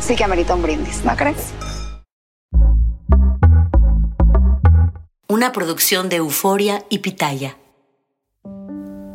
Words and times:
sí 0.00 0.16
que 0.16 0.24
amerita 0.24 0.54
un 0.54 0.62
brindis, 0.62 1.04
¿no 1.04 1.16
crees? 1.16 1.52
Una 5.28 5.52
producción 5.52 6.08
de 6.08 6.16
Euforia 6.16 6.84
y 6.88 6.98
Pitaya. 6.98 7.56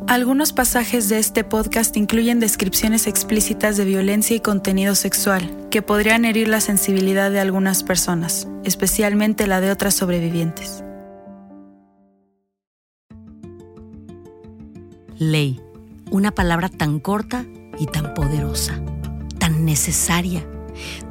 Algunos 0.06 0.52
pasajes 0.52 1.08
de 1.08 1.18
este 1.18 1.44
podcast 1.44 1.96
incluyen 1.96 2.38
descripciones 2.38 3.06
explícitas 3.06 3.76
de 3.76 3.84
violencia 3.84 4.36
y 4.36 4.40
contenido 4.40 4.94
sexual 4.94 5.68
que 5.70 5.82
podrían 5.82 6.24
herir 6.24 6.46
la 6.46 6.60
sensibilidad 6.60 7.30
de 7.30 7.40
algunas 7.40 7.82
personas, 7.82 8.46
especialmente 8.64 9.46
la 9.46 9.60
de 9.60 9.70
otras 9.70 9.94
sobrevivientes. 9.94 10.84
Ley. 15.18 15.60
Una 16.10 16.32
palabra 16.32 16.68
tan 16.68 17.00
corta 17.00 17.44
y 17.78 17.86
tan 17.86 18.14
poderosa, 18.14 18.80
tan 19.38 19.64
necesaria. 19.64 20.46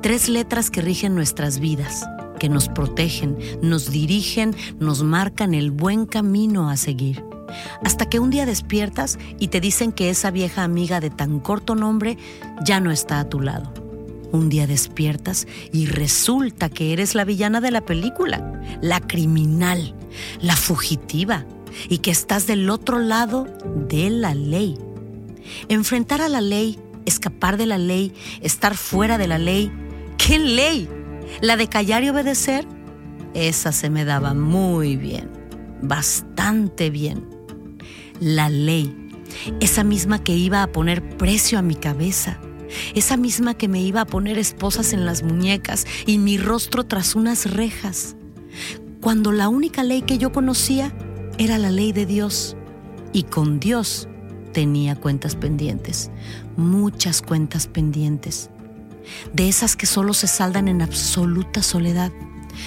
Tres 0.02 0.30
letras 0.30 0.70
que 0.70 0.82
rigen 0.82 1.16
nuestras 1.16 1.60
vidas, 1.60 2.06
que 2.40 2.50
nos 2.50 2.68
protegen, 2.70 3.38
nos 3.62 3.92
dirigen, 3.92 4.56
nos 4.80 5.04
marcan 5.04 5.54
el 5.54 5.72
buen 5.72 6.06
camino 6.06 6.70
a 6.70 6.78
seguir. 6.78 7.24
Hasta 7.84 8.08
que 8.10 8.20
un 8.20 8.30
día 8.30 8.46
despiertas 8.46 9.20
y 9.40 9.50
te 9.50 9.62
dicen 9.62 9.92
que 9.92 10.10
esa 10.10 10.32
vieja 10.32 10.64
amiga 10.64 11.00
de 11.00 11.10
tan 11.10 11.40
corto 11.40 11.76
nombre 11.76 12.18
ya 12.66 12.80
no 12.80 12.92
está 12.92 13.20
a 13.20 13.30
tu 13.30 13.40
lado. 13.40 13.72
Un 14.32 14.50
día 14.50 14.66
despiertas 14.66 15.48
y 15.72 15.86
resulta 15.86 16.70
que 16.70 16.92
eres 16.92 17.14
la 17.14 17.24
villana 17.24 17.62
de 17.62 17.70
la 17.70 17.82
película, 17.82 18.62
la 18.82 19.00
criminal, 19.00 19.94
la 20.42 20.56
fugitiva, 20.56 21.46
y 21.90 22.00
que 22.00 22.12
estás 22.12 22.48
del 22.48 22.70
otro 22.70 23.00
lado 23.00 23.48
de 23.88 24.10
la 24.10 24.34
ley. 24.34 24.78
Enfrentar 25.70 26.22
a 26.22 26.30
la 26.30 26.42
ley, 26.42 26.80
escapar 27.06 27.58
de 27.58 27.66
la 27.66 27.78
ley, 27.78 28.14
estar 28.42 28.76
fuera 28.76 29.18
de 29.18 29.28
la 29.28 29.38
ley. 29.38 29.72
¿Qué 30.18 30.40
ley? 30.40 30.90
¿La 31.42 31.58
de 31.58 31.68
callar 31.68 32.04
y 32.04 32.10
obedecer? 32.10 32.66
Esa 33.34 33.72
se 33.72 33.90
me 33.90 34.06
daba 34.06 34.34
muy 34.34 34.96
bien, 34.96 35.30
bastante 35.82 36.90
bien. 36.90 37.28
La 38.20 38.50
ley, 38.50 38.96
esa 39.60 39.84
misma 39.84 40.24
que 40.24 40.36
iba 40.36 40.62
a 40.62 40.72
poner 40.72 41.18
precio 41.18 41.58
a 41.58 41.64
mi 41.64 41.76
cabeza, 41.76 42.40
esa 42.94 43.18
misma 43.18 43.56
que 43.56 43.68
me 43.68 43.82
iba 43.82 44.02
a 44.02 44.06
poner 44.06 44.38
esposas 44.38 44.94
en 44.94 45.06
las 45.06 45.24
muñecas 45.24 45.86
y 46.06 46.18
mi 46.20 46.38
rostro 46.38 46.84
tras 46.84 47.16
unas 47.16 47.52
rejas, 47.52 48.16
cuando 49.02 49.32
la 49.32 49.50
única 49.50 49.84
ley 49.84 50.04
que 50.04 50.18
yo 50.18 50.32
conocía 50.32 50.94
era 51.38 51.58
la 51.58 51.72
ley 51.72 51.92
de 51.92 52.06
Dios 52.06 52.56
y 53.12 53.24
con 53.24 53.60
Dios 53.60 54.08
tenía 54.54 54.96
cuentas 54.96 55.36
pendientes, 55.36 56.12
muchas 56.56 57.22
cuentas 57.22 57.68
pendientes, 57.68 58.50
de 59.34 59.50
esas 59.50 59.76
que 59.76 59.86
solo 59.86 60.14
se 60.14 60.28
saldan 60.28 60.68
en 60.68 60.82
absoluta 60.82 61.62
soledad, 61.62 62.12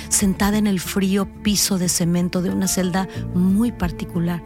sentada 0.08 0.58
en 0.58 0.66
el 0.66 0.80
frío 0.80 1.26
piso 1.42 1.78
de 1.78 1.88
cemento 1.88 2.42
de 2.42 2.50
una 2.50 2.68
celda 2.68 3.08
muy 3.34 3.72
particular, 3.72 4.42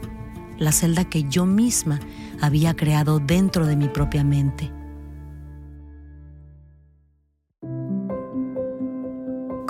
la 0.58 0.70
celda 0.70 1.04
que 1.06 1.24
yo 1.24 1.46
misma 1.46 1.98
había 2.40 2.76
creado 2.76 3.18
dentro 3.18 3.66
de 3.66 3.76
mi 3.76 3.88
propia 3.88 4.22
mente. 4.22 4.70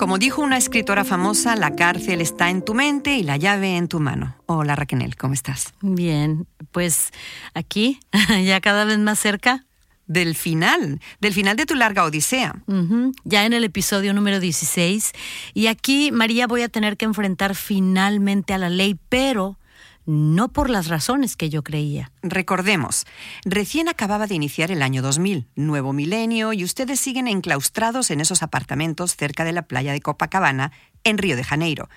Como 0.00 0.16
dijo 0.16 0.40
una 0.40 0.56
escritora 0.56 1.04
famosa, 1.04 1.56
la 1.56 1.76
cárcel 1.76 2.22
está 2.22 2.48
en 2.48 2.64
tu 2.64 2.72
mente 2.72 3.18
y 3.18 3.22
la 3.22 3.36
llave 3.36 3.76
en 3.76 3.86
tu 3.86 4.00
mano. 4.00 4.34
Hola 4.46 4.74
Raquel, 4.74 5.14
¿cómo 5.14 5.34
estás? 5.34 5.74
Bien, 5.82 6.46
pues 6.72 7.10
aquí, 7.52 8.00
ya 8.46 8.62
cada 8.62 8.86
vez 8.86 8.98
más 8.98 9.18
cerca, 9.18 9.66
Del 10.06 10.34
final, 10.36 11.00
del 11.20 11.34
final 11.34 11.54
de 11.58 11.66
tu 11.66 11.74
larga 11.74 12.04
odisea. 12.04 12.62
Ya 13.24 13.44
en 13.44 13.52
el 13.52 13.62
episodio 13.62 14.14
número 14.14 14.40
16. 14.40 15.12
Y 15.52 15.66
aquí, 15.66 16.12
María, 16.12 16.46
voy 16.46 16.62
a 16.62 16.70
tener 16.70 16.96
que 16.96 17.04
enfrentar 17.04 17.54
finalmente 17.54 18.54
a 18.54 18.58
la 18.58 18.70
ley, 18.70 18.98
pero 19.10 19.58
no 20.06 20.52
por 20.52 20.70
las 20.70 20.88
razones 20.88 21.36
que 21.36 21.50
yo 21.50 21.62
creía. 21.62 22.12
Recordemos, 22.22 23.06
recién 23.44 23.88
acababa 23.88 24.26
de 24.26 24.34
iniciar 24.34 24.70
el 24.70 24.82
año 24.82 25.02
2000, 25.02 25.48
nuevo 25.56 25.92
milenio, 25.92 26.52
y 26.52 26.64
ustedes 26.64 27.00
siguen 27.00 27.28
enclaustrados 27.28 28.10
en 28.10 28.20
esos 28.20 28.42
apartamentos 28.42 29.16
cerca 29.16 29.44
de 29.44 29.52
la 29.52 29.62
playa 29.62 29.92
de 29.92 30.00
Copacabana, 30.00 30.72
en 31.04 31.18
Río 31.18 31.36
de 31.36 31.44
Janeiro. 31.44 31.88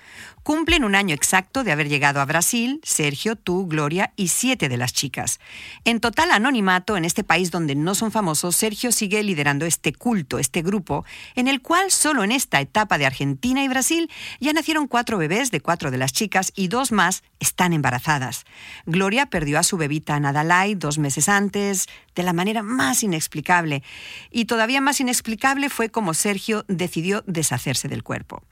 Cumplen 0.44 0.84
un 0.84 0.94
año 0.94 1.14
exacto 1.14 1.64
de 1.64 1.72
haber 1.72 1.88
llegado 1.88 2.20
a 2.20 2.26
Brasil, 2.26 2.78
Sergio, 2.82 3.34
tú, 3.34 3.66
Gloria 3.66 4.12
y 4.14 4.28
siete 4.28 4.68
de 4.68 4.76
las 4.76 4.92
chicas. 4.92 5.40
En 5.84 6.00
total 6.00 6.30
anonimato, 6.32 6.98
en 6.98 7.06
este 7.06 7.24
país 7.24 7.50
donde 7.50 7.74
no 7.74 7.94
son 7.94 8.12
famosos, 8.12 8.54
Sergio 8.54 8.92
sigue 8.92 9.22
liderando 9.22 9.64
este 9.64 9.94
culto, 9.94 10.38
este 10.38 10.60
grupo, 10.60 11.06
en 11.34 11.48
el 11.48 11.62
cual 11.62 11.90
solo 11.90 12.24
en 12.24 12.30
esta 12.30 12.60
etapa 12.60 12.98
de 12.98 13.06
Argentina 13.06 13.64
y 13.64 13.68
Brasil 13.68 14.10
ya 14.38 14.52
nacieron 14.52 14.86
cuatro 14.86 15.16
bebés 15.16 15.50
de 15.50 15.62
cuatro 15.62 15.90
de 15.90 15.96
las 15.96 16.12
chicas 16.12 16.52
y 16.54 16.68
dos 16.68 16.92
más 16.92 17.22
están 17.40 17.72
embarazadas. 17.72 18.44
Gloria 18.84 19.24
perdió 19.26 19.58
a 19.58 19.62
su 19.62 19.78
bebita 19.78 20.20
Nadalai 20.20 20.74
dos 20.74 20.98
meses 20.98 21.30
antes, 21.30 21.86
de 22.14 22.22
la 22.22 22.34
manera 22.34 22.62
más 22.62 23.02
inexplicable. 23.02 23.82
Y 24.30 24.44
todavía 24.44 24.82
más 24.82 25.00
inexplicable 25.00 25.70
fue 25.70 25.88
como 25.88 26.12
Sergio 26.12 26.66
decidió 26.68 27.24
deshacerse 27.26 27.88
del 27.88 28.02
cuerpo. 28.02 28.42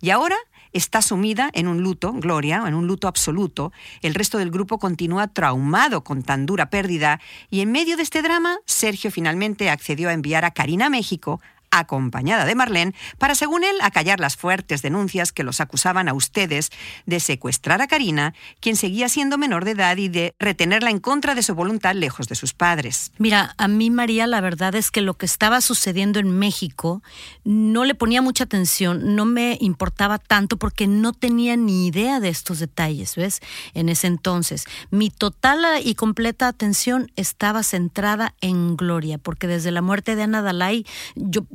Y 0.00 0.10
ahora 0.10 0.36
está 0.72 1.02
sumida 1.02 1.50
en 1.54 1.68
un 1.68 1.82
luto, 1.82 2.12
Gloria, 2.12 2.62
en 2.66 2.74
un 2.74 2.86
luto 2.86 3.08
absoluto. 3.08 3.72
El 4.02 4.14
resto 4.14 4.38
del 4.38 4.50
grupo 4.50 4.78
continúa 4.78 5.28
traumado 5.28 6.04
con 6.04 6.22
tan 6.22 6.46
dura 6.46 6.70
pérdida. 6.70 7.20
Y 7.50 7.60
en 7.60 7.72
medio 7.72 7.96
de 7.96 8.02
este 8.02 8.22
drama, 8.22 8.58
Sergio 8.66 9.10
finalmente 9.10 9.70
accedió 9.70 10.08
a 10.08 10.12
enviar 10.12 10.44
a 10.44 10.50
Karina 10.50 10.86
a 10.86 10.90
México 10.90 11.40
acompañada 11.70 12.44
de 12.44 12.54
Marlene, 12.54 12.94
para, 13.18 13.34
según 13.34 13.64
él, 13.64 13.76
acallar 13.82 14.20
las 14.20 14.36
fuertes 14.36 14.82
denuncias 14.82 15.32
que 15.32 15.44
los 15.44 15.60
acusaban 15.60 16.08
a 16.08 16.14
ustedes 16.14 16.70
de 17.06 17.20
secuestrar 17.20 17.82
a 17.82 17.86
Karina, 17.86 18.34
quien 18.60 18.76
seguía 18.76 19.08
siendo 19.08 19.38
menor 19.38 19.64
de 19.64 19.72
edad, 19.72 19.96
y 19.96 20.08
de 20.08 20.34
retenerla 20.38 20.90
en 20.90 21.00
contra 21.00 21.34
de 21.34 21.42
su 21.42 21.54
voluntad 21.54 21.94
lejos 21.94 22.28
de 22.28 22.34
sus 22.34 22.52
padres. 22.52 23.12
Mira, 23.18 23.54
a 23.58 23.68
mí, 23.68 23.90
María, 23.90 24.26
la 24.26 24.40
verdad 24.40 24.74
es 24.74 24.90
que 24.90 25.00
lo 25.00 25.14
que 25.14 25.26
estaba 25.26 25.60
sucediendo 25.60 26.18
en 26.18 26.38
México 26.38 27.02
no 27.44 27.84
le 27.84 27.94
ponía 27.94 28.22
mucha 28.22 28.44
atención, 28.44 29.16
no 29.16 29.24
me 29.24 29.56
importaba 29.60 30.18
tanto 30.18 30.56
porque 30.56 30.86
no 30.86 31.12
tenía 31.12 31.56
ni 31.56 31.86
idea 31.86 32.20
de 32.20 32.28
estos 32.28 32.58
detalles, 32.58 33.16
¿ves? 33.16 33.40
En 33.74 33.88
ese 33.88 34.06
entonces. 34.06 34.64
Mi 34.90 35.10
total 35.10 35.64
y 35.82 35.94
completa 35.94 36.48
atención 36.48 37.10
estaba 37.16 37.62
centrada 37.62 38.34
en 38.40 38.76
Gloria, 38.76 39.18
porque 39.18 39.46
desde 39.46 39.70
la 39.70 39.82
muerte 39.82 40.16
de 40.16 40.22
Ana 40.22 40.42
Dalai 40.42 40.84
yo 41.14 41.46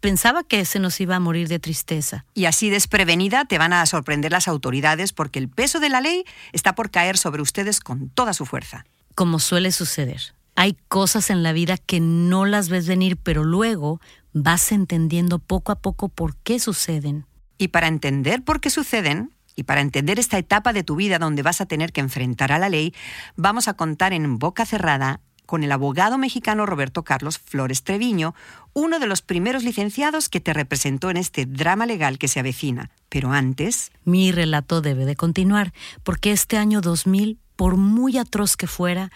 pensaba 0.00 0.42
que 0.42 0.64
se 0.64 0.78
nos 0.78 1.00
iba 1.00 1.16
a 1.16 1.20
morir 1.20 1.48
de 1.48 1.58
tristeza. 1.58 2.24
Y 2.34 2.46
así 2.46 2.70
desprevenida 2.70 3.44
te 3.44 3.58
van 3.58 3.72
a 3.72 3.84
sorprender 3.86 4.32
las 4.32 4.48
autoridades 4.48 5.12
porque 5.12 5.38
el 5.38 5.48
peso 5.48 5.80
de 5.80 5.88
la 5.88 6.00
ley 6.00 6.24
está 6.52 6.74
por 6.74 6.90
caer 6.90 7.16
sobre 7.16 7.42
ustedes 7.42 7.80
con 7.80 8.08
toda 8.10 8.32
su 8.32 8.46
fuerza. 8.46 8.84
Como 9.14 9.38
suele 9.38 9.72
suceder. 9.72 10.34
Hay 10.54 10.76
cosas 10.88 11.30
en 11.30 11.42
la 11.42 11.52
vida 11.52 11.76
que 11.76 12.00
no 12.00 12.44
las 12.44 12.68
ves 12.68 12.88
venir, 12.88 13.16
pero 13.16 13.44
luego 13.44 14.00
vas 14.32 14.72
entendiendo 14.72 15.38
poco 15.38 15.72
a 15.72 15.80
poco 15.80 16.08
por 16.08 16.36
qué 16.36 16.58
suceden. 16.58 17.26
Y 17.58 17.68
para 17.68 17.86
entender 17.86 18.42
por 18.42 18.60
qué 18.60 18.70
suceden, 18.70 19.32
y 19.58 19.64
para 19.64 19.80
entender 19.80 20.20
esta 20.20 20.38
etapa 20.38 20.72
de 20.72 20.84
tu 20.84 20.94
vida 20.94 21.18
donde 21.18 21.42
vas 21.42 21.60
a 21.60 21.66
tener 21.66 21.92
que 21.92 22.00
enfrentar 22.00 22.52
a 22.52 22.60
la 22.60 22.68
ley, 22.68 22.94
vamos 23.34 23.66
a 23.66 23.74
contar 23.74 24.12
en 24.12 24.38
boca 24.38 24.64
cerrada 24.64 25.20
con 25.48 25.64
el 25.64 25.72
abogado 25.72 26.18
mexicano 26.18 26.66
Roberto 26.66 27.04
Carlos 27.04 27.38
Flores 27.38 27.82
Treviño, 27.82 28.34
uno 28.74 28.98
de 28.98 29.06
los 29.06 29.22
primeros 29.22 29.64
licenciados 29.64 30.28
que 30.28 30.40
te 30.40 30.52
representó 30.52 31.08
en 31.08 31.16
este 31.16 31.46
drama 31.46 31.86
legal 31.86 32.18
que 32.18 32.28
se 32.28 32.38
avecina. 32.38 32.90
Pero 33.08 33.32
antes... 33.32 33.90
Mi 34.04 34.30
relato 34.30 34.82
debe 34.82 35.06
de 35.06 35.16
continuar, 35.16 35.72
porque 36.02 36.32
este 36.32 36.58
año 36.58 36.82
2000, 36.82 37.38
por 37.56 37.78
muy 37.78 38.18
atroz 38.18 38.58
que 38.58 38.66
fuera, 38.66 39.10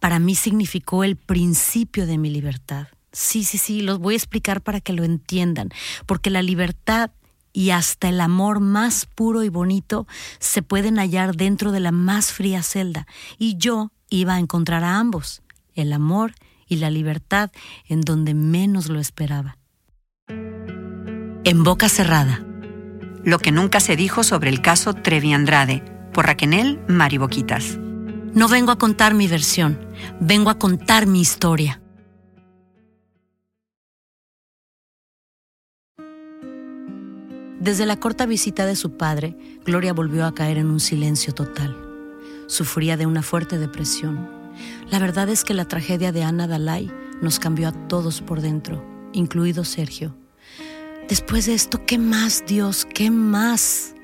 para 0.00 0.18
mí 0.18 0.34
significó 0.34 1.02
el 1.02 1.16
principio 1.16 2.06
de 2.06 2.18
mi 2.18 2.28
libertad. 2.28 2.88
Sí, 3.12 3.42
sí, 3.42 3.56
sí, 3.56 3.80
los 3.80 4.00
voy 4.00 4.12
a 4.12 4.18
explicar 4.18 4.60
para 4.60 4.82
que 4.82 4.92
lo 4.92 5.02
entiendan, 5.02 5.70
porque 6.04 6.28
la 6.28 6.42
libertad 6.42 7.10
y 7.54 7.70
hasta 7.70 8.10
el 8.10 8.20
amor 8.20 8.60
más 8.60 9.06
puro 9.06 9.44
y 9.44 9.48
bonito 9.48 10.06
se 10.40 10.60
pueden 10.60 10.98
hallar 10.98 11.36
dentro 11.36 11.72
de 11.72 11.80
la 11.80 11.90
más 11.90 12.32
fría 12.32 12.62
celda, 12.62 13.06
y 13.38 13.56
yo 13.56 13.92
iba 14.10 14.34
a 14.34 14.40
encontrar 14.40 14.84
a 14.84 14.98
ambos 14.98 15.40
el 15.74 15.92
amor 15.92 16.32
y 16.70 16.76
la 16.76 16.88
libertad 16.88 17.50
en 17.86 18.00
donde 18.00 18.32
menos 18.32 18.88
lo 18.88 19.00
esperaba. 19.00 19.58
En 20.28 21.64
boca 21.64 21.88
cerrada. 21.88 22.46
Lo 23.24 23.38
que 23.38 23.52
nunca 23.52 23.80
se 23.80 23.96
dijo 23.96 24.22
sobre 24.22 24.48
el 24.50 24.62
caso 24.62 24.94
Trevi 24.94 25.32
Andrade, 25.32 25.82
por 26.14 26.26
Raquenel 26.26 26.80
Mariboquitas. 26.88 27.78
No 28.32 28.48
vengo 28.48 28.70
a 28.70 28.78
contar 28.78 29.14
mi 29.14 29.26
versión, 29.26 29.78
vengo 30.20 30.48
a 30.48 30.58
contar 30.58 31.06
mi 31.06 31.20
historia. 31.20 31.82
Desde 37.58 37.84
la 37.84 37.98
corta 37.98 38.24
visita 38.24 38.64
de 38.64 38.76
su 38.76 38.96
padre, 38.96 39.36
Gloria 39.66 39.92
volvió 39.92 40.24
a 40.24 40.34
caer 40.34 40.56
en 40.56 40.70
un 40.70 40.80
silencio 40.80 41.34
total. 41.34 41.76
Sufría 42.46 42.96
de 42.96 43.06
una 43.06 43.22
fuerte 43.22 43.58
depresión 43.58 44.39
la 44.90 44.98
verdad 44.98 45.28
es 45.28 45.44
que 45.44 45.54
la 45.54 45.66
tragedia 45.66 46.10
de 46.10 46.24
Ana 46.24 46.46
Dalai 46.48 46.90
nos 47.22 47.38
cambió 47.38 47.68
a 47.68 47.72
todos 47.72 48.22
por 48.22 48.40
dentro, 48.40 48.84
incluido 49.12 49.64
Sergio. 49.64 50.16
Después 51.08 51.46
de 51.46 51.54
esto, 51.54 51.84
¿qué 51.86 51.96
más, 51.96 52.44
Dios? 52.46 52.86
¿Qué 52.86 53.10
más? 53.10 53.94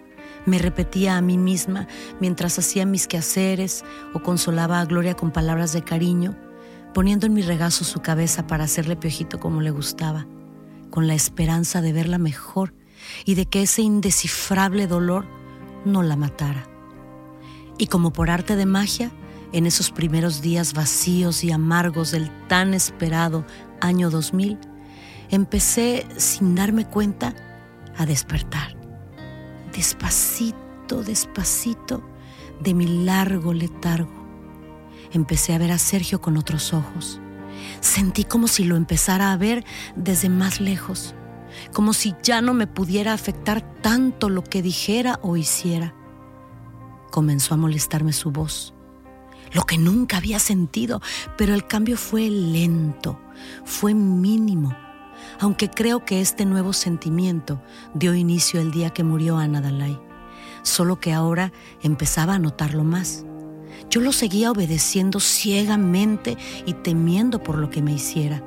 Me 0.44 0.58
repetía 0.58 1.16
a 1.16 1.20
mí 1.20 1.38
misma 1.38 1.88
mientras 2.20 2.58
hacía 2.58 2.86
mis 2.86 3.08
quehaceres 3.08 3.84
o 4.14 4.22
consolaba 4.22 4.80
a 4.80 4.84
Gloria 4.84 5.14
con 5.14 5.32
palabras 5.32 5.72
de 5.72 5.82
cariño, 5.82 6.36
poniendo 6.94 7.26
en 7.26 7.34
mi 7.34 7.42
regazo 7.42 7.84
su 7.84 8.00
cabeza 8.00 8.46
para 8.46 8.64
hacerle 8.64 8.94
piojito 8.94 9.40
como 9.40 9.60
le 9.60 9.72
gustaba, 9.72 10.26
con 10.90 11.08
la 11.08 11.14
esperanza 11.14 11.82
de 11.82 11.92
verla 11.92 12.18
mejor 12.18 12.74
y 13.24 13.34
de 13.34 13.46
que 13.46 13.62
ese 13.62 13.82
indescifrable 13.82 14.86
dolor 14.86 15.26
no 15.84 16.04
la 16.04 16.14
matara. 16.14 16.68
Y 17.76 17.88
como 17.88 18.12
por 18.12 18.30
arte 18.30 18.54
de 18.54 18.66
magia, 18.66 19.10
en 19.56 19.64
esos 19.64 19.90
primeros 19.90 20.42
días 20.42 20.74
vacíos 20.74 21.42
y 21.42 21.50
amargos 21.50 22.10
del 22.10 22.30
tan 22.46 22.74
esperado 22.74 23.46
año 23.80 24.10
2000, 24.10 24.58
empecé, 25.30 26.06
sin 26.18 26.54
darme 26.54 26.84
cuenta, 26.84 27.34
a 27.96 28.04
despertar. 28.04 28.76
Despacito, 29.72 31.02
despacito, 31.02 32.06
de 32.60 32.74
mi 32.74 33.04
largo 33.06 33.54
letargo. 33.54 34.12
Empecé 35.12 35.54
a 35.54 35.58
ver 35.58 35.72
a 35.72 35.78
Sergio 35.78 36.20
con 36.20 36.36
otros 36.36 36.74
ojos. 36.74 37.18
Sentí 37.80 38.24
como 38.24 38.48
si 38.48 38.64
lo 38.64 38.76
empezara 38.76 39.32
a 39.32 39.38
ver 39.38 39.64
desde 39.94 40.28
más 40.28 40.60
lejos, 40.60 41.14
como 41.72 41.94
si 41.94 42.14
ya 42.22 42.42
no 42.42 42.52
me 42.52 42.66
pudiera 42.66 43.14
afectar 43.14 43.62
tanto 43.80 44.28
lo 44.28 44.44
que 44.44 44.60
dijera 44.60 45.18
o 45.22 45.38
hiciera. 45.38 45.94
Comenzó 47.10 47.54
a 47.54 47.56
molestarme 47.56 48.12
su 48.12 48.30
voz 48.30 48.75
lo 49.52 49.62
que 49.62 49.78
nunca 49.78 50.18
había 50.18 50.38
sentido, 50.38 51.00
pero 51.36 51.54
el 51.54 51.66
cambio 51.66 51.96
fue 51.96 52.28
lento, 52.30 53.18
fue 53.64 53.94
mínimo, 53.94 54.76
aunque 55.40 55.70
creo 55.70 56.04
que 56.04 56.20
este 56.20 56.44
nuevo 56.44 56.72
sentimiento 56.72 57.60
dio 57.94 58.14
inicio 58.14 58.60
el 58.60 58.70
día 58.70 58.90
que 58.90 59.04
murió 59.04 59.38
Ana 59.38 59.60
Dalai, 59.60 59.98
solo 60.62 61.00
que 61.00 61.12
ahora 61.12 61.52
empezaba 61.82 62.34
a 62.34 62.38
notarlo 62.38 62.84
más. 62.84 63.24
Yo 63.90 64.00
lo 64.00 64.12
seguía 64.12 64.50
obedeciendo 64.50 65.20
ciegamente 65.20 66.36
y 66.64 66.72
temiendo 66.74 67.42
por 67.42 67.58
lo 67.58 67.70
que 67.70 67.82
me 67.82 67.92
hiciera, 67.92 68.42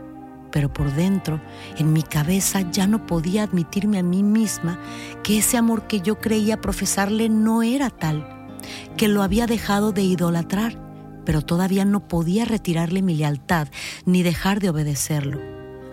pero 0.51 0.73
por 0.73 0.93
dentro, 0.93 1.39
en 1.77 1.93
mi 1.93 2.03
cabeza, 2.03 2.61
ya 2.71 2.87
no 2.87 3.05
podía 3.05 3.43
admitirme 3.43 3.99
a 3.99 4.03
mí 4.03 4.23
misma 4.23 4.79
que 5.23 5.37
ese 5.37 5.57
amor 5.57 5.87
que 5.87 6.01
yo 6.01 6.19
creía 6.19 6.59
profesarle 6.59 7.29
no 7.29 7.61
era 7.63 7.89
tal, 7.89 8.49
que 8.97 9.07
lo 9.07 9.23
había 9.23 9.45
dejado 9.45 9.91
de 9.91 10.01
idolatrar 10.01 10.88
pero 11.29 11.43
todavía 11.43 11.85
no 11.85 12.07
podía 12.07 12.43
retirarle 12.43 13.03
mi 13.03 13.13
lealtad 13.13 13.67
ni 14.03 14.23
dejar 14.23 14.59
de 14.59 14.71
obedecerlo. 14.71 15.39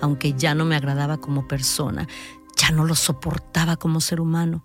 Aunque 0.00 0.32
ya 0.32 0.54
no 0.54 0.64
me 0.64 0.76
agradaba 0.76 1.18
como 1.18 1.46
persona, 1.46 2.08
ya 2.56 2.70
no 2.70 2.86
lo 2.86 2.94
soportaba 2.94 3.76
como 3.76 4.00
ser 4.00 4.22
humano 4.22 4.64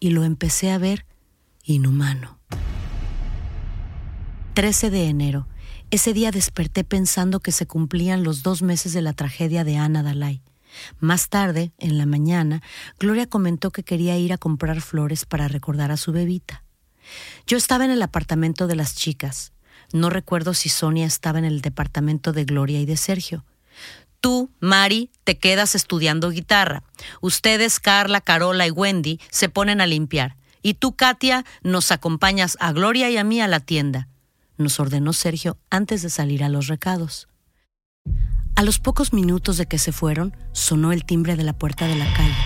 y 0.00 0.10
lo 0.10 0.24
empecé 0.24 0.72
a 0.72 0.78
ver 0.78 1.06
inhumano. 1.62 2.40
13 4.54 4.90
de 4.90 5.06
enero. 5.06 5.46
Ese 5.92 6.12
día 6.12 6.32
desperté 6.32 6.82
pensando 6.82 7.38
que 7.38 7.52
se 7.52 7.68
cumplían 7.68 8.24
los 8.24 8.42
dos 8.42 8.60
meses 8.60 8.92
de 8.94 9.02
la 9.02 9.12
tragedia 9.12 9.62
de 9.62 9.76
Ana 9.76 10.02
Dalai. 10.02 10.42
Más 10.98 11.28
tarde, 11.28 11.70
en 11.78 11.96
la 11.96 12.06
mañana, 12.06 12.60
Gloria 12.98 13.28
comentó 13.28 13.70
que 13.70 13.84
quería 13.84 14.18
ir 14.18 14.32
a 14.32 14.38
comprar 14.38 14.80
flores 14.80 15.26
para 15.26 15.46
recordar 15.46 15.92
a 15.92 15.96
su 15.96 16.10
bebita. 16.10 16.64
Yo 17.46 17.56
estaba 17.56 17.84
en 17.84 17.92
el 17.92 18.02
apartamento 18.02 18.66
de 18.66 18.74
las 18.74 18.96
chicas. 18.96 19.51
No 19.92 20.10
recuerdo 20.10 20.54
si 20.54 20.68
Sonia 20.68 21.06
estaba 21.06 21.38
en 21.38 21.44
el 21.44 21.60
departamento 21.60 22.32
de 22.32 22.44
Gloria 22.44 22.80
y 22.80 22.86
de 22.86 22.96
Sergio. 22.96 23.44
Tú, 24.20 24.50
Mari, 24.60 25.10
te 25.24 25.36
quedas 25.36 25.74
estudiando 25.74 26.30
guitarra. 26.30 26.84
Ustedes, 27.20 27.80
Carla, 27.80 28.20
Carola 28.20 28.66
y 28.66 28.70
Wendy, 28.70 29.20
se 29.30 29.48
ponen 29.48 29.80
a 29.80 29.86
limpiar. 29.86 30.36
Y 30.62 30.74
tú, 30.74 30.94
Katia, 30.94 31.44
nos 31.62 31.90
acompañas 31.90 32.56
a 32.60 32.72
Gloria 32.72 33.10
y 33.10 33.16
a 33.16 33.24
mí 33.24 33.40
a 33.40 33.48
la 33.48 33.58
tienda, 33.58 34.08
nos 34.58 34.78
ordenó 34.78 35.12
Sergio 35.12 35.58
antes 35.70 36.02
de 36.02 36.10
salir 36.10 36.44
a 36.44 36.48
los 36.48 36.68
recados. 36.68 37.28
A 38.54 38.62
los 38.62 38.78
pocos 38.78 39.12
minutos 39.12 39.56
de 39.56 39.66
que 39.66 39.78
se 39.78 39.92
fueron, 39.92 40.36
sonó 40.52 40.92
el 40.92 41.04
timbre 41.04 41.36
de 41.36 41.42
la 41.42 41.54
puerta 41.54 41.86
de 41.86 41.96
la 41.96 42.12
calle. 42.14 42.36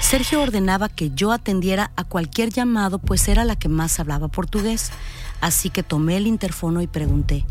Sergio 0.00 0.40
ordenaba 0.40 0.88
que 0.88 1.10
yo 1.10 1.32
atendiera 1.32 1.92
a 1.96 2.04
cualquier 2.04 2.50
llamado, 2.50 2.98
pues 2.98 3.28
era 3.28 3.44
la 3.44 3.56
que 3.56 3.68
más 3.68 4.00
hablaba 4.00 4.28
portugués. 4.28 4.90
Así 5.40 5.70
que 5.70 5.82
tomé 5.82 6.16
el 6.16 6.26
interfono 6.26 6.82
y 6.82 6.86
pregunté: 6.86 7.46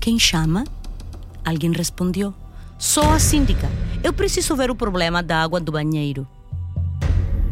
¿Quién 0.00 0.18
llama? 0.18 0.64
Alguien 1.44 1.74
respondió: 1.74 2.34
Soy 2.78 3.06
a 3.06 3.18
síndica. 3.18 3.68
Eu 4.02 4.12
preciso 4.12 4.56
ver 4.56 4.70
el 4.70 4.76
problema 4.76 5.22
da 5.22 5.42
agua 5.42 5.60
do 5.60 5.72
banheiro. 5.72 6.26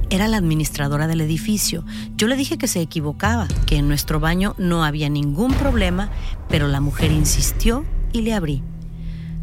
Era 0.09 0.29
la 0.29 0.37
administradora 0.37 1.09
del 1.09 1.21
edificio. 1.21 1.85
Yo 2.17 2.29
le 2.29 2.37
dije 2.37 2.59
que 2.59 2.69
se 2.69 2.81
equivocaba, 2.81 3.49
que 3.67 3.77
en 3.77 3.89
nuestro 3.89 4.21
baño 4.21 4.55
no 4.57 4.85
había 4.85 5.09
ningún 5.09 5.53
problema, 5.55 6.11
pero 6.49 6.69
la 6.69 6.81
mujer 6.81 7.11
insistió 7.11 7.85
y 8.13 8.23
le 8.23 8.33
abrí. 8.33 8.63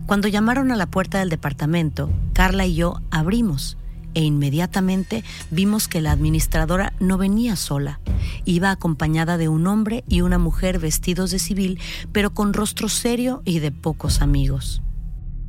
Cuando 0.05 0.29
llamaron 0.29 0.71
a 0.71 0.77
la 0.77 0.85
puerta 0.85 1.19
del 1.19 1.29
departamento, 1.29 2.09
Carla 2.31 2.65
y 2.65 2.75
yo 2.75 3.01
abrimos 3.12 3.77
e 4.13 4.22
inmediatamente 4.22 5.24
vimos 5.51 5.88
que 5.88 6.01
la 6.01 6.12
administradora 6.12 6.93
no 7.00 7.17
venía 7.17 7.55
sola. 7.55 8.00
Iba 8.46 8.72
acompañada 8.72 9.38
de 9.38 9.50
un 9.50 9.67
hombre 9.67 10.03
y 10.08 10.22
una 10.22 10.38
mujer 10.38 10.79
vestidos 10.79 11.32
de 11.32 11.39
civil, 11.39 11.79
pero 12.12 12.34
con 12.34 12.53
rostro 12.53 12.89
serio 12.89 13.41
y 13.46 13.60
de 13.60 13.72
pocos 13.72 14.22
amigos. 14.22 14.82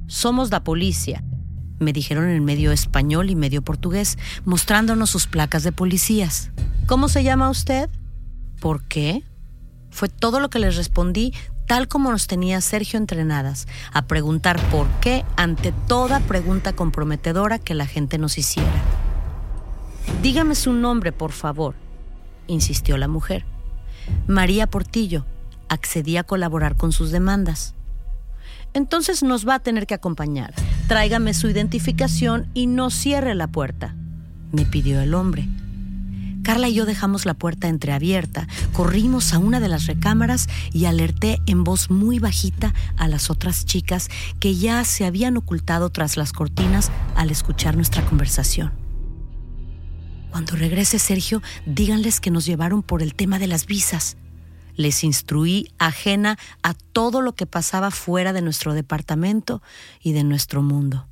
Somos 0.07 0.51
la 0.51 0.65
policía, 0.65 1.25
me 1.79 1.93
dijeron 1.93 2.29
en 2.29 2.45
medio 2.45 2.73
español 2.73 3.31
y 3.31 3.37
medio 3.37 3.63
portugués, 3.63 4.19
mostrándonos 4.45 5.11
sus 5.11 5.27
placas 5.27 5.63
de 5.63 5.73
policías. 5.73 6.51
¿Cómo 6.87 7.09
se 7.09 7.23
llama 7.23 7.51
usted? 7.51 7.91
¿Por 8.61 8.85
qué? 8.85 9.23
Fue 9.91 10.09
todo 10.09 10.41
lo 10.41 10.51
que 10.51 10.59
les 10.59 10.77
respondí, 10.77 11.33
tal 11.67 11.89
como 11.89 12.11
nos 12.11 12.27
tenía 12.27 12.61
Sergio 12.61 12.99
entrenadas, 12.99 13.67
a 13.93 14.03
preguntar 14.07 14.61
por 14.71 14.87
qué 15.01 15.25
ante 15.37 15.73
toda 15.89 16.21
pregunta 16.21 16.75
comprometedora 16.75 17.59
que 17.59 17.75
la 17.75 17.87
gente 17.87 18.19
nos 18.19 18.39
hiciera. 18.39 18.83
Dígame 20.23 20.55
su 20.55 20.73
nombre, 20.73 21.13
por 21.13 21.33
favor, 21.33 21.75
insistió 22.47 22.97
la 22.97 23.09
mujer. 23.09 23.45
María 24.27 24.67
Portillo 24.67 25.25
accedí 25.69 26.17
a 26.17 26.25
colaborar 26.25 26.77
con 26.77 26.93
sus 26.93 27.11
demandas. 27.11 27.75
Entonces 28.75 29.23
nos 29.23 29.49
va 29.49 29.55
a 29.55 29.61
tener 29.61 29.87
que 29.87 29.95
acompañar. 29.95 30.53
Tráigame 30.89 31.33
su 31.33 31.49
identificación 31.49 32.49
y 32.55 32.67
no 32.67 32.91
cierre 32.91 33.35
la 33.35 33.47
puerta, 33.47 33.95
me 34.53 34.67
pidió 34.67 35.01
el 35.01 35.15
hombre. 35.15 35.49
Carla 36.45 36.69
y 36.69 36.75
yo 36.75 36.85
dejamos 36.85 37.25
la 37.25 37.33
puerta 37.35 37.69
entreabierta, 37.69 38.47
corrimos 38.75 39.33
a 39.33 39.39
una 39.39 39.61
de 39.61 39.69
las 39.69 39.87
recámaras 39.87 40.47
y 40.73 40.85
alerté 40.85 41.41
en 41.47 41.65
voz 41.65 41.91
muy 41.91 42.19
bajita 42.19 42.75
a 42.97 43.09
las 43.09 43.31
otras 43.31 43.65
chicas 43.65 44.11
que 44.41 44.55
ya 44.55 44.85
se 44.85 45.07
habían 45.07 45.39
ocultado 45.39 45.89
tras 45.89 46.19
las 46.19 46.33
cortinas 46.33 46.93
al 47.17 47.31
escuchar 47.31 47.77
nuestra 47.77 48.05
conversación. 48.05 48.73
Cuando 50.31 50.55
regrese 50.55 50.99
Sergio, 50.99 51.43
díganles 51.65 52.21
que 52.21 52.31
nos 52.31 52.45
llevaron 52.45 52.83
por 52.83 53.03
el 53.03 53.15
tema 53.15 53.39
de 53.39 53.47
las 53.47 53.65
visas. 53.65 54.19
Les 54.77 55.03
instruí 55.03 55.73
ajena 55.79 56.37
a 56.63 56.75
todo 56.75 57.23
lo 57.23 57.35
que 57.35 57.47
pasaba 57.47 57.91
fuera 57.91 58.35
de 58.35 58.43
nuestro 58.43 58.75
departamento 58.75 59.63
y 60.03 60.13
de 60.13 60.25
nuestro 60.25 60.61
mundo. 60.61 61.09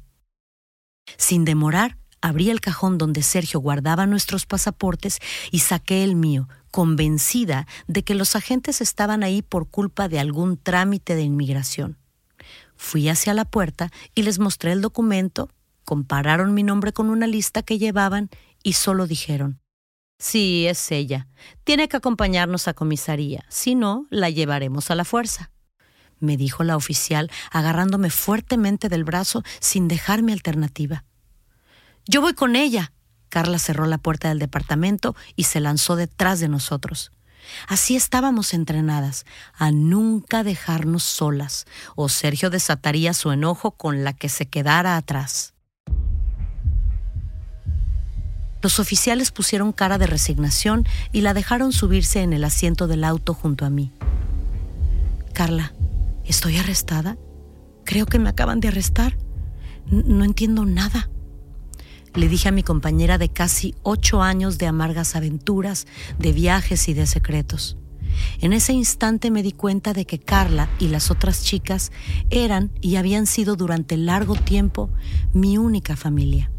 Sin 1.17 1.47
demorar, 1.47 1.97
abrí 2.23 2.49
el 2.49 2.61
cajón 2.61 2.97
donde 2.97 3.23
Sergio 3.23 3.61
guardaba 3.61 4.07
nuestros 4.07 4.47
pasaportes 4.47 5.19
y 5.50 5.59
saqué 5.59 6.05
el 6.05 6.17
mío, 6.17 6.49
convencida 6.71 7.67
de 7.87 8.02
que 8.02 8.14
los 8.14 8.35
agentes 8.35 8.81
estaban 8.81 9.23
ahí 9.23 9.43
por 9.43 9.69
culpa 9.69 10.09
de 10.09 10.19
algún 10.19 10.57
trámite 10.57 11.14
de 11.14 11.23
inmigración. 11.23 11.99
Fui 12.76 13.09
hacia 13.09 13.35
la 13.35 13.45
puerta 13.45 13.93
y 14.14 14.23
les 14.23 14.38
mostré 14.38 14.73
el 14.73 14.81
documento, 14.81 15.50
compararon 15.85 16.55
mi 16.55 16.62
nombre 16.62 16.93
con 16.93 17.11
una 17.11 17.26
lista 17.26 17.62
que 17.62 17.79
llevaban 17.79 18.31
y 18.62 18.73
solo 18.73 19.07
dijeron, 19.07 19.59
Sí, 20.19 20.67
es 20.69 20.93
ella. 20.93 21.26
Tiene 21.64 21.88
que 21.88 21.97
acompañarnos 21.97 22.69
a 22.69 22.75
comisaría, 22.75 23.45
si 23.49 23.75
no, 23.75 24.07
la 24.09 24.31
llevaremos 24.31 24.91
a 24.91 24.95
la 24.95 25.05
fuerza 25.05 25.50
me 26.23 26.37
dijo 26.37 26.64
la 26.64 26.76
oficial, 26.76 27.31
agarrándome 27.50 28.09
fuertemente 28.09 28.88
del 28.88 29.05
brazo 29.05 29.43
sin 29.61 29.88
dejarme 29.88 30.33
alternativa. 30.33 31.05
Yo 32.07 32.21
voy 32.21 32.35
con 32.35 32.57
ella. 32.57 32.93
Carla 33.29 33.59
cerró 33.59 33.87
la 33.87 33.99
puerta 33.99 34.29
del 34.29 34.39
departamento 34.39 35.15
y 35.37 35.45
se 35.45 35.61
lanzó 35.61 35.97
detrás 35.97 36.41
de 36.41 36.49
nosotros. 36.49 37.13
Así 37.67 37.97
estábamos 37.97 38.55
entrenadas, 38.55 39.25
a 39.55 39.71
nunca 39.71 40.45
dejarnos 40.45 41.03
solas, 41.03 41.67
o 41.97 42.09
Sergio 42.09 42.51
desataría 42.51 43.15
su 43.15 43.33
enojo 43.33 43.73
con 43.73 44.05
la 44.05 44.13
que 44.13 44.29
se 44.29 44.47
quedara 44.47 44.97
atrás. 44.97 45.55
Los 48.63 48.79
oficiales 48.79 49.33
pusieron 49.33 49.73
cara 49.73 49.99
de 49.99 50.07
resignación 50.07 50.87
y 51.11 51.23
la 51.23 51.35
dejaron 51.35 51.73
subirse 51.73 52.23
en 52.23 52.33
el 52.33 52.45
asiento 52.45 52.87
del 52.87 53.03
auto 53.03 53.35
junto 53.35 53.65
a 53.65 53.71
mí. 53.71 53.91
Carla, 55.33 55.73
¿estoy 56.25 56.59
arrestada? 56.59 57.17
Creo 57.85 58.07
que 58.07 58.21
me 58.21 58.29
acaban 58.29 58.61
de 58.61 58.69
arrestar. 58.69 59.17
no 59.87 60.25
entiendo 60.25 60.65
nada 60.65 61.09
le 62.14 62.28
dije 62.28 62.49
a 62.49 62.52
mi 62.52 62.62
compañera 62.62 63.19
de 63.19 63.28
casi 63.28 63.75
ocho 63.83 64.23
años 64.23 64.59
de 64.59 64.66
amargas 64.66 65.16
aventuras, 65.16 65.87
de 66.19 66.33
viajes 66.33 66.88
y 66.88 66.95
de 66.95 67.07
secretos. 67.07 67.76
En 68.40 68.52
ese 68.52 68.73
instante 68.73 69.31
me 69.31 69.42
di 69.42 69.52
cuenta 69.52 69.92
de 69.92 70.04
que 70.04 70.19
Carla 70.19 70.69
y 70.78 70.88
las 70.88 71.11
otras 71.11 71.42
chicas 71.42 71.92
eran 72.31 72.71
y 72.81 72.97
habían 72.97 73.26
sido 73.26 73.57
durante 73.57 73.97
largo 73.97 74.35
tiempo 74.35 74.90
mi 75.33 75.57
única 75.57 75.97
familia. 75.97 76.50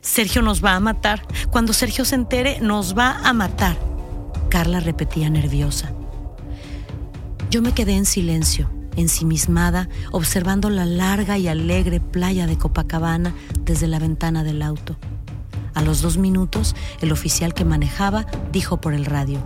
Sergio 0.00 0.42
nos 0.42 0.64
va 0.64 0.74
a 0.74 0.80
matar. 0.80 1.26
Cuando 1.50 1.72
Sergio 1.72 2.04
se 2.04 2.14
entere, 2.14 2.60
nos 2.60 2.96
va 2.96 3.18
a 3.24 3.32
matar. 3.32 3.78
Carla 4.50 4.80
repetía 4.80 5.30
nerviosa. 5.30 5.92
Yo 7.50 7.62
me 7.62 7.72
quedé 7.72 7.94
en 7.94 8.06
silencio 8.06 8.70
ensimismada, 8.96 9.88
observando 10.12 10.70
la 10.70 10.84
larga 10.84 11.38
y 11.38 11.48
alegre 11.48 12.00
playa 12.00 12.46
de 12.46 12.58
Copacabana 12.58 13.34
desde 13.64 13.86
la 13.86 13.98
ventana 13.98 14.44
del 14.44 14.62
auto. 14.62 14.96
A 15.74 15.82
los 15.82 16.02
dos 16.02 16.18
minutos, 16.18 16.76
el 17.00 17.12
oficial 17.12 17.52
que 17.52 17.64
manejaba 17.64 18.26
dijo 18.52 18.80
por 18.80 18.94
el 18.94 19.04
radio, 19.04 19.38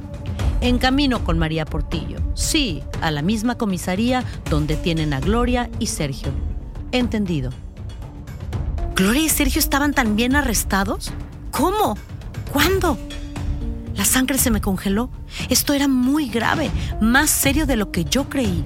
En 0.60 0.78
camino 0.78 1.24
con 1.24 1.38
María 1.38 1.64
Portillo. 1.64 2.18
Sí, 2.34 2.82
a 3.00 3.10
la 3.10 3.22
misma 3.22 3.56
comisaría 3.56 4.24
donde 4.50 4.76
tienen 4.76 5.12
a 5.12 5.20
Gloria 5.20 5.70
y 5.78 5.86
Sergio. 5.86 6.32
Entendido. 6.90 7.50
¿Gloria 8.96 9.22
y 9.22 9.28
Sergio 9.28 9.60
estaban 9.60 9.94
también 9.94 10.34
arrestados? 10.34 11.12
¿Cómo? 11.52 11.96
¿Cuándo? 12.52 12.98
La 13.94 14.04
sangre 14.04 14.36
se 14.36 14.50
me 14.50 14.60
congeló. 14.60 15.10
Esto 15.48 15.72
era 15.72 15.86
muy 15.86 16.28
grave, 16.28 16.70
más 17.00 17.30
serio 17.30 17.64
de 17.64 17.76
lo 17.76 17.92
que 17.92 18.04
yo 18.04 18.28
creí 18.28 18.64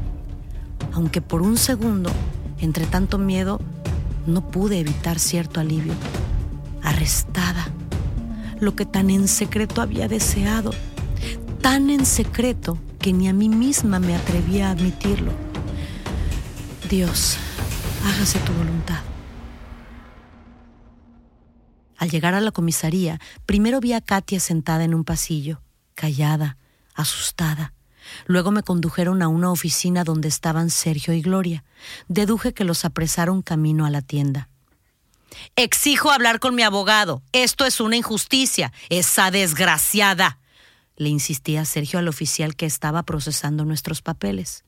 aunque 0.93 1.21
por 1.21 1.43
un 1.43 1.57
segundo, 1.57 2.11
entre 2.59 2.87
tanto 2.87 3.19
miedo, 3.19 3.61
no 4.27 4.51
pude 4.51 4.79
evitar 4.79 5.19
cierto 5.19 5.61
alivio. 5.61 5.95
Arrestada, 6.83 7.67
lo 8.61 8.77
que 8.77 8.87
tan 8.87 9.11
en 9.11 9.29
secreto 9.29 9.81
había 9.81 10.09
deseado, 10.09 10.73
tan 11.61 11.91
en 11.91 12.07
secreto 12.07 12.79
que 12.99 13.13
ni 13.13 13.29
a 13.29 13.33
mí 13.33 13.49
misma 13.49 13.99
me 13.99 14.15
atrevía 14.15 14.69
a 14.69 14.73
admitirlo. 14.73 15.33
Dios, 16.89 17.37
hágase 18.05 18.39
tu 18.41 18.53
voluntad. 18.53 19.01
Al 21.97 22.11
llegar 22.11 22.35
a 22.35 22.41
la 22.41 22.51
comisaría, 22.51 23.21
primero 23.47 23.81
vi 23.81 23.93
a 23.93 24.01
Katia 24.01 24.41
sentada 24.41 24.85
en 24.85 24.93
un 24.93 25.05
pasillo, 25.05 25.63
callada, 25.95 26.59
asustada. 26.95 27.75
Luego 28.27 28.51
me 28.51 28.63
condujeron 28.63 29.23
a 29.23 29.29
una 29.29 29.51
oficina 29.51 30.05
donde 30.05 30.29
estaban 30.29 30.71
Sergio 30.71 31.15
y 31.15 31.23
Gloria. 31.23 31.65
Deduje 32.09 32.53
que 32.53 32.65
los 32.65 32.85
apresaron 32.85 33.43
camino 33.43 33.87
a 33.87 33.91
la 33.91 34.03
tienda. 34.03 34.49
Exijo 35.57 36.11
hablar 36.11 36.41
con 36.41 36.55
mi 36.55 36.63
abogado. 36.63 37.23
Esto 37.33 37.65
es 37.65 37.81
una 37.81 37.97
injusticia. 37.97 38.73
Esa 38.91 39.31
desgraciada. 39.31 40.39
Le 40.97 41.09
insistía 41.09 41.65
Sergio 41.65 41.99
al 41.99 42.09
oficial 42.09 42.55
que 42.55 42.67
estaba 42.67 43.03
procesando 43.03 43.65
nuestros 43.65 44.03
papeles. 44.03 44.65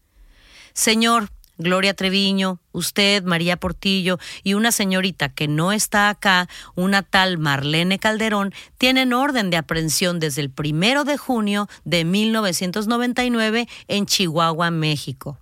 Señor, 0.73 1.31
Gloria 1.57 1.95
Treviño, 1.95 2.61
usted, 2.73 3.23
María 3.23 3.57
Portillo 3.57 4.19
y 4.43 4.55
una 4.55 4.73
señorita 4.73 5.29
que 5.29 5.47
no 5.47 5.73
está 5.73 6.09
acá, 6.11 6.49
una 6.75 7.03
tal 7.03 7.39
Marlene 7.39 7.99
Calderón, 7.99 8.53
tienen 8.77 9.13
orden 9.13 9.51
de 9.51 9.57
aprehensión 9.57 10.19
desde 10.19 10.41
el 10.41 10.51
primero 10.51 11.05
de 11.05 11.17
junio 11.17 11.69
de 11.85 12.05
1999 12.05 13.69
en 13.89 14.07
Chihuahua, 14.07 14.71
México. 14.71 15.39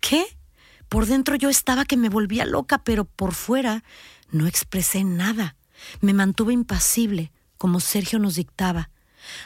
¿Qué? 0.00 0.24
Por 0.88 1.06
dentro 1.06 1.36
yo 1.36 1.48
estaba 1.48 1.84
que 1.84 1.96
me 1.96 2.08
volvía 2.08 2.44
loca, 2.44 2.82
pero 2.84 3.04
por 3.04 3.34
fuera 3.34 3.84
no 4.30 4.46
expresé 4.46 5.04
nada. 5.04 5.56
Me 6.00 6.14
mantuve 6.14 6.52
impasible, 6.52 7.32
como 7.58 7.80
Sergio 7.80 8.18
nos 8.18 8.36
dictaba. 8.36 8.90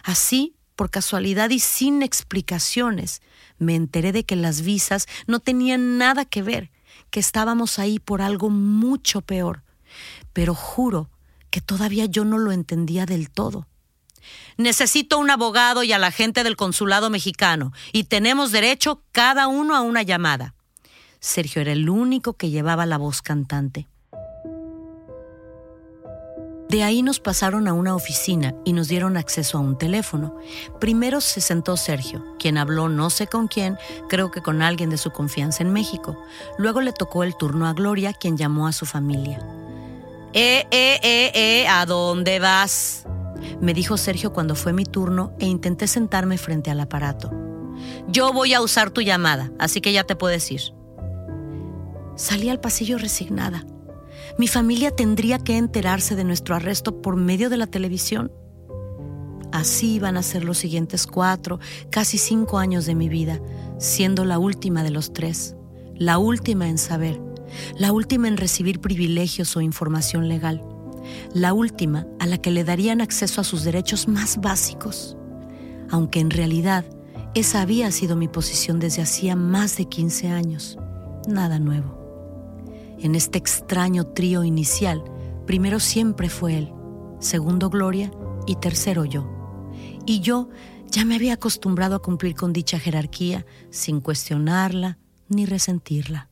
Así 0.02 0.53
por 0.76 0.90
casualidad 0.90 1.50
y 1.50 1.58
sin 1.58 2.02
explicaciones, 2.02 3.22
me 3.58 3.74
enteré 3.74 4.12
de 4.12 4.24
que 4.24 4.36
las 4.36 4.62
visas 4.62 5.06
no 5.26 5.40
tenían 5.40 5.98
nada 5.98 6.24
que 6.24 6.42
ver, 6.42 6.70
que 7.10 7.20
estábamos 7.20 7.78
ahí 7.78 7.98
por 7.98 8.22
algo 8.22 8.50
mucho 8.50 9.20
peor. 9.20 9.62
Pero 10.32 10.54
juro 10.54 11.10
que 11.50 11.60
todavía 11.60 12.06
yo 12.06 12.24
no 12.24 12.38
lo 12.38 12.50
entendía 12.50 13.06
del 13.06 13.30
todo. 13.30 13.68
Necesito 14.56 15.18
un 15.18 15.30
abogado 15.30 15.82
y 15.82 15.92
a 15.92 15.98
la 15.98 16.10
gente 16.10 16.42
del 16.44 16.56
consulado 16.56 17.10
mexicano, 17.10 17.72
y 17.92 18.04
tenemos 18.04 18.52
derecho 18.52 19.02
cada 19.12 19.46
uno 19.46 19.76
a 19.76 19.82
una 19.82 20.02
llamada. 20.02 20.54
Sergio 21.20 21.62
era 21.62 21.72
el 21.72 21.88
único 21.88 22.34
que 22.34 22.50
llevaba 22.50 22.86
la 22.86 22.98
voz 22.98 23.22
cantante. 23.22 23.86
De 26.74 26.82
ahí 26.82 27.02
nos 27.02 27.20
pasaron 27.20 27.68
a 27.68 27.72
una 27.72 27.94
oficina 27.94 28.52
y 28.64 28.72
nos 28.72 28.88
dieron 28.88 29.16
acceso 29.16 29.58
a 29.58 29.60
un 29.60 29.78
teléfono. 29.78 30.36
Primero 30.80 31.20
se 31.20 31.40
sentó 31.40 31.76
Sergio, 31.76 32.24
quien 32.40 32.58
habló 32.58 32.88
no 32.88 33.10
sé 33.10 33.28
con 33.28 33.46
quién, 33.46 33.78
creo 34.08 34.32
que 34.32 34.42
con 34.42 34.60
alguien 34.60 34.90
de 34.90 34.98
su 34.98 35.12
confianza 35.12 35.62
en 35.62 35.72
México. 35.72 36.18
Luego 36.58 36.80
le 36.80 36.92
tocó 36.92 37.22
el 37.22 37.36
turno 37.36 37.68
a 37.68 37.74
Gloria, 37.74 38.12
quien 38.12 38.36
llamó 38.36 38.66
a 38.66 38.72
su 38.72 38.86
familia. 38.86 39.38
Eh, 40.32 40.66
eh, 40.72 40.98
eh, 41.04 41.30
eh, 41.32 41.68
¿a 41.68 41.86
dónde 41.86 42.40
vas? 42.40 43.06
Me 43.60 43.72
dijo 43.72 43.96
Sergio 43.96 44.32
cuando 44.32 44.56
fue 44.56 44.72
mi 44.72 44.84
turno 44.84 45.32
e 45.38 45.46
intenté 45.46 45.86
sentarme 45.86 46.38
frente 46.38 46.72
al 46.72 46.80
aparato. 46.80 47.30
Yo 48.08 48.32
voy 48.32 48.52
a 48.52 48.60
usar 48.60 48.90
tu 48.90 49.00
llamada, 49.00 49.52
así 49.60 49.80
que 49.80 49.92
ya 49.92 50.02
te 50.02 50.16
puedes 50.16 50.50
ir. 50.50 50.62
Salí 52.16 52.48
al 52.48 52.58
pasillo 52.58 52.98
resignada. 52.98 53.64
Mi 54.36 54.48
familia 54.48 54.90
tendría 54.90 55.38
que 55.38 55.56
enterarse 55.56 56.16
de 56.16 56.24
nuestro 56.24 56.56
arresto 56.56 57.00
por 57.00 57.14
medio 57.14 57.48
de 57.50 57.56
la 57.56 57.68
televisión. 57.68 58.32
Así 59.52 59.94
iban 59.94 60.16
a 60.16 60.24
ser 60.24 60.44
los 60.44 60.58
siguientes 60.58 61.06
cuatro, 61.06 61.60
casi 61.90 62.18
cinco 62.18 62.58
años 62.58 62.84
de 62.84 62.96
mi 62.96 63.08
vida, 63.08 63.40
siendo 63.78 64.24
la 64.24 64.40
última 64.40 64.82
de 64.82 64.90
los 64.90 65.12
tres, 65.12 65.54
la 65.94 66.18
última 66.18 66.68
en 66.68 66.78
saber, 66.78 67.20
la 67.78 67.92
última 67.92 68.26
en 68.26 68.36
recibir 68.36 68.80
privilegios 68.80 69.56
o 69.56 69.60
información 69.60 70.28
legal, 70.28 70.66
la 71.32 71.52
última 71.52 72.08
a 72.18 72.26
la 72.26 72.38
que 72.38 72.50
le 72.50 72.64
darían 72.64 73.00
acceso 73.00 73.40
a 73.40 73.44
sus 73.44 73.62
derechos 73.62 74.08
más 74.08 74.38
básicos, 74.38 75.16
aunque 75.90 76.18
en 76.18 76.30
realidad 76.30 76.84
esa 77.34 77.60
había 77.60 77.92
sido 77.92 78.16
mi 78.16 78.26
posición 78.26 78.80
desde 78.80 79.02
hacía 79.02 79.36
más 79.36 79.76
de 79.76 79.84
15 79.84 80.28
años. 80.28 80.76
Nada 81.28 81.60
nuevo. 81.60 82.03
En 83.04 83.14
este 83.14 83.36
extraño 83.36 84.06
trío 84.06 84.44
inicial, 84.44 85.04
primero 85.46 85.78
siempre 85.78 86.30
fue 86.30 86.56
él, 86.56 86.72
segundo 87.20 87.68
Gloria 87.68 88.10
y 88.46 88.56
tercero 88.56 89.04
yo. 89.04 89.28
Y 90.06 90.20
yo 90.20 90.48
ya 90.90 91.04
me 91.04 91.16
había 91.16 91.34
acostumbrado 91.34 91.96
a 91.96 91.98
cumplir 92.02 92.34
con 92.34 92.54
dicha 92.54 92.78
jerarquía 92.78 93.44
sin 93.68 94.00
cuestionarla 94.00 94.96
ni 95.28 95.44
resentirla. 95.44 96.30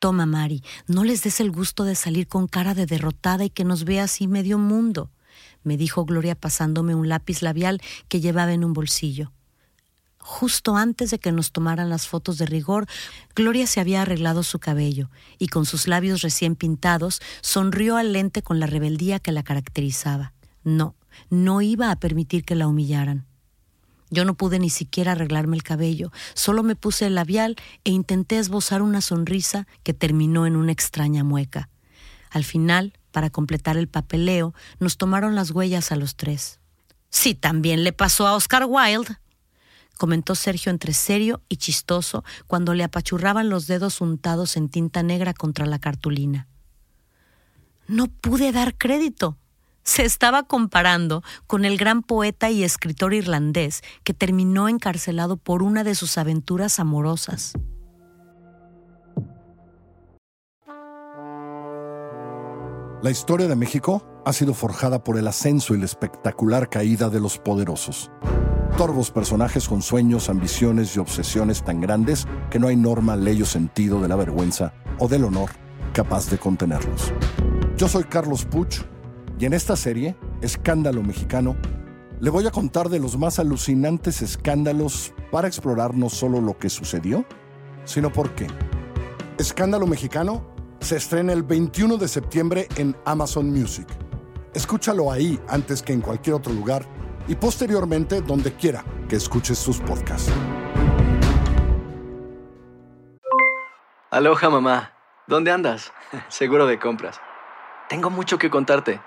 Toma, 0.00 0.26
Mari, 0.26 0.62
no 0.86 1.02
les 1.02 1.22
des 1.22 1.40
el 1.40 1.50
gusto 1.50 1.84
de 1.84 1.94
salir 1.94 2.28
con 2.28 2.46
cara 2.46 2.74
de 2.74 2.84
derrotada 2.84 3.46
y 3.46 3.48
que 3.48 3.64
nos 3.64 3.84
vea 3.84 4.04
así 4.04 4.28
medio 4.28 4.58
mundo, 4.58 5.10
me 5.62 5.78
dijo 5.78 6.04
Gloria 6.04 6.34
pasándome 6.34 6.94
un 6.94 7.08
lápiz 7.08 7.40
labial 7.40 7.80
que 8.08 8.20
llevaba 8.20 8.52
en 8.52 8.64
un 8.64 8.74
bolsillo. 8.74 9.32
Justo 10.28 10.76
antes 10.76 11.12
de 11.12 11.20
que 11.20 11.30
nos 11.30 11.52
tomaran 11.52 11.88
las 11.88 12.08
fotos 12.08 12.36
de 12.36 12.46
rigor, 12.46 12.88
Gloria 13.36 13.64
se 13.68 13.78
había 13.78 14.02
arreglado 14.02 14.42
su 14.42 14.58
cabello 14.58 15.08
y 15.38 15.46
con 15.46 15.66
sus 15.66 15.86
labios 15.86 16.20
recién 16.20 16.56
pintados 16.56 17.22
sonrió 17.42 17.96
al 17.96 18.12
lente 18.12 18.42
con 18.42 18.58
la 18.58 18.66
rebeldía 18.66 19.20
que 19.20 19.30
la 19.30 19.44
caracterizaba. 19.44 20.32
No, 20.64 20.96
no 21.30 21.62
iba 21.62 21.92
a 21.92 22.00
permitir 22.00 22.44
que 22.44 22.56
la 22.56 22.66
humillaran. 22.66 23.24
Yo 24.10 24.24
no 24.24 24.34
pude 24.34 24.58
ni 24.58 24.68
siquiera 24.68 25.12
arreglarme 25.12 25.54
el 25.54 25.62
cabello, 25.62 26.10
solo 26.34 26.64
me 26.64 26.74
puse 26.74 27.06
el 27.06 27.14
labial 27.14 27.54
e 27.84 27.92
intenté 27.92 28.38
esbozar 28.38 28.82
una 28.82 29.02
sonrisa 29.02 29.68
que 29.84 29.94
terminó 29.94 30.44
en 30.44 30.56
una 30.56 30.72
extraña 30.72 31.22
mueca. 31.22 31.68
Al 32.30 32.42
final, 32.42 32.94
para 33.12 33.30
completar 33.30 33.76
el 33.76 33.86
papeleo, 33.86 34.54
nos 34.80 34.96
tomaron 34.96 35.36
las 35.36 35.52
huellas 35.52 35.92
a 35.92 35.96
los 35.96 36.16
tres. 36.16 36.58
Sí, 37.10 37.36
también 37.36 37.84
le 37.84 37.92
pasó 37.92 38.26
a 38.26 38.34
Oscar 38.34 38.64
Wilde, 38.68 39.18
comentó 39.96 40.34
Sergio 40.34 40.70
entre 40.70 40.92
serio 40.92 41.42
y 41.48 41.56
chistoso 41.56 42.24
cuando 42.46 42.74
le 42.74 42.84
apachurraban 42.84 43.48
los 43.48 43.66
dedos 43.66 44.00
untados 44.00 44.56
en 44.56 44.68
tinta 44.68 45.02
negra 45.02 45.34
contra 45.34 45.66
la 45.66 45.78
cartulina. 45.78 46.48
No 47.88 48.08
pude 48.08 48.52
dar 48.52 48.76
crédito. 48.76 49.36
Se 49.82 50.04
estaba 50.04 50.42
comparando 50.42 51.22
con 51.46 51.64
el 51.64 51.76
gran 51.76 52.02
poeta 52.02 52.50
y 52.50 52.64
escritor 52.64 53.14
irlandés 53.14 53.82
que 54.02 54.14
terminó 54.14 54.68
encarcelado 54.68 55.36
por 55.36 55.62
una 55.62 55.84
de 55.84 55.94
sus 55.94 56.18
aventuras 56.18 56.80
amorosas. 56.80 57.52
La 63.02 63.10
historia 63.12 63.46
de 63.46 63.54
México 63.54 64.04
ha 64.24 64.32
sido 64.32 64.52
forjada 64.52 65.04
por 65.04 65.16
el 65.16 65.28
ascenso 65.28 65.74
y 65.74 65.78
la 65.78 65.84
espectacular 65.84 66.68
caída 66.68 67.08
de 67.08 67.20
los 67.20 67.38
poderosos 67.38 68.10
torvos 68.76 69.10
personajes 69.10 69.68
con 69.68 69.80
sueños, 69.80 70.28
ambiciones 70.28 70.94
y 70.94 70.98
obsesiones 70.98 71.62
tan 71.62 71.80
grandes 71.80 72.26
que 72.50 72.58
no 72.58 72.68
hay 72.68 72.76
norma, 72.76 73.16
ley 73.16 73.40
o 73.40 73.46
sentido 73.46 74.02
de 74.02 74.08
la 74.08 74.16
vergüenza 74.16 74.74
o 74.98 75.08
del 75.08 75.24
honor 75.24 75.48
capaz 75.94 76.28
de 76.28 76.36
contenerlos. 76.36 77.10
Yo 77.78 77.88
soy 77.88 78.04
Carlos 78.04 78.44
Puch 78.44 78.82
y 79.38 79.46
en 79.46 79.54
esta 79.54 79.76
serie, 79.76 80.14
Escándalo 80.42 81.02
Mexicano, 81.02 81.56
le 82.20 82.28
voy 82.28 82.46
a 82.46 82.50
contar 82.50 82.90
de 82.90 82.98
los 82.98 83.16
más 83.16 83.38
alucinantes 83.38 84.20
escándalos 84.20 85.14
para 85.30 85.48
explorar 85.48 85.94
no 85.94 86.10
solo 86.10 86.42
lo 86.42 86.58
que 86.58 86.68
sucedió, 86.68 87.24
sino 87.86 88.12
por 88.12 88.34
qué. 88.34 88.46
Escándalo 89.38 89.86
Mexicano 89.86 90.44
se 90.80 90.96
estrena 90.96 91.32
el 91.32 91.44
21 91.44 91.96
de 91.96 92.08
septiembre 92.08 92.68
en 92.76 92.94
Amazon 93.06 93.50
Music. 93.50 93.86
Escúchalo 94.52 95.10
ahí 95.10 95.40
antes 95.48 95.82
que 95.82 95.94
en 95.94 96.02
cualquier 96.02 96.36
otro 96.36 96.52
lugar 96.52 96.95
y 97.28 97.34
posteriormente 97.34 98.20
donde 98.20 98.52
quiera 98.52 98.84
que 99.08 99.16
escuches 99.16 99.58
sus 99.58 99.78
podcasts. 99.80 100.32
Aloha 104.10 104.48
mamá, 104.48 104.92
¿dónde 105.26 105.50
andas? 105.50 105.92
Seguro 106.28 106.66
de 106.66 106.78
compras. 106.78 107.20
Tengo 107.88 108.08
mucho 108.10 108.38
que 108.38 108.50
contarte. 108.50 109.00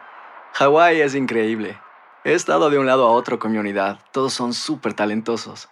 Hawái 0.53 1.01
es 1.01 1.15
increíble. 1.15 1.79
He 2.23 2.33
estado 2.33 2.69
de 2.69 2.77
un 2.77 2.85
lado 2.85 3.07
a 3.07 3.11
otro 3.11 3.39
con 3.39 3.51
mi 3.51 3.57
unidad. 3.57 3.99
Todos 4.11 4.33
son 4.33 4.53
súper 4.53 4.93
talentosos. 4.93 5.69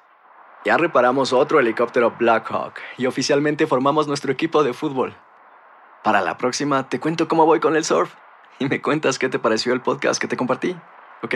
Ya 0.66 0.78
reparamos 0.78 1.34
otro 1.34 1.60
helicóptero 1.60 2.16
Blackhawk 2.18 2.74
y 2.98 3.06
oficialmente 3.06 3.68
formamos 3.68 4.08
nuestro 4.08 4.32
equipo 4.32 4.64
de 4.64 4.74
fútbol. 4.74 5.16
Para 6.04 6.22
la 6.22 6.38
próxima 6.38 6.90
te 6.90 7.00
cuento 7.00 7.28
cómo 7.28 7.46
voy 7.46 7.60
con 7.60 7.76
el 7.76 7.86
surf 7.86 8.14
y 8.60 8.68
me 8.68 8.82
cuentas 8.82 9.20
qué 9.20 9.30
te 9.30 9.40
pareció 9.40 9.74
el 9.74 9.82
podcast 9.82 10.20
que 10.20 10.28
te 10.28 10.38
compartí, 10.38 10.76
¿ok? 11.22 11.36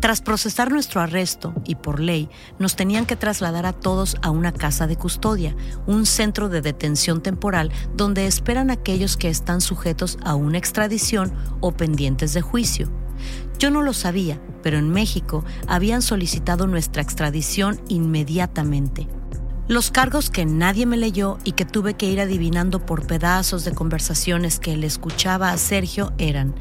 Tras 0.00 0.20
procesar 0.20 0.72
nuestro 0.72 1.00
arresto 1.00 1.54
y 1.64 1.76
por 1.76 2.00
ley, 2.00 2.28
nos 2.58 2.74
tenían 2.74 3.06
que 3.06 3.14
trasladar 3.14 3.66
a 3.66 3.72
todos 3.72 4.16
a 4.22 4.30
una 4.30 4.52
casa 4.52 4.86
de 4.86 4.96
custodia, 4.96 5.54
un 5.86 6.06
centro 6.06 6.48
de 6.48 6.60
detención 6.60 7.22
temporal 7.22 7.70
donde 7.94 8.26
esperan 8.26 8.70
aquellos 8.70 9.16
que 9.16 9.28
están 9.28 9.60
sujetos 9.60 10.18
a 10.24 10.34
una 10.34 10.58
extradición 10.58 11.32
o 11.60 11.72
pendientes 11.72 12.34
de 12.34 12.40
juicio. 12.40 12.90
Yo 13.58 13.70
no 13.70 13.82
lo 13.82 13.92
sabía, 13.92 14.40
pero 14.62 14.78
en 14.78 14.90
México 14.90 15.44
habían 15.68 16.02
solicitado 16.02 16.66
nuestra 16.66 17.00
extradición 17.00 17.80
inmediatamente. 17.88 19.06
Los 19.68 19.92
cargos 19.92 20.28
que 20.28 20.44
nadie 20.44 20.86
me 20.86 20.96
leyó 20.96 21.38
y 21.44 21.52
que 21.52 21.64
tuve 21.64 21.94
que 21.94 22.06
ir 22.06 22.20
adivinando 22.20 22.84
por 22.84 23.06
pedazos 23.06 23.64
de 23.64 23.72
conversaciones 23.72 24.58
que 24.58 24.76
le 24.76 24.88
escuchaba 24.88 25.50
a 25.50 25.56
Sergio 25.56 26.12
eran 26.18 26.56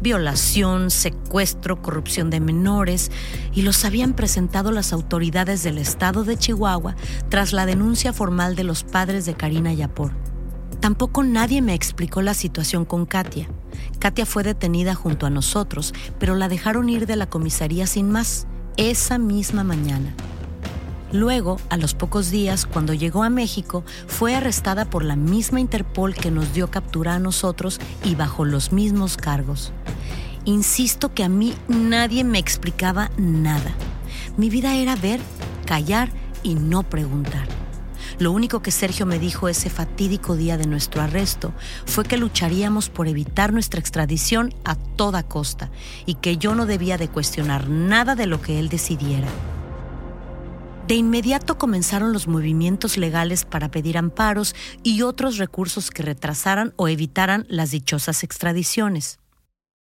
violación, 0.00 0.90
secuestro, 0.90 1.82
corrupción 1.82 2.30
de 2.30 2.40
menores, 2.40 3.10
y 3.52 3.60
los 3.60 3.84
habían 3.84 4.14
presentado 4.14 4.72
las 4.72 4.94
autoridades 4.94 5.62
del 5.64 5.76
estado 5.76 6.24
de 6.24 6.38
Chihuahua 6.38 6.96
tras 7.28 7.52
la 7.52 7.66
denuncia 7.66 8.14
formal 8.14 8.56
de 8.56 8.64
los 8.64 8.84
padres 8.84 9.26
de 9.26 9.34
Karina 9.34 9.74
Yapor. 9.74 10.12
Tampoco 10.80 11.24
nadie 11.24 11.60
me 11.60 11.74
explicó 11.74 12.22
la 12.22 12.32
situación 12.32 12.86
con 12.86 13.04
Katia. 13.04 13.48
Katia 13.98 14.24
fue 14.24 14.42
detenida 14.42 14.94
junto 14.94 15.26
a 15.26 15.30
nosotros, 15.30 15.92
pero 16.18 16.34
la 16.34 16.48
dejaron 16.48 16.88
ir 16.88 17.06
de 17.06 17.16
la 17.16 17.26
comisaría 17.28 17.86
sin 17.86 18.10
más, 18.10 18.46
esa 18.78 19.18
misma 19.18 19.62
mañana. 19.62 20.14
Luego, 21.12 21.60
a 21.70 21.76
los 21.76 21.94
pocos 21.94 22.30
días, 22.30 22.66
cuando 22.66 22.92
llegó 22.92 23.22
a 23.22 23.30
México, 23.30 23.84
fue 24.08 24.34
arrestada 24.34 24.84
por 24.84 25.04
la 25.04 25.14
misma 25.14 25.60
Interpol 25.60 26.14
que 26.14 26.30
nos 26.30 26.52
dio 26.52 26.70
captura 26.70 27.14
a 27.14 27.18
nosotros 27.20 27.80
y 28.04 28.16
bajo 28.16 28.44
los 28.44 28.72
mismos 28.72 29.16
cargos. 29.16 29.72
Insisto 30.44 31.14
que 31.14 31.24
a 31.24 31.28
mí 31.28 31.54
nadie 31.68 32.24
me 32.24 32.38
explicaba 32.38 33.10
nada. 33.16 33.72
Mi 34.36 34.50
vida 34.50 34.74
era 34.74 34.96
ver, 34.96 35.20
callar 35.64 36.10
y 36.42 36.54
no 36.54 36.82
preguntar. 36.82 37.46
Lo 38.18 38.32
único 38.32 38.62
que 38.62 38.70
Sergio 38.70 39.06
me 39.06 39.18
dijo 39.18 39.48
ese 39.48 39.70
fatídico 39.70 40.36
día 40.36 40.56
de 40.56 40.66
nuestro 40.66 41.02
arresto 41.02 41.52
fue 41.84 42.04
que 42.04 42.16
lucharíamos 42.16 42.88
por 42.88 43.08
evitar 43.08 43.52
nuestra 43.52 43.78
extradición 43.78 44.54
a 44.64 44.74
toda 44.74 45.22
costa 45.22 45.70
y 46.06 46.14
que 46.14 46.36
yo 46.36 46.54
no 46.54 46.66
debía 46.66 46.96
de 46.96 47.08
cuestionar 47.08 47.68
nada 47.68 48.14
de 48.14 48.26
lo 48.26 48.40
que 48.40 48.58
él 48.58 48.68
decidiera. 48.68 49.28
De 50.86 50.94
inmediato 50.94 51.58
comenzaron 51.58 52.12
los 52.12 52.28
movimientos 52.28 52.96
legales 52.96 53.44
para 53.44 53.72
pedir 53.72 53.98
amparos 53.98 54.54
y 54.84 55.02
otros 55.02 55.36
recursos 55.36 55.90
que 55.90 56.04
retrasaran 56.04 56.74
o 56.76 56.86
evitaran 56.86 57.44
las 57.48 57.72
dichosas 57.72 58.22
extradiciones. 58.22 59.18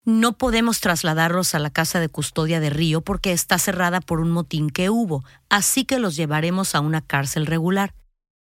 No 0.04 0.36
podemos 0.36 0.82
trasladarlos 0.82 1.54
a 1.54 1.60
la 1.60 1.70
casa 1.70 2.00
de 2.00 2.10
custodia 2.10 2.60
de 2.60 2.72
Río 2.72 3.02
porque 3.02 3.34
está 3.34 3.60
cerrada 3.60 4.02
por 4.02 4.20
un 4.20 4.32
motín 4.32 4.72
que 4.72 4.90
hubo, 4.90 5.24
así 5.48 5.86
que 5.86 6.00
los 6.00 6.16
llevaremos 6.16 6.74
a 6.74 6.80
una 6.80 7.02
cárcel 7.02 7.46
regular. 7.46 7.94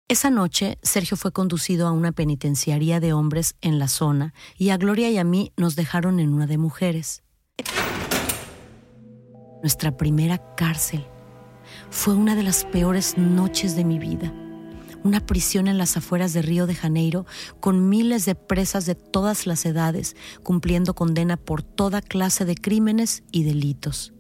Esa 0.09 0.29
noche, 0.29 0.79
Sergio 0.83 1.17
fue 1.17 1.33
conducido 1.33 1.89
a 1.89 1.93
una 1.93 2.13
penitenciaría 2.13 3.01
de 3.01 3.15
hombres 3.15 3.55
en 3.63 3.79
la 3.79 3.89
zona 3.89 4.35
y 4.59 4.69
a 4.71 4.77
Gloria 4.77 5.09
y 5.09 5.17
a 5.17 5.25
mí 5.25 5.53
nos 5.57 5.75
dejaron 5.75 6.21
en 6.21 6.35
una 6.35 6.47
de 6.47 6.59
mujeres. 6.59 7.23
Nuestra 9.63 9.97
primera 9.97 10.55
cárcel. 10.55 11.07
Fue 11.93 12.15
una 12.15 12.35
de 12.35 12.43
las 12.43 12.65
peores 12.65 13.19
noches 13.19 13.77
de 13.77 13.85
mi 13.85 13.99
vida. 13.99 14.33
Una 15.05 15.21
prisión 15.21 15.69
en 15.69 15.77
las 15.77 15.99
afueras 15.99 16.33
de 16.33 16.41
Río 16.41 16.67
de 16.67 16.75
Janeiro 16.75 17.27
con 17.61 17.91
miles 17.91 18.25
de 18.25 18.35
presas 18.35 18.87
de 18.87 18.95
todas 18.95 19.47
las 19.47 19.67
edades 19.67 20.17
cumpliendo 20.43 20.95
condena 20.95 21.37
por 21.37 21.63
toda 21.63 22.01
clase 22.01 22.47
de 22.47 22.55
crímenes 22.55 23.25
y 23.31 23.45
delitos. 23.45 24.15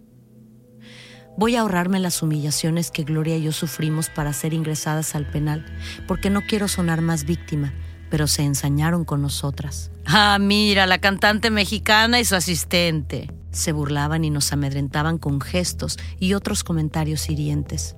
Voy 1.38 1.56
a 1.56 1.62
ahorrarme 1.62 1.98
las 1.98 2.22
humillaciones 2.22 2.90
que 2.90 3.04
Gloria 3.04 3.38
y 3.38 3.44
yo 3.44 3.52
sufrimos 3.52 4.10
para 4.10 4.34
ser 4.34 4.52
ingresadas 4.52 5.14
al 5.14 5.28
penal, 5.30 5.64
porque 6.06 6.28
no 6.28 6.42
quiero 6.42 6.68
sonar 6.68 7.00
más 7.00 7.24
víctima, 7.24 7.72
pero 8.12 8.26
se 8.26 8.42
ensañaron 8.42 9.06
con 9.06 9.22
nosotras. 9.22 9.90
Ah, 10.04 10.36
mira, 10.38 10.86
la 10.86 10.98
cantante 10.98 11.50
mexicana 11.50 12.20
y 12.20 12.26
su 12.26 12.34
asistente. 12.34 13.32
Se 13.52 13.72
burlaban 13.72 14.22
y 14.22 14.28
nos 14.28 14.52
amedrentaban 14.52 15.16
con 15.16 15.40
gestos 15.40 15.98
y 16.20 16.34
otros 16.34 16.62
comentarios 16.62 17.30
hirientes. 17.30 17.96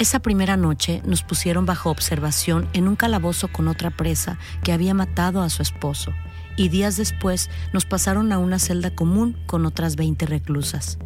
Esa 0.00 0.18
primera 0.18 0.56
noche 0.56 1.00
nos 1.04 1.22
pusieron 1.22 1.64
bajo 1.64 1.90
observación 1.90 2.68
en 2.72 2.88
un 2.88 2.96
calabozo 2.96 3.46
con 3.46 3.68
otra 3.68 3.90
presa 3.90 4.36
que 4.64 4.72
había 4.72 4.94
matado 4.94 5.42
a 5.42 5.48
su 5.48 5.62
esposo, 5.62 6.12
y 6.56 6.68
días 6.68 6.96
después 6.96 7.48
nos 7.72 7.84
pasaron 7.84 8.32
a 8.32 8.38
una 8.38 8.58
celda 8.58 8.96
común 8.96 9.38
con 9.46 9.64
otras 9.64 9.94
20 9.94 10.26
reclusas. 10.26 10.98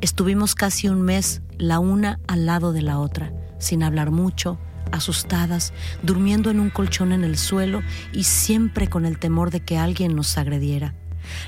Estuvimos 0.00 0.56
casi 0.56 0.88
un 0.88 1.02
mes 1.02 1.40
la 1.56 1.78
una 1.78 2.18
al 2.26 2.46
lado 2.46 2.72
de 2.72 2.82
la 2.82 2.98
otra, 2.98 3.32
sin 3.60 3.84
hablar 3.84 4.10
mucho, 4.10 4.58
asustadas, 4.92 5.72
durmiendo 6.02 6.50
en 6.50 6.60
un 6.60 6.70
colchón 6.70 7.12
en 7.12 7.24
el 7.24 7.36
suelo 7.36 7.82
y 8.12 8.24
siempre 8.24 8.88
con 8.88 9.06
el 9.06 9.18
temor 9.18 9.50
de 9.50 9.60
que 9.60 9.78
alguien 9.78 10.14
nos 10.16 10.36
agrediera. 10.38 10.94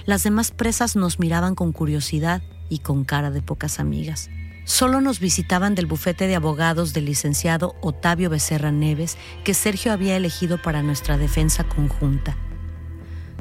Las 0.05 0.23
demás 0.23 0.51
presas 0.51 0.97
nos 0.97 1.19
miraban 1.19 1.55
con 1.55 1.73
curiosidad 1.73 2.43
y 2.69 2.79
con 2.79 3.05
cara 3.05 3.31
de 3.31 3.43
pocas 3.43 3.81
amigas. 3.81 4.31
Solo 4.65 5.01
nos 5.01 5.19
visitaban 5.19 5.75
del 5.75 5.87
bufete 5.87 6.27
de 6.27 6.37
abogados 6.37 6.93
del 6.93 7.07
licenciado 7.07 7.75
Otavio 7.81 8.31
Becerra 8.31 8.71
Neves 8.71 9.19
que 9.45 9.55
Sergio 9.55 9.93
había 9.93 10.17
elegido 10.17 10.61
para 10.63 10.83
nuestra 10.83 11.19
defensa 11.19 11.65
conjunta. 11.65 12.37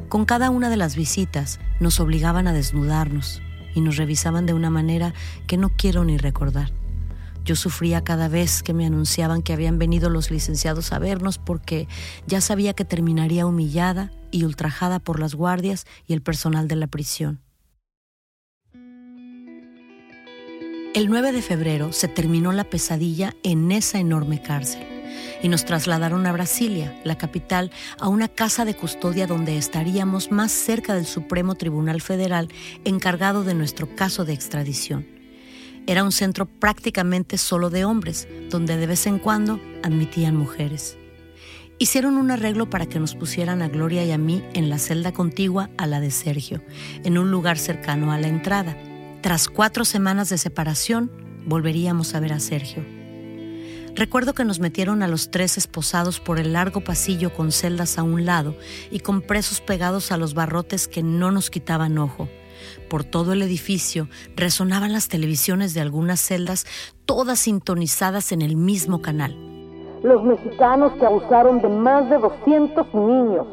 Con 0.10 0.26
cada 0.26 0.50
una 0.50 0.70
de 0.70 0.78
las 0.78 0.96
visitas 0.96 1.60
nos 1.80 2.00
obligaban 2.00 2.48
a 2.48 2.54
desnudarnos, 2.54 3.42
y 3.74 3.82
nos 3.82 3.98
revisaban 3.98 4.46
de 4.46 4.54
una 4.54 4.70
manera 4.70 5.14
que 5.48 5.58
no 5.58 5.70
quiero 5.70 6.04
ni 6.04 6.18
recordar. 6.18 6.72
Yo 7.44 7.56
sufría 7.56 8.04
cada 8.04 8.28
vez 8.28 8.62
que 8.62 8.74
me 8.74 8.86
anunciaban 8.86 9.42
que 9.42 9.54
habían 9.54 9.80
venido 9.80 10.10
los 10.10 10.30
licenciados 10.30 10.94
a 10.94 11.00
vernos 11.00 11.38
porque 11.38 11.88
ya 12.28 12.40
sabía 12.42 12.74
que 12.74 12.86
terminaría 12.86 13.46
humillada 13.46 14.12
y 14.30 14.44
ultrajada 14.44 15.00
por 15.00 15.20
las 15.20 15.36
guardias 15.36 15.86
y 16.08 16.14
el 16.14 16.22
personal 16.22 16.68
de 16.68 16.76
la 16.76 16.88
prisión. 16.88 17.42
El 20.94 21.10
9 21.10 21.32
de 21.32 21.42
febrero 21.42 21.94
se 21.94 22.10
terminó 22.10 22.52
la 22.52 22.66
pesadilla 22.66 23.34
en 23.44 23.72
esa 23.72 24.00
enorme 24.00 24.42
cárcel 24.42 24.86
y 25.42 25.48
nos 25.48 25.66
trasladaron 25.66 26.28
a 26.28 26.34
Brasilia, 26.34 27.00
la 27.04 27.18
capital, 27.18 27.72
a 28.00 28.08
una 28.08 28.28
casa 28.28 28.66
de 28.66 28.76
custodia 28.76 29.26
donde 29.26 29.58
estaríamos 29.58 30.32
más 30.32 30.52
cerca 30.52 30.94
del 30.94 31.06
Supremo 31.06 31.56
Tribunal 31.56 32.02
Federal 32.02 32.50
encargado 32.84 33.44
de 33.44 33.54
nuestro 33.54 33.96
caso 33.96 34.26
de 34.26 34.34
extradición. 34.34 35.21
Era 35.92 36.06
un 36.06 36.14
centro 36.14 36.46
prácticamente 36.46 37.38
solo 37.38 37.70
de 37.70 37.84
hombres, 37.84 38.26
donde 38.50 38.78
de 38.78 38.88
vez 38.88 39.08
en 39.08 39.20
cuando 39.20 39.60
admitían 39.84 40.38
mujeres. 40.38 40.98
Hicieron 41.80 42.16
un 42.16 42.32
arreglo 42.32 42.70
para 42.70 42.86
que 42.86 42.98
nos 42.98 43.14
pusieran 43.14 43.62
a 43.62 43.68
Gloria 43.68 44.06
y 44.06 44.12
a 44.12 44.18
mí 44.18 44.42
en 44.54 44.70
la 44.70 44.78
celda 44.78 45.12
contigua 45.12 45.70
a 45.78 45.88
la 45.88 46.00
de 46.00 46.10
Sergio, 46.10 46.64
en 47.04 47.18
un 47.18 47.30
lugar 47.30 47.58
cercano 47.58 48.14
a 48.14 48.18
la 48.18 48.30
entrada. 48.30 48.78
Tras 49.20 49.50
cuatro 49.50 49.84
semanas 49.84 50.30
de 50.30 50.38
separación, 50.38 51.12
volveríamos 51.46 52.16
a 52.16 52.22
ver 52.22 52.32
a 52.32 52.40
Sergio. 52.40 52.86
Recuerdo 53.94 54.34
que 54.34 54.46
nos 54.46 54.62
metieron 54.62 55.04
a 55.04 55.10
los 55.10 55.30
tres 55.30 55.58
esposados 55.58 56.22
por 56.22 56.40
el 56.40 56.54
largo 56.54 56.80
pasillo 56.86 57.34
con 57.34 57.52
celdas 57.52 57.98
a 57.98 58.04
un 58.04 58.26
lado 58.26 58.56
y 58.92 59.02
con 59.02 59.22
presos 59.22 59.60
pegados 59.60 60.14
a 60.14 60.18
los 60.18 60.36
barrotes 60.36 60.88
que 60.88 61.04
no 61.04 61.32
nos 61.32 61.50
quitaban 61.50 61.98
ojo. 61.98 62.30
Por 62.92 63.06
todo 63.06 63.32
el 63.32 63.42
edificio 63.42 64.10
resonaban 64.36 64.92
las 64.92 65.08
televisiones 65.08 65.74
de 65.74 65.80
algunas 65.80 66.20
celdas, 66.20 66.66
todas 67.06 67.40
sintonizadas 67.40 68.34
en 68.34 68.42
el 68.42 68.58
mismo 68.58 69.02
canal. 69.02 69.34
Los 70.04 70.22
mexicanos 70.26 70.92
que 71.00 71.06
abusaron 71.06 71.62
de 71.62 71.70
más 71.70 72.10
de 72.10 72.18
200 72.18 72.94
niños. 72.94 73.48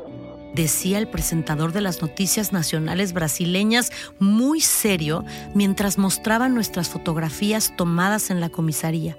Decía 0.57 0.98
el 0.98 1.07
presentador 1.07 1.70
de 1.70 1.83
las 1.83 2.03
noticias 2.03 2.53
nacionales 2.53 3.12
brasileñas 3.12 3.92
muy 4.18 4.61
serio 4.61 5.24
mientras 5.55 5.98
mostraban 5.98 6.53
nuestras 6.53 6.88
fotografías 6.88 7.77
tomadas 7.77 8.33
en 8.33 8.40
la 8.40 8.48
comisaría. 8.48 9.16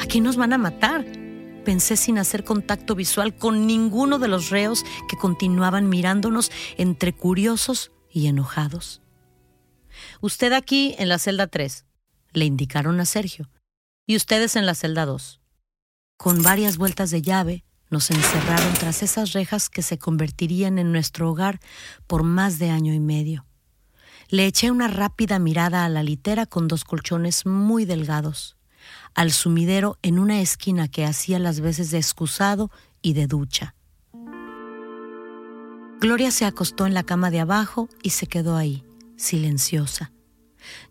Aquí 0.00 0.20
nos 0.20 0.36
van 0.36 0.52
a 0.52 0.58
matar? 0.58 1.04
Pensé 1.64 1.96
sin 1.96 2.18
hacer 2.18 2.42
contacto 2.42 2.96
visual 2.96 3.36
con 3.36 3.68
ninguno 3.68 4.18
de 4.18 4.26
los 4.26 4.50
reos 4.50 4.84
que 5.08 5.16
continuaban 5.16 5.88
mirándonos 5.88 6.50
entre 6.76 7.12
curiosos 7.12 7.92
y 8.10 8.26
enojados. 8.26 9.00
Usted 10.20 10.52
aquí 10.52 10.94
en 10.98 11.08
la 11.08 11.18
celda 11.18 11.46
3, 11.46 11.84
le 12.32 12.44
indicaron 12.44 13.00
a 13.00 13.04
Sergio, 13.04 13.50
y 14.06 14.16
ustedes 14.16 14.56
en 14.56 14.66
la 14.66 14.74
celda 14.74 15.06
2. 15.06 15.40
Con 16.16 16.42
varias 16.42 16.76
vueltas 16.76 17.10
de 17.10 17.22
llave, 17.22 17.64
nos 17.90 18.10
encerraron 18.10 18.74
tras 18.74 19.02
esas 19.02 19.32
rejas 19.32 19.70
que 19.70 19.82
se 19.82 19.98
convertirían 19.98 20.78
en 20.78 20.92
nuestro 20.92 21.30
hogar 21.30 21.60
por 22.06 22.22
más 22.22 22.58
de 22.58 22.70
año 22.70 22.92
y 22.92 23.00
medio. 23.00 23.46
Le 24.28 24.46
eché 24.46 24.70
una 24.70 24.88
rápida 24.88 25.38
mirada 25.38 25.84
a 25.84 25.88
la 25.88 26.02
litera 26.02 26.44
con 26.44 26.68
dos 26.68 26.84
colchones 26.84 27.46
muy 27.46 27.84
delgados 27.86 28.58
al 29.14 29.32
sumidero 29.32 29.98
en 30.02 30.18
una 30.18 30.40
esquina 30.40 30.88
que 30.88 31.04
hacía 31.04 31.38
las 31.38 31.60
veces 31.60 31.90
de 31.90 31.98
excusado 31.98 32.70
y 33.02 33.14
de 33.14 33.26
ducha. 33.26 33.74
Gloria 36.00 36.30
se 36.30 36.44
acostó 36.44 36.86
en 36.86 36.94
la 36.94 37.02
cama 37.02 37.30
de 37.30 37.40
abajo 37.40 37.88
y 38.02 38.10
se 38.10 38.26
quedó 38.26 38.56
ahí, 38.56 38.84
silenciosa. 39.18 40.12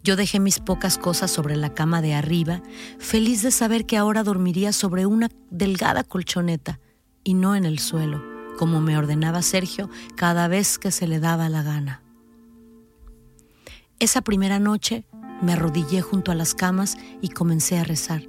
Yo 0.04 0.16
dejé 0.16 0.40
mis 0.40 0.60
pocas 0.60 0.98
cosas 0.98 1.32
sobre 1.32 1.56
la 1.56 1.74
cama 1.74 2.02
de 2.02 2.14
arriba, 2.14 2.62
feliz 3.00 3.42
de 3.42 3.52
saber 3.52 3.86
que 3.86 3.98
ahora 3.98 4.24
dormiría 4.24 4.72
sobre 4.72 5.06
una 5.06 5.30
delgada 5.50 6.04
colchoneta 6.04 6.80
y 7.24 7.34
no 7.34 7.56
en 7.56 7.66
el 7.66 7.80
suelo, 7.80 8.24
como 8.58 8.82
me 8.82 8.98
ordenaba 8.98 9.42
Sergio 9.42 9.90
cada 10.16 10.48
vez 10.48 10.78
que 10.78 10.92
se 10.92 11.08
le 11.08 11.20
daba 11.20 11.50
la 11.50 11.64
gana. 11.64 12.02
Esa 14.00 14.22
primera 14.22 14.60
noche 14.60 15.06
me 15.42 15.54
arrodillé 15.54 16.02
junto 16.02 16.32
a 16.32 16.36
las 16.36 16.54
camas 16.56 16.98
y 17.22 17.30
comencé 17.30 17.78
a 17.78 17.84
rezar, 17.84 18.24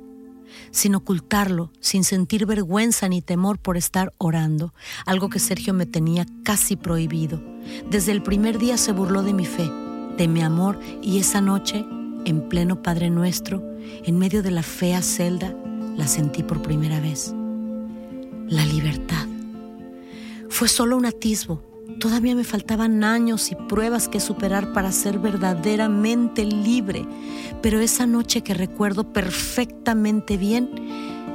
sin 0.70 0.94
ocultarlo, 0.94 1.72
sin 1.80 2.04
sentir 2.04 2.46
vergüenza 2.46 3.08
ni 3.08 3.22
temor 3.22 3.58
por 3.58 3.76
estar 3.76 4.12
orando, 4.18 4.74
algo 5.06 5.28
que 5.28 5.38
Sergio 5.38 5.74
me 5.74 5.86
tenía 5.86 6.26
casi 6.42 6.76
prohibido. 6.76 7.42
Desde 7.90 8.12
el 8.12 8.22
primer 8.22 8.58
día 8.58 8.78
se 8.78 8.92
burló 8.92 9.22
de 9.22 9.34
mi 9.34 9.44
fe, 9.44 9.70
de 10.18 10.28
mi 10.28 10.42
amor 10.42 10.78
y 11.00 11.18
esa 11.18 11.40
noche, 11.40 11.86
en 12.24 12.48
pleno 12.48 12.82
Padre 12.82 13.08
Nuestro, 13.08 13.62
en 14.04 14.18
medio 14.18 14.42
de 14.42 14.50
la 14.50 14.62
fea 14.62 15.00
celda, 15.00 15.54
la 15.96 16.06
sentí 16.08 16.42
por 16.42 16.60
primera 16.60 17.00
vez. 17.00 17.32
La 18.48 18.66
libertad. 18.66 19.26
Fue 20.48 20.68
solo 20.68 20.96
un 20.96 21.06
atisbo. 21.06 21.62
Todavía 22.00 22.34
me 22.34 22.44
faltaban 22.44 23.04
años 23.04 23.50
y 23.52 23.54
pruebas 23.54 24.08
que 24.08 24.20
superar 24.20 24.72
para 24.72 24.92
ser 24.92 25.18
verdaderamente 25.18 26.44
libre. 26.44 27.06
Pero 27.62 27.80
esa 27.80 28.06
noche 28.06 28.42
que 28.42 28.54
recuerdo 28.54 29.12
perfectamente 29.12 30.36
bien, 30.36 30.70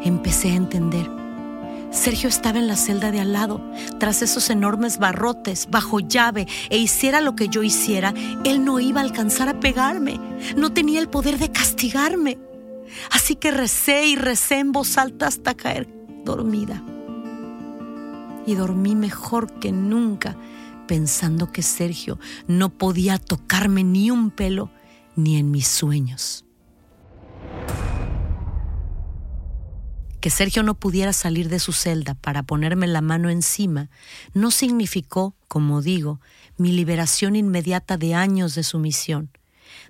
empecé 0.03 0.51
a 0.51 0.55
entender. 0.55 1.22
Sergio 1.93 2.27
estaba 2.27 2.57
en 2.57 2.67
la 2.67 2.75
celda 2.75 3.11
de 3.11 3.19
al 3.19 3.33
lado, 3.33 3.61
tras 3.99 4.23
esos 4.23 4.49
enormes 4.49 4.97
barrotes, 4.97 5.67
bajo 5.69 5.99
llave, 5.99 6.47
e 6.69 6.79
hiciera 6.79 7.21
lo 7.21 7.35
que 7.35 7.49
yo 7.49 7.61
hiciera, 7.61 8.13
él 8.43 8.65
no 8.65 8.79
iba 8.79 8.99
a 8.99 9.03
alcanzar 9.03 9.47
a 9.47 9.59
pegarme, 9.59 10.19
no 10.57 10.73
tenía 10.73 10.99
el 10.99 11.07
poder 11.07 11.37
de 11.37 11.51
castigarme. 11.51 12.39
Así 13.11 13.35
que 13.35 13.51
recé 13.51 14.07
y 14.07 14.15
recé 14.15 14.57
en 14.57 14.71
voz 14.71 14.97
alta 14.97 15.27
hasta 15.27 15.53
caer 15.53 15.87
dormida. 16.25 16.83
Y 18.47 18.55
dormí 18.55 18.95
mejor 18.95 19.59
que 19.59 19.71
nunca, 19.71 20.35
pensando 20.87 21.51
que 21.51 21.61
Sergio 21.61 22.19
no 22.47 22.69
podía 22.69 23.19
tocarme 23.19 23.83
ni 23.83 24.09
un 24.09 24.31
pelo, 24.31 24.71
ni 25.15 25.37
en 25.37 25.51
mis 25.51 25.67
sueños. 25.67 26.43
Que 30.23 30.29
Sergio 30.29 30.63
no 30.63 30.75
pudiera 30.75 31.11
salir 31.11 31.49
de 31.49 31.59
su 31.59 31.73
celda 31.73 32.13
para 32.13 32.43
ponerme 32.43 32.87
la 32.87 33.01
mano 33.01 33.29
encima 33.29 33.89
no 34.33 34.51
significó, 34.51 35.35
como 35.49 35.81
digo, 35.81 36.21
mi 36.55 36.71
liberación 36.71 37.35
inmediata 37.35 37.97
de 37.97 38.15
años 38.15 38.55
de 38.55 38.63
sumisión. 38.63 39.31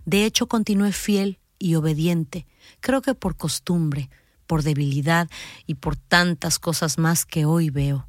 De 0.06 0.26
hecho, 0.26 0.48
continué 0.48 0.92
fiel 0.92 1.38
y 1.60 1.76
obediente, 1.76 2.48
creo 2.80 3.04
que 3.04 3.14
por 3.14 3.38
costumbre, 3.38 4.10
por 4.48 4.64
debilidad 4.64 5.30
y 5.68 5.76
por 5.76 5.98
tantas 5.98 6.58
cosas 6.58 6.98
más 6.98 7.28
que 7.28 7.46
hoy 7.46 7.70
veo. 7.70 8.08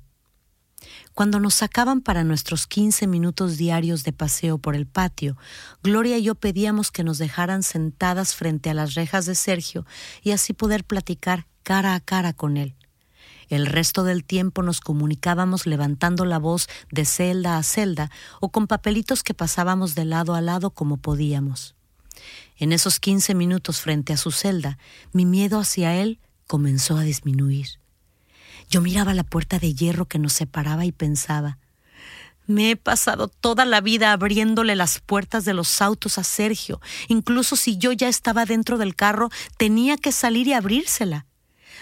Cuando 1.13 1.41
nos 1.41 1.53
sacaban 1.53 2.01
para 2.01 2.25
nuestros 2.25 2.67
15 2.67 3.07
minutos 3.07 3.59
diarios 3.59 4.03
de 4.03 4.15
paseo 4.15 4.57
por 4.57 4.77
el 4.77 4.87
patio, 4.87 5.37
Gloria 5.83 6.17
y 6.17 6.23
yo 6.23 6.37
pedíamos 6.37 6.91
que 6.91 7.05
nos 7.05 7.19
dejaran 7.19 7.63
sentadas 7.63 8.35
frente 8.35 8.71
a 8.71 8.75
las 8.75 8.95
rejas 8.95 9.27
de 9.27 9.35
Sergio 9.35 9.85
y 10.23 10.31
así 10.31 10.55
poder 10.55 10.85
platicar 10.85 11.49
cara 11.65 11.95
a 11.95 12.01
cara 12.01 12.33
con 12.33 12.57
él. 12.57 12.77
El 13.49 13.67
resto 13.67 14.05
del 14.05 14.25
tiempo 14.25 14.63
nos 14.63 14.81
comunicábamos 14.81 15.67
levantando 15.67 16.25
la 16.25 16.39
voz 16.39 16.69
de 16.91 17.05
celda 17.05 17.59
a 17.59 17.63
celda 17.63 18.11
o 18.41 18.51
con 18.51 18.67
papelitos 18.67 19.23
que 19.23 19.35
pasábamos 19.35 19.95
de 19.95 20.05
lado 20.05 20.35
a 20.35 20.41
lado 20.41 20.71
como 20.71 20.99
podíamos. 20.99 21.75
En 22.57 22.73
esos 22.73 23.01
quince 23.01 23.35
minutos 23.35 23.81
frente 23.81 24.13
a 24.13 24.17
su 24.17 24.31
celda, 24.31 24.79
mi 25.13 25.27
miedo 25.27 25.59
hacia 25.59 25.97
él 25.97 26.21
comenzó 26.47 26.97
a 26.97 27.03
disminuir. 27.03 27.67
Yo 28.71 28.81
miraba 28.81 29.13
la 29.13 29.25
puerta 29.25 29.59
de 29.59 29.75
hierro 29.75 30.07
que 30.07 30.19
nos 30.19 30.33
separaba 30.33 30.85
y 30.85 30.93
pensaba, 30.93 31.59
me 32.47 32.71
he 32.71 32.77
pasado 32.77 33.29
toda 33.29 33.65
la 33.65 33.81
vida 33.81 34.13
abriéndole 34.13 34.77
las 34.77 35.01
puertas 35.01 35.45
de 35.45 35.55
los 35.55 35.81
autos 35.81 36.19
a 36.19 36.25
Sergio. 36.25 36.81
Incluso 37.09 37.57
si 37.57 37.79
yo 37.79 37.93
ya 37.93 38.09
estaba 38.09 38.45
dentro 38.45 38.77
del 38.77 38.95
carro, 38.95 39.31
tenía 39.57 39.97
que 39.97 40.13
salir 40.13 40.49
y 40.49 40.53
abrírsela. 40.53 41.27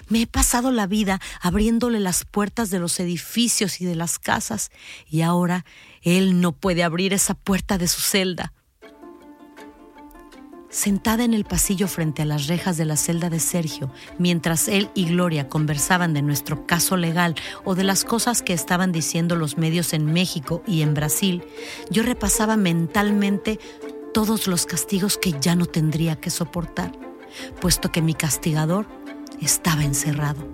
Me 0.09 0.23
he 0.23 0.27
pasado 0.27 0.71
la 0.71 0.87
vida 0.87 1.21
abriéndole 1.41 2.01
las 2.01 2.25
puertas 2.25 2.71
de 2.71 2.79
los 2.79 2.99
edificios 3.01 3.81
y 3.81 3.85
de 3.85 3.97
las 3.97 4.19
casas, 4.19 4.71
y 5.09 5.23
ahora 5.23 5.65
él 6.03 6.41
no 6.41 6.53
puede 6.53 6.83
abrir 6.83 7.13
esa 7.13 7.35
puerta 7.35 7.79
de 7.79 7.89
su 7.89 8.01
celda. 8.01 8.53
Sentada 10.73 11.23
en 11.25 11.35
el 11.35 11.45
pasillo 11.45 11.87
frente 11.87 12.23
a 12.23 12.25
las 12.25 12.47
rejas 12.47 12.79
de 12.79 12.87
la 12.87 12.97
celda 12.97 13.29
de 13.29 13.41
Sergio, 13.41 13.93
mientras 14.19 14.69
él 14.69 14.89
y 14.95 15.05
Gloria 15.05 15.51
conversaban 15.51 16.15
de 16.15 16.23
nuestro 16.23 16.67
caso 16.67 16.97
legal 16.97 17.35
o 17.65 17.75
de 17.75 17.85
las 17.85 18.05
cosas 18.05 18.41
que 18.41 18.55
estaban 18.55 18.91
diciendo 18.91 19.37
los 19.37 19.59
medios 19.59 19.93
en 19.93 20.07
México 20.07 20.63
y 20.67 20.81
en 20.81 20.95
Brasil, 20.95 21.45
yo 21.91 22.03
repasaba 22.03 22.57
mentalmente 22.57 23.61
todos 24.15 24.47
los 24.47 24.65
castigos 24.65 25.19
que 25.19 25.35
ya 25.39 25.57
no 25.57 25.67
tendría 25.67 26.17
que 26.17 26.31
soportar, 26.31 26.93
puesto 27.61 27.93
que 27.93 28.01
mi 28.01 28.15
castigador 28.15 28.87
estaba 29.45 29.85
encerrado. 29.85 30.47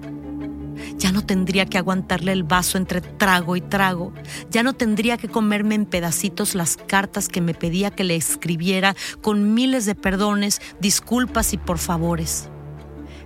Ya 0.96 1.12
no 1.12 1.24
tendría 1.24 1.66
que 1.66 1.78
aguantarle 1.78 2.32
el 2.32 2.42
vaso 2.42 2.78
entre 2.78 3.00
trago 3.00 3.56
y 3.56 3.60
trago. 3.60 4.12
Ya 4.50 4.62
no 4.62 4.72
tendría 4.72 5.16
que 5.16 5.28
comerme 5.28 5.74
en 5.74 5.86
pedacitos 5.86 6.54
las 6.54 6.76
cartas 6.76 7.28
que 7.28 7.40
me 7.40 7.54
pedía 7.54 7.90
que 7.90 8.04
le 8.04 8.16
escribiera 8.16 8.96
con 9.22 9.54
miles 9.54 9.86
de 9.86 9.94
perdones, 9.94 10.60
disculpas 10.80 11.52
y 11.52 11.58
por 11.58 11.78
favores. 11.78 12.48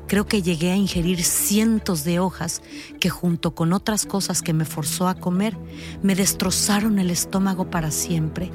Creo 0.07 0.27
que 0.27 0.43
llegué 0.43 0.73
a 0.73 0.77
ingerir 0.77 1.23
cientos 1.23 2.05
de 2.05 2.21
hojas 2.21 2.61
que 3.01 3.09
junto 3.09 3.55
con 3.55 3.73
otras 3.73 4.05
cosas 4.05 4.43
que 4.43 4.53
me 4.53 4.65
forzó 4.65 5.09
a 5.09 5.15
comer, 5.15 5.57
me 6.03 6.15
destrozaron 6.15 6.99
el 6.99 7.11
estómago 7.11 7.71
para 7.71 7.91
siempre. 7.91 8.51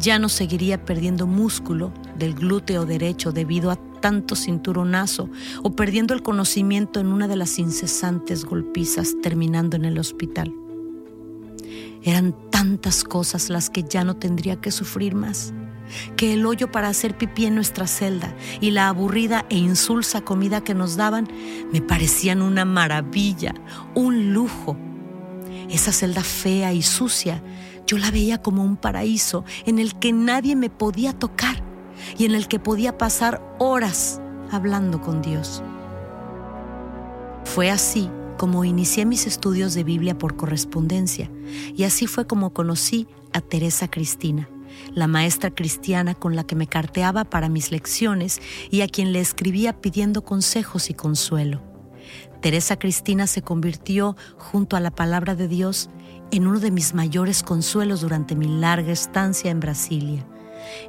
Ya 0.00 0.18
no 0.18 0.28
seguiría 0.28 0.84
perdiendo 0.84 1.26
músculo 1.26 1.92
del 2.18 2.34
glúteo 2.34 2.86
derecho 2.86 3.32
debido 3.32 3.70
a 3.70 3.76
tanto 4.00 4.36
cinturonazo 4.36 5.28
o 5.62 5.74
perdiendo 5.74 6.14
el 6.14 6.22
conocimiento 6.22 7.00
en 7.00 7.08
una 7.08 7.28
de 7.28 7.36
las 7.36 7.58
incesantes 7.58 8.44
golpizas 8.44 9.14
terminando 9.22 9.76
en 9.76 9.84
el 9.84 9.98
hospital. 9.98 10.52
Eran 12.02 12.36
tantas 12.50 13.02
cosas 13.02 13.50
las 13.50 13.68
que 13.68 13.82
ya 13.82 14.04
no 14.04 14.16
tendría 14.16 14.60
que 14.60 14.70
sufrir 14.70 15.14
más, 15.14 15.52
que 16.16 16.34
el 16.34 16.46
hoyo 16.46 16.70
para 16.70 16.88
hacer 16.88 17.16
pipí 17.18 17.46
en 17.46 17.56
nuestra 17.56 17.86
celda 17.86 18.34
y 18.60 18.70
la 18.70 18.88
aburrida 18.88 19.44
e 19.50 19.56
insulsa 19.56 20.20
comida 20.20 20.62
que 20.62 20.74
nos 20.74 20.96
daban 20.96 21.28
me 21.72 21.80
parecían 21.80 22.42
una 22.42 22.64
maravilla, 22.64 23.54
un 23.94 24.32
lujo. 24.32 24.76
Esa 25.68 25.90
celda 25.90 26.22
fea 26.22 26.72
y 26.72 26.82
sucia, 26.82 27.42
yo 27.86 27.98
la 27.98 28.10
veía 28.10 28.42
como 28.42 28.64
un 28.64 28.76
paraíso 28.76 29.44
en 29.64 29.78
el 29.78 29.98
que 29.98 30.12
nadie 30.12 30.56
me 30.56 30.70
podía 30.70 31.12
tocar 31.12 31.62
y 32.18 32.24
en 32.24 32.34
el 32.34 32.48
que 32.48 32.58
podía 32.58 32.98
pasar 32.98 33.42
horas 33.58 34.20
hablando 34.50 35.00
con 35.00 35.22
Dios. 35.22 35.62
Fue 37.44 37.70
así 37.70 38.10
como 38.36 38.64
inicié 38.64 39.06
mis 39.06 39.26
estudios 39.26 39.74
de 39.74 39.84
Biblia 39.84 40.18
por 40.18 40.36
correspondencia 40.36 41.30
y 41.74 41.84
así 41.84 42.06
fue 42.06 42.26
como 42.26 42.52
conocí 42.52 43.06
a 43.32 43.40
Teresa 43.40 43.88
Cristina, 43.88 44.48
la 44.92 45.06
maestra 45.06 45.50
cristiana 45.50 46.14
con 46.14 46.36
la 46.36 46.44
que 46.44 46.56
me 46.56 46.66
carteaba 46.66 47.24
para 47.24 47.48
mis 47.48 47.70
lecciones 47.70 48.40
y 48.70 48.82
a 48.82 48.88
quien 48.88 49.12
le 49.12 49.20
escribía 49.20 49.80
pidiendo 49.80 50.24
consejos 50.24 50.90
y 50.90 50.94
consuelo. 50.94 51.62
Teresa 52.40 52.78
Cristina 52.78 53.26
se 53.26 53.42
convirtió, 53.42 54.16
junto 54.36 54.76
a 54.76 54.80
la 54.80 54.90
palabra 54.90 55.34
de 55.34 55.48
Dios, 55.48 55.90
en 56.30 56.46
uno 56.46 56.60
de 56.60 56.70
mis 56.70 56.94
mayores 56.94 57.42
consuelos 57.42 58.00
durante 58.00 58.34
mi 58.34 58.46
larga 58.46 58.92
estancia 58.92 59.50
en 59.50 59.60
Brasilia 59.60 60.26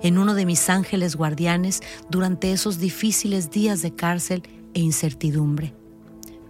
en 0.02 0.18
uno 0.18 0.34
de 0.34 0.46
mis 0.46 0.70
ángeles 0.70 1.16
guardianes 1.16 1.82
durante 2.10 2.52
esos 2.52 2.80
difíciles 2.80 3.52
días 3.52 3.82
de 3.82 3.96
cárcel 3.96 4.44
e 4.74 4.80
incertidumbre. 4.80 5.74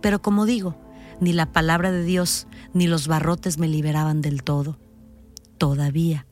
Pero 0.01 0.21
como 0.21 0.45
digo, 0.45 0.77
ni 1.19 1.33
la 1.33 1.51
palabra 1.51 1.91
de 1.91 2.03
Dios 2.03 2.47
ni 2.73 2.87
los 2.87 3.07
barrotes 3.07 3.57
me 3.57 3.67
liberaban 3.67 4.21
del 4.21 4.43
todo. 4.43 4.77
Todavía. 5.57 6.27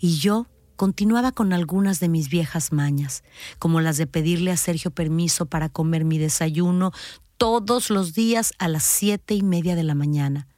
Y 0.00 0.16
yo 0.16 0.46
continuaba 0.76 1.32
con 1.32 1.52
algunas 1.52 2.00
de 2.00 2.08
mis 2.08 2.28
viejas 2.28 2.72
mañas, 2.72 3.22
como 3.58 3.80
las 3.80 3.96
de 3.96 4.06
pedirle 4.06 4.50
a 4.50 4.56
Sergio 4.56 4.90
permiso 4.90 5.46
para 5.46 5.68
comer 5.68 6.04
mi 6.04 6.18
desayuno 6.18 6.92
todos 7.36 7.90
los 7.90 8.14
días 8.14 8.52
a 8.58 8.68
las 8.68 8.84
siete 8.84 9.34
y 9.34 9.42
media 9.42 9.76
de 9.76 9.82
la 9.82 9.94
mañana. 9.94 10.48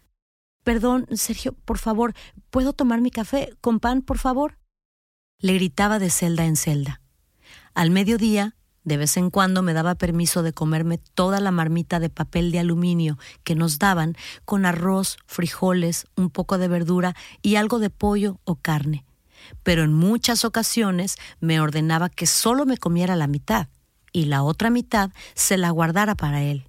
Perdón, 0.68 1.06
Sergio, 1.12 1.54
por 1.64 1.78
favor, 1.78 2.12
¿puedo 2.50 2.74
tomar 2.74 3.00
mi 3.00 3.10
café 3.10 3.56
con 3.62 3.80
pan, 3.80 4.02
por 4.02 4.18
favor? 4.18 4.58
le 5.38 5.54
gritaba 5.54 5.98
de 5.98 6.10
celda 6.10 6.44
en 6.44 6.56
celda. 6.56 7.00
Al 7.72 7.90
mediodía, 7.90 8.54
de 8.84 8.98
vez 8.98 9.16
en 9.16 9.30
cuando 9.30 9.62
me 9.62 9.72
daba 9.72 9.94
permiso 9.94 10.42
de 10.42 10.52
comerme 10.52 10.98
toda 10.98 11.40
la 11.40 11.52
marmita 11.52 12.00
de 12.00 12.10
papel 12.10 12.52
de 12.52 12.58
aluminio 12.58 13.16
que 13.44 13.54
nos 13.54 13.78
daban 13.78 14.14
con 14.44 14.66
arroz, 14.66 15.16
frijoles, 15.24 16.06
un 16.16 16.28
poco 16.28 16.58
de 16.58 16.68
verdura 16.68 17.16
y 17.40 17.56
algo 17.56 17.78
de 17.78 17.88
pollo 17.88 18.38
o 18.44 18.56
carne. 18.56 19.06
Pero 19.62 19.84
en 19.84 19.94
muchas 19.94 20.44
ocasiones 20.44 21.16
me 21.40 21.62
ordenaba 21.62 22.10
que 22.10 22.26
solo 22.26 22.66
me 22.66 22.76
comiera 22.76 23.16
la 23.16 23.26
mitad 23.26 23.68
y 24.12 24.26
la 24.26 24.42
otra 24.42 24.68
mitad 24.68 25.12
se 25.32 25.56
la 25.56 25.70
guardara 25.70 26.14
para 26.14 26.42
él. 26.42 26.67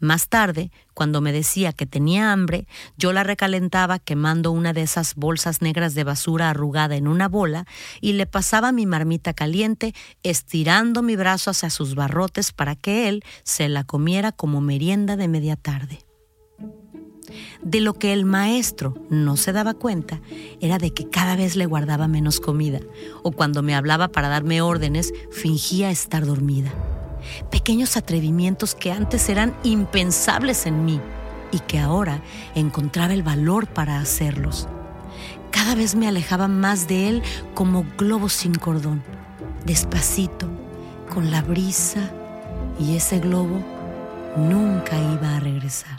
Más 0.00 0.28
tarde, 0.28 0.70
cuando 0.94 1.20
me 1.20 1.30
decía 1.30 1.74
que 1.74 1.84
tenía 1.84 2.32
hambre, 2.32 2.66
yo 2.96 3.12
la 3.12 3.22
recalentaba 3.22 3.98
quemando 3.98 4.50
una 4.50 4.72
de 4.72 4.80
esas 4.80 5.14
bolsas 5.14 5.60
negras 5.60 5.94
de 5.94 6.04
basura 6.04 6.48
arrugada 6.48 6.96
en 6.96 7.06
una 7.06 7.28
bola 7.28 7.66
y 8.00 8.14
le 8.14 8.24
pasaba 8.24 8.72
mi 8.72 8.86
marmita 8.86 9.34
caliente, 9.34 9.94
estirando 10.22 11.02
mi 11.02 11.16
brazo 11.16 11.50
hacia 11.50 11.68
sus 11.68 11.94
barrotes 11.94 12.52
para 12.52 12.76
que 12.76 13.08
él 13.08 13.22
se 13.44 13.68
la 13.68 13.84
comiera 13.84 14.32
como 14.32 14.62
merienda 14.62 15.16
de 15.16 15.28
media 15.28 15.56
tarde. 15.56 15.98
De 17.62 17.82
lo 17.82 17.92
que 17.92 18.14
el 18.14 18.24
maestro 18.24 18.94
no 19.10 19.36
se 19.36 19.52
daba 19.52 19.74
cuenta 19.74 20.22
era 20.62 20.78
de 20.78 20.94
que 20.94 21.10
cada 21.10 21.36
vez 21.36 21.56
le 21.56 21.66
guardaba 21.66 22.08
menos 22.08 22.40
comida, 22.40 22.80
o 23.22 23.32
cuando 23.32 23.62
me 23.62 23.74
hablaba 23.74 24.08
para 24.08 24.28
darme 24.28 24.62
órdenes, 24.62 25.12
fingía 25.30 25.90
estar 25.90 26.24
dormida 26.24 26.72
pequeños 27.50 27.96
atrevimientos 27.96 28.74
que 28.74 28.92
antes 28.92 29.28
eran 29.28 29.54
impensables 29.62 30.66
en 30.66 30.84
mí. 30.84 31.00
y 31.52 31.58
que 31.58 31.80
ahora 31.80 32.22
encontraba 32.54 33.12
el 33.12 33.24
valor 33.24 33.66
para 33.66 33.98
hacerlos. 33.98 34.68
Cada 35.50 35.74
vez 35.74 35.96
me 35.96 36.06
alejaba 36.06 36.46
más 36.46 36.86
de 36.86 37.08
él 37.08 37.22
como 37.54 37.84
globo 37.98 38.28
sin 38.28 38.54
cordón, 38.54 39.02
despacito, 39.66 40.46
con 41.12 41.32
la 41.32 41.42
brisa, 41.42 42.12
y 42.78 42.96
ese 42.96 43.18
globo 43.18 43.60
nunca 44.36 44.96
iba 44.96 45.36
a 45.36 45.40
regresar. 45.40 45.98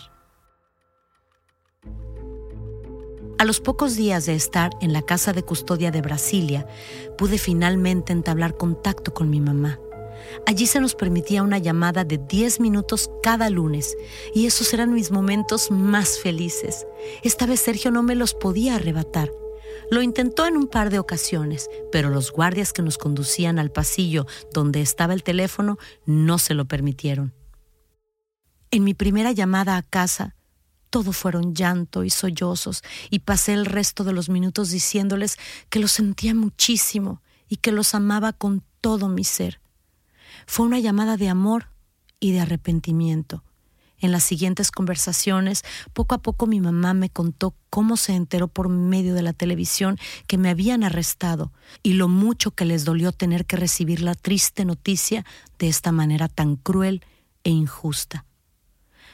A 3.38 3.44
los 3.44 3.60
pocos 3.60 3.96
días 3.96 4.26
de 4.26 4.36
estar 4.36 4.70
en 4.82 4.94
la 4.94 5.02
casa 5.02 5.34
de 5.34 5.44
custodia 5.44 5.92
de 5.92 6.02
Brasilia, 6.02 6.68
pude 7.18 7.38
finalmente 7.38 8.14
entablar 8.14 8.56
contacto 8.56 9.14
con 9.14 9.30
mi 9.30 9.42
mamá. 9.42 9.80
Allí 10.46 10.68
se 10.68 10.80
nos 10.80 10.96
permitía 10.96 11.44
una 11.44 11.58
llamada 11.58 12.04
de 12.04 12.18
10 12.18 12.60
minutos 12.60 13.10
cada 13.24 13.50
lunes 13.50 13.96
y 14.34 14.46
esos 14.46 14.74
eran 14.74 14.94
mis 14.94 15.12
momentos 15.12 15.72
más 15.72 16.20
felices. 16.20 16.86
Esta 17.24 17.46
vez 17.46 17.60
Sergio 17.60 17.92
no 17.92 18.04
me 18.04 18.16
los 18.16 18.34
podía 18.34 18.76
arrebatar. 18.76 19.32
Lo 19.90 20.02
intentó 20.02 20.46
en 20.46 20.58
un 20.58 20.68
par 20.68 20.90
de 20.90 21.00
ocasiones, 21.00 21.70
pero 21.92 22.10
los 22.10 22.32
guardias 22.32 22.74
que 22.74 22.82
nos 22.82 22.98
conducían 22.98 23.60
al 23.60 23.72
pasillo 23.72 24.26
donde 24.54 24.82
estaba 24.82 25.14
el 25.14 25.24
teléfono 25.24 25.78
no 26.06 26.38
se 26.38 26.54
lo 26.54 26.66
permitieron. 26.66 27.34
En 28.72 28.84
mi 28.84 28.94
primera 28.94 29.32
llamada 29.32 29.76
a 29.76 29.84
casa, 29.84 30.36
todo 30.90 31.14
fueron 31.14 31.56
llanto 31.56 32.04
y 32.04 32.10
sollozos, 32.10 32.84
y 33.10 33.20
pasé 33.20 33.54
el 33.54 33.66
resto 33.66 34.04
de 34.04 34.14
los 34.14 34.30
minutos 34.30 34.70
diciéndoles 34.70 35.38
que 35.70 35.80
los 35.80 35.94
sentía 35.94 36.36
muchísimo 36.36 37.22
y 37.48 37.58
que 37.58 37.72
los 37.72 37.96
amaba 37.96 38.34
con 38.34 38.64
todo 38.82 39.08
mi 39.08 39.24
ser. 39.24 39.61
Fue 40.54 40.66
una 40.66 40.80
llamada 40.80 41.16
de 41.16 41.30
amor 41.30 41.70
y 42.20 42.34
de 42.34 42.42
arrepentimiento. 42.42 43.42
En 44.00 44.12
las 44.12 44.24
siguientes 44.24 44.70
conversaciones, 44.70 45.64
poco 45.94 46.14
a 46.14 46.18
poco 46.18 46.46
mi 46.46 46.60
mamá 46.60 46.94
me 46.94 47.10
contó 47.10 47.56
cómo 47.70 47.96
se 47.96 48.16
enteró 48.16 48.50
por 48.50 48.68
medio 48.68 49.14
de 49.14 49.22
la 49.22 49.32
televisión 49.32 49.98
que 50.28 50.38
me 50.38 50.50
habían 50.50 50.84
arrestado 50.84 51.54
y 51.84 51.94
lo 51.94 52.10
mucho 52.10 52.52
que 52.52 52.66
les 52.66 52.84
dolió 52.84 53.14
tener 53.14 53.46
que 53.46 53.56
recibir 53.56 54.02
la 54.02 54.14
triste 54.14 54.66
noticia 54.66 55.24
de 55.58 55.70
esta 55.70 55.94
manera 55.94 56.28
tan 56.28 56.58
cruel 56.58 57.02
e 57.46 57.52
injusta 57.52 58.26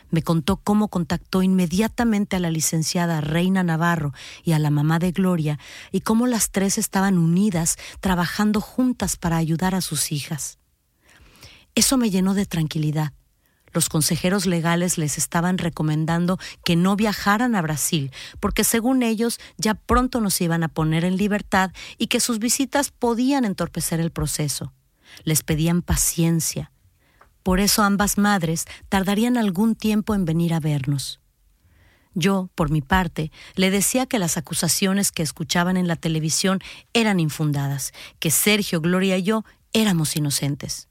me 0.10 0.24
contó 0.24 0.58
cómo 0.58 0.88
contactó 0.88 1.44
inmediatamente 1.44 2.36
a 2.36 2.40
la 2.40 2.50
licenciada 2.50 3.22
Reina 3.22 3.62
Navarro 3.62 4.12
y 4.44 4.54
a 4.54 4.60
la 4.60 4.72
mamá 4.72 4.98
de 4.98 5.12
Gloria 5.12 5.60
y 5.92 6.02
cómo 6.02 6.26
las 6.26 6.50
tres 6.50 6.80
estaban 6.80 7.20
unidas 7.20 7.78
trabajando 8.00 8.60
juntas 8.60 9.18
para 9.18 9.38
ayudar 9.38 9.76
a 9.76 9.82
sus 9.82 10.12
hijas. 10.12 10.58
Eso 11.78 11.96
me 11.96 12.10
llenó 12.10 12.34
de 12.34 12.48
tranquilidad. 12.48 13.14
Los 13.72 13.88
consejeros 13.88 14.48
legales 14.48 14.98
les 14.98 15.20
estaban 15.20 15.60
recomendando 15.60 16.40
que 16.66 16.76
no 16.76 16.96
viajaran 16.96 17.54
a 17.54 17.62
Brasil, 17.62 18.12
porque 18.40 18.64
según 18.64 19.04
ellos 19.04 19.40
ya 19.58 19.76
pronto 19.76 20.20
nos 20.20 20.42
iban 20.42 20.64
a 20.64 20.70
poner 20.70 21.06
en 21.06 21.18
libertad 21.18 21.72
y 22.00 22.08
que 22.08 22.20
sus 22.20 22.40
visitas 22.40 22.90
podían 22.90 23.46
entorpecer 23.46 24.00
el 24.00 24.10
proceso. 24.10 24.74
Les 25.24 25.44
pedían 25.44 25.84
paciencia, 25.84 26.72
por 27.44 27.60
eso 27.60 27.84
ambas 27.84 28.18
madres 28.18 28.66
tardarían 28.90 29.38
algún 29.38 29.76
tiempo 29.76 30.16
en 30.16 30.26
venir 30.26 30.56
a 30.56 30.60
vernos. 30.60 31.20
Yo, 32.16 32.50
por 32.56 32.72
mi 32.72 32.82
parte, 32.82 33.32
le 33.54 33.70
decía 33.70 34.08
que 34.08 34.18
las 34.18 34.36
acusaciones 34.38 35.12
que 35.12 35.22
escuchaban 35.22 35.78
en 35.78 35.88
la 35.88 35.96
televisión 35.96 36.58
eran 36.94 37.20
infundadas, 37.20 37.94
que 38.18 38.32
Sergio, 38.32 38.82
Gloria 38.82 39.16
y 39.20 39.22
yo 39.22 39.46
éramos 39.74 40.16
inocentes. 40.16 40.88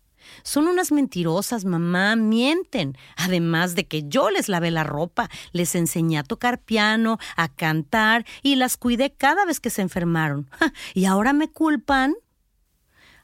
Son 0.46 0.68
unas 0.68 0.92
mentirosas, 0.92 1.64
mamá, 1.64 2.14
mienten. 2.14 2.96
Además 3.16 3.74
de 3.74 3.88
que 3.88 4.04
yo 4.04 4.30
les 4.30 4.48
lavé 4.48 4.70
la 4.70 4.84
ropa, 4.84 5.28
les 5.50 5.74
enseñé 5.74 6.18
a 6.18 6.22
tocar 6.22 6.62
piano, 6.62 7.18
a 7.34 7.48
cantar 7.48 8.24
y 8.44 8.54
las 8.54 8.76
cuidé 8.76 9.12
cada 9.12 9.44
vez 9.44 9.58
que 9.58 9.70
se 9.70 9.82
enfermaron. 9.82 10.48
¿Y 10.94 11.06
ahora 11.06 11.32
me 11.32 11.48
culpan? 11.48 12.14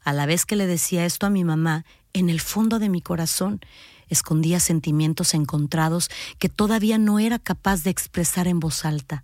A 0.02 0.12
la 0.12 0.26
vez 0.26 0.44
que 0.44 0.56
le 0.56 0.66
decía 0.66 1.04
esto 1.04 1.24
a 1.24 1.30
mi 1.30 1.44
mamá, 1.44 1.84
en 2.12 2.28
el 2.28 2.40
fondo 2.40 2.80
de 2.80 2.88
mi 2.88 3.00
corazón 3.00 3.60
escondía 4.08 4.58
sentimientos 4.58 5.32
encontrados 5.34 6.10
que 6.40 6.48
todavía 6.48 6.98
no 6.98 7.20
era 7.20 7.38
capaz 7.38 7.84
de 7.84 7.90
expresar 7.90 8.48
en 8.48 8.58
voz 8.58 8.84
alta. 8.84 9.22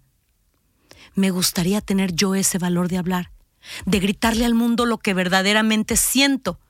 Me 1.17 1.33
gustaría 1.33 1.81
tener 1.81 2.15
yo 2.15 2.37
ese 2.37 2.59
valor 2.59 2.87
de 2.87 2.99
hablar, 2.99 3.33
de 3.87 3.99
gritarle 3.99 4.45
al 4.45 4.55
mundo 4.55 4.87
lo 4.87 4.99
que 4.99 5.15
verdaderamente 5.15 5.97
siento, 5.97 6.61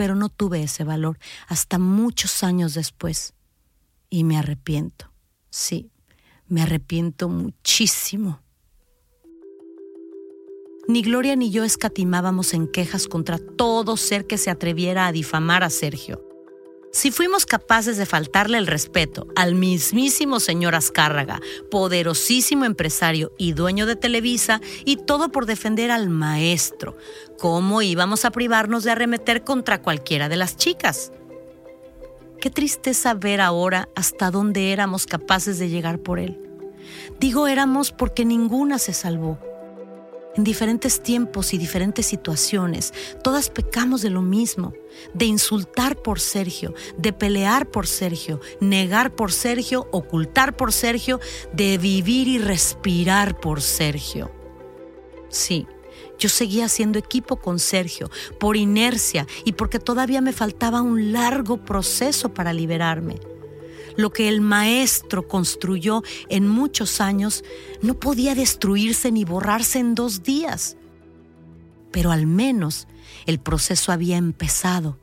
pero 0.00 0.14
no 0.14 0.30
tuve 0.30 0.62
ese 0.62 0.82
valor 0.82 1.18
hasta 1.46 1.78
muchos 1.78 2.42
años 2.42 2.72
después. 2.72 3.34
Y 4.08 4.24
me 4.24 4.38
arrepiento, 4.38 5.12
sí, 5.50 5.90
me 6.48 6.62
arrepiento 6.62 7.28
muchísimo. 7.28 8.40
Ni 10.88 11.02
Gloria 11.02 11.36
ni 11.36 11.50
yo 11.50 11.64
escatimábamos 11.64 12.54
en 12.54 12.66
quejas 12.66 13.08
contra 13.08 13.36
todo 13.36 13.98
ser 13.98 14.26
que 14.26 14.38
se 14.38 14.48
atreviera 14.48 15.06
a 15.06 15.12
difamar 15.12 15.64
a 15.64 15.68
Sergio. 15.68 16.29
Si 16.92 17.12
fuimos 17.12 17.46
capaces 17.46 17.96
de 17.96 18.04
faltarle 18.06 18.58
el 18.58 18.66
respeto 18.66 19.28
al 19.36 19.54
mismísimo 19.54 20.40
señor 20.40 20.74
Azcárraga, 20.74 21.40
poderosísimo 21.70 22.64
empresario 22.64 23.32
y 23.38 23.52
dueño 23.52 23.86
de 23.86 23.94
Televisa, 23.94 24.60
y 24.84 24.96
todo 24.96 25.30
por 25.30 25.46
defender 25.46 25.92
al 25.92 26.08
maestro, 26.08 26.96
¿cómo 27.38 27.80
íbamos 27.80 28.24
a 28.24 28.32
privarnos 28.32 28.82
de 28.82 28.90
arremeter 28.90 29.44
contra 29.44 29.82
cualquiera 29.82 30.28
de 30.28 30.36
las 30.36 30.56
chicas? 30.56 31.12
Qué 32.40 32.50
tristeza 32.50 33.14
ver 33.14 33.40
ahora 33.40 33.88
hasta 33.94 34.32
dónde 34.32 34.72
éramos 34.72 35.06
capaces 35.06 35.60
de 35.60 35.68
llegar 35.68 36.00
por 36.00 36.18
él. 36.18 36.38
Digo 37.20 37.46
éramos 37.46 37.92
porque 37.92 38.24
ninguna 38.24 38.78
se 38.78 38.94
salvó 38.94 39.38
en 40.36 40.44
diferentes 40.44 41.02
tiempos 41.02 41.52
y 41.52 41.58
diferentes 41.58 42.06
situaciones, 42.06 42.92
todas 43.22 43.50
pecamos 43.50 44.02
de 44.02 44.10
lo 44.10 44.22
mismo, 44.22 44.72
de 45.14 45.24
insultar 45.26 45.96
por 45.96 46.20
Sergio, 46.20 46.74
de 46.96 47.12
pelear 47.12 47.70
por 47.70 47.86
Sergio, 47.86 48.40
negar 48.60 49.14
por 49.14 49.32
Sergio, 49.32 49.88
ocultar 49.90 50.56
por 50.56 50.72
Sergio, 50.72 51.20
de 51.52 51.78
vivir 51.78 52.28
y 52.28 52.38
respirar 52.38 53.40
por 53.40 53.60
Sergio. 53.60 54.30
Sí, 55.28 55.66
yo 56.18 56.28
seguía 56.28 56.66
haciendo 56.66 56.98
equipo 56.98 57.36
con 57.36 57.58
Sergio 57.58 58.10
por 58.38 58.56
inercia 58.56 59.26
y 59.44 59.52
porque 59.52 59.78
todavía 59.78 60.20
me 60.20 60.32
faltaba 60.32 60.82
un 60.82 61.12
largo 61.12 61.64
proceso 61.64 62.34
para 62.34 62.52
liberarme 62.52 63.18
lo 64.00 64.12
que 64.12 64.28
el 64.28 64.40
maestro 64.40 65.28
construyó 65.28 66.02
en 66.28 66.48
muchos 66.48 67.00
años 67.00 67.44
no 67.82 67.94
podía 67.94 68.34
destruirse 68.34 69.12
ni 69.12 69.24
borrarse 69.24 69.78
en 69.78 69.94
dos 69.94 70.22
días. 70.22 70.76
Pero 71.90 72.12
al 72.12 72.26
menos 72.26 72.86
el 73.26 73.40
proceso 73.40 73.92
había 73.92 74.16
empezado 74.16 74.98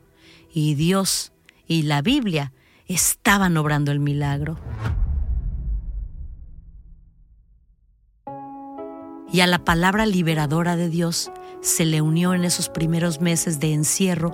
y 0.53 0.75
Dios 0.75 1.31
y 1.67 1.83
la 1.83 2.01
Biblia 2.01 2.53
estaban 2.87 3.57
obrando 3.57 3.91
el 3.91 3.99
milagro. 3.99 4.59
Y 9.31 9.41
a 9.41 9.47
la 9.47 9.65
palabra 9.65 10.05
liberadora 10.05 10.77
de 10.77 10.89
Dios 10.89 11.31
se 11.61 11.85
le 11.85 12.01
unió 12.01 12.33
en 12.33 12.45
esos 12.45 12.69
primeros 12.69 13.19
meses 13.19 13.59
de 13.59 13.73
encierro 13.73 14.33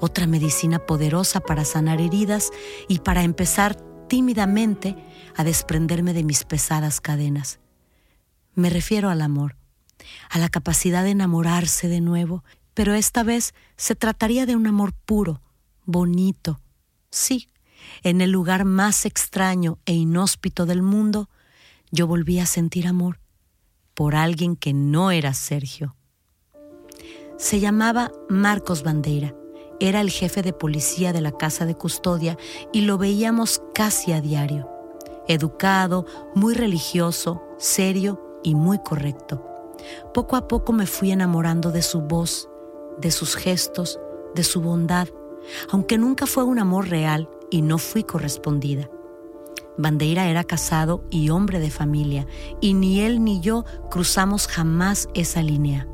otra 0.00 0.26
medicina 0.26 0.78
poderosa 0.80 1.40
para 1.40 1.64
sanar 1.64 2.00
heridas 2.00 2.50
y 2.88 2.98
para 2.98 3.22
empezar 3.22 3.76
tímidamente 4.08 4.96
a 5.36 5.44
desprenderme 5.44 6.12
de 6.12 6.24
mis 6.24 6.44
pesadas 6.44 7.00
cadenas. 7.00 7.60
Me 8.54 8.70
refiero 8.70 9.10
al 9.10 9.22
amor, 9.22 9.56
a 10.30 10.38
la 10.38 10.48
capacidad 10.48 11.04
de 11.04 11.10
enamorarse 11.10 11.88
de 11.88 12.00
nuevo, 12.00 12.44
pero 12.72 12.94
esta 12.94 13.22
vez 13.22 13.54
se 13.76 13.94
trataría 13.94 14.46
de 14.46 14.56
un 14.56 14.66
amor 14.66 14.92
puro, 14.92 15.40
bonito. 15.84 16.60
Sí, 17.10 17.48
en 18.02 18.20
el 18.20 18.30
lugar 18.30 18.64
más 18.64 19.06
extraño 19.06 19.78
e 19.86 19.92
inhóspito 19.92 20.66
del 20.66 20.82
mundo, 20.82 21.28
yo 21.90 22.06
volví 22.06 22.38
a 22.38 22.46
sentir 22.46 22.86
amor 22.86 23.20
por 23.94 24.16
alguien 24.16 24.56
que 24.56 24.72
no 24.72 25.10
era 25.10 25.34
Sergio. 25.34 25.96
Se 27.38 27.60
llamaba 27.60 28.10
Marcos 28.28 28.82
Bandeira 28.82 29.34
era 29.80 30.00
el 30.00 30.10
jefe 30.10 30.42
de 30.42 30.52
policía 30.52 31.12
de 31.12 31.20
la 31.20 31.32
casa 31.32 31.66
de 31.66 31.74
custodia 31.74 32.38
y 32.72 32.82
lo 32.82 32.98
veíamos 32.98 33.62
casi 33.74 34.12
a 34.12 34.20
diario. 34.20 34.68
Educado, 35.28 36.06
muy 36.34 36.54
religioso, 36.54 37.42
serio 37.58 38.40
y 38.42 38.54
muy 38.54 38.78
correcto. 38.78 39.44
Poco 40.12 40.36
a 40.36 40.48
poco 40.48 40.72
me 40.72 40.86
fui 40.86 41.10
enamorando 41.10 41.70
de 41.70 41.82
su 41.82 42.02
voz, 42.02 42.48
de 42.98 43.10
sus 43.10 43.36
gestos, 43.36 43.98
de 44.34 44.44
su 44.44 44.60
bondad, 44.60 45.08
aunque 45.70 45.98
nunca 45.98 46.26
fue 46.26 46.44
un 46.44 46.58
amor 46.58 46.88
real 46.88 47.28
y 47.50 47.62
no 47.62 47.78
fui 47.78 48.04
correspondida. 48.04 48.88
Bandeira 49.76 50.28
era 50.28 50.44
casado 50.44 51.04
y 51.10 51.30
hombre 51.30 51.58
de 51.58 51.70
familia, 51.70 52.26
y 52.60 52.74
ni 52.74 53.00
él 53.00 53.24
ni 53.24 53.40
yo 53.40 53.64
cruzamos 53.90 54.46
jamás 54.46 55.08
esa 55.14 55.42
línea. 55.42 55.88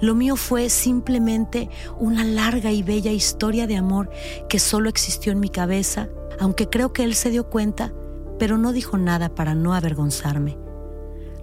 Lo 0.00 0.14
mío 0.14 0.36
fue 0.36 0.68
simplemente 0.68 1.70
una 1.98 2.24
larga 2.24 2.70
y 2.72 2.82
bella 2.82 3.12
historia 3.12 3.66
de 3.66 3.76
amor 3.76 4.10
que 4.48 4.58
solo 4.58 4.88
existió 4.88 5.32
en 5.32 5.40
mi 5.40 5.48
cabeza, 5.48 6.08
aunque 6.38 6.68
creo 6.68 6.92
que 6.92 7.04
él 7.04 7.14
se 7.14 7.30
dio 7.30 7.48
cuenta 7.48 7.92
pero 8.38 8.58
no 8.58 8.72
dijo 8.72 8.98
nada 8.98 9.34
para 9.34 9.54
no 9.54 9.74
avergonzarme. 9.74 10.58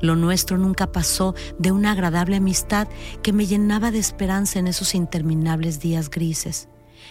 Lo 0.02 0.16
nuestro 0.16 0.58
nunca 0.58 0.92
pasó 0.92 1.34
de 1.58 1.72
una 1.72 1.92
agradable 1.92 2.36
amistad 2.36 2.88
que 3.22 3.34
me 3.34 3.46
llenaba 3.46 3.92
de 3.92 4.00
esperanza 4.00 4.60
en 4.60 4.68
esos 4.68 4.96
interminables 4.96 5.80
días 5.80 6.10
grises, 6.10 6.68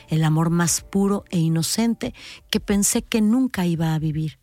el 0.08 0.24
amor 0.24 0.50
más 0.50 0.82
puro 0.82 1.24
e 1.30 1.38
inocente 1.38 2.14
que 2.50 2.60
pensé 2.60 3.02
que 3.02 3.20
nunca 3.20 3.66
iba 3.66 3.94
a 3.94 3.98
vivir. 3.98 4.38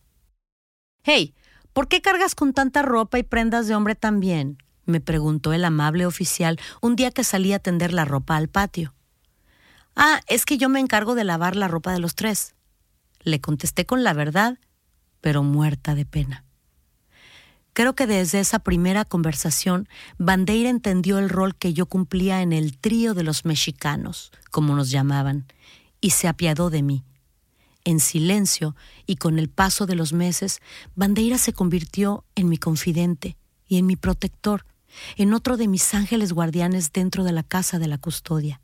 Hey, 1.03 1.35
¿por 1.73 1.87
qué 1.87 2.01
cargas 2.01 2.33
con 2.33 2.53
tanta 2.53 2.81
ropa 2.81 3.19
y 3.19 3.23
prendas 3.23 3.67
de 3.67 3.75
hombre 3.75 3.95
también? 3.95 4.57
Me 4.89 5.01
preguntó 5.01 5.53
el 5.53 5.63
amable 5.65 6.05
oficial 6.05 6.59
un 6.81 6.95
día 6.95 7.11
que 7.11 7.23
salí 7.23 7.53
a 7.53 7.59
tender 7.59 7.93
la 7.93 8.05
ropa 8.05 8.35
al 8.35 8.49
patio. 8.49 8.93
Ah, 9.95 10.21
es 10.27 10.45
que 10.45 10.57
yo 10.57 10.69
me 10.69 10.79
encargo 10.79 11.15
de 11.15 11.23
lavar 11.23 11.55
la 11.55 11.67
ropa 11.67 11.91
de 11.93 11.99
los 11.99 12.15
tres. 12.15 12.55
Le 13.21 13.41
contesté 13.41 13.85
con 13.85 14.03
la 14.03 14.13
verdad, 14.13 14.59
pero 15.21 15.43
muerta 15.43 15.95
de 15.95 16.05
pena. 16.05 16.45
Creo 17.73 17.95
que 17.95 18.07
desde 18.07 18.39
esa 18.39 18.59
primera 18.59 19.05
conversación, 19.05 19.87
Bandeira 20.17 20.69
entendió 20.69 21.17
el 21.17 21.29
rol 21.29 21.55
que 21.55 21.73
yo 21.73 21.85
cumplía 21.85 22.41
en 22.41 22.51
el 22.51 22.77
trío 22.77 23.13
de 23.13 23.23
los 23.23 23.45
mexicanos, 23.45 24.31
como 24.51 24.75
nos 24.75 24.89
llamaban, 24.89 25.45
y 26.01 26.11
se 26.11 26.27
apiadó 26.27 26.69
de 26.69 26.81
mí. 26.81 27.03
En 27.85 27.99
silencio 27.99 28.75
y 29.05 29.15
con 29.15 29.39
el 29.39 29.49
paso 29.49 29.85
de 29.85 29.95
los 29.95 30.13
meses, 30.13 30.61
Bandeira 30.95 31.37
se 31.37 31.53
convirtió 31.53 32.25
en 32.35 32.49
mi 32.49 32.57
confidente 32.57 33.37
y 33.67 33.77
en 33.77 33.85
mi 33.85 33.95
protector, 33.95 34.65
en 35.17 35.33
otro 35.33 35.57
de 35.57 35.67
mis 35.67 35.93
ángeles 35.93 36.33
guardianes 36.33 36.91
dentro 36.91 37.23
de 37.23 37.31
la 37.31 37.43
casa 37.43 37.79
de 37.79 37.87
la 37.87 37.97
custodia. 37.97 38.61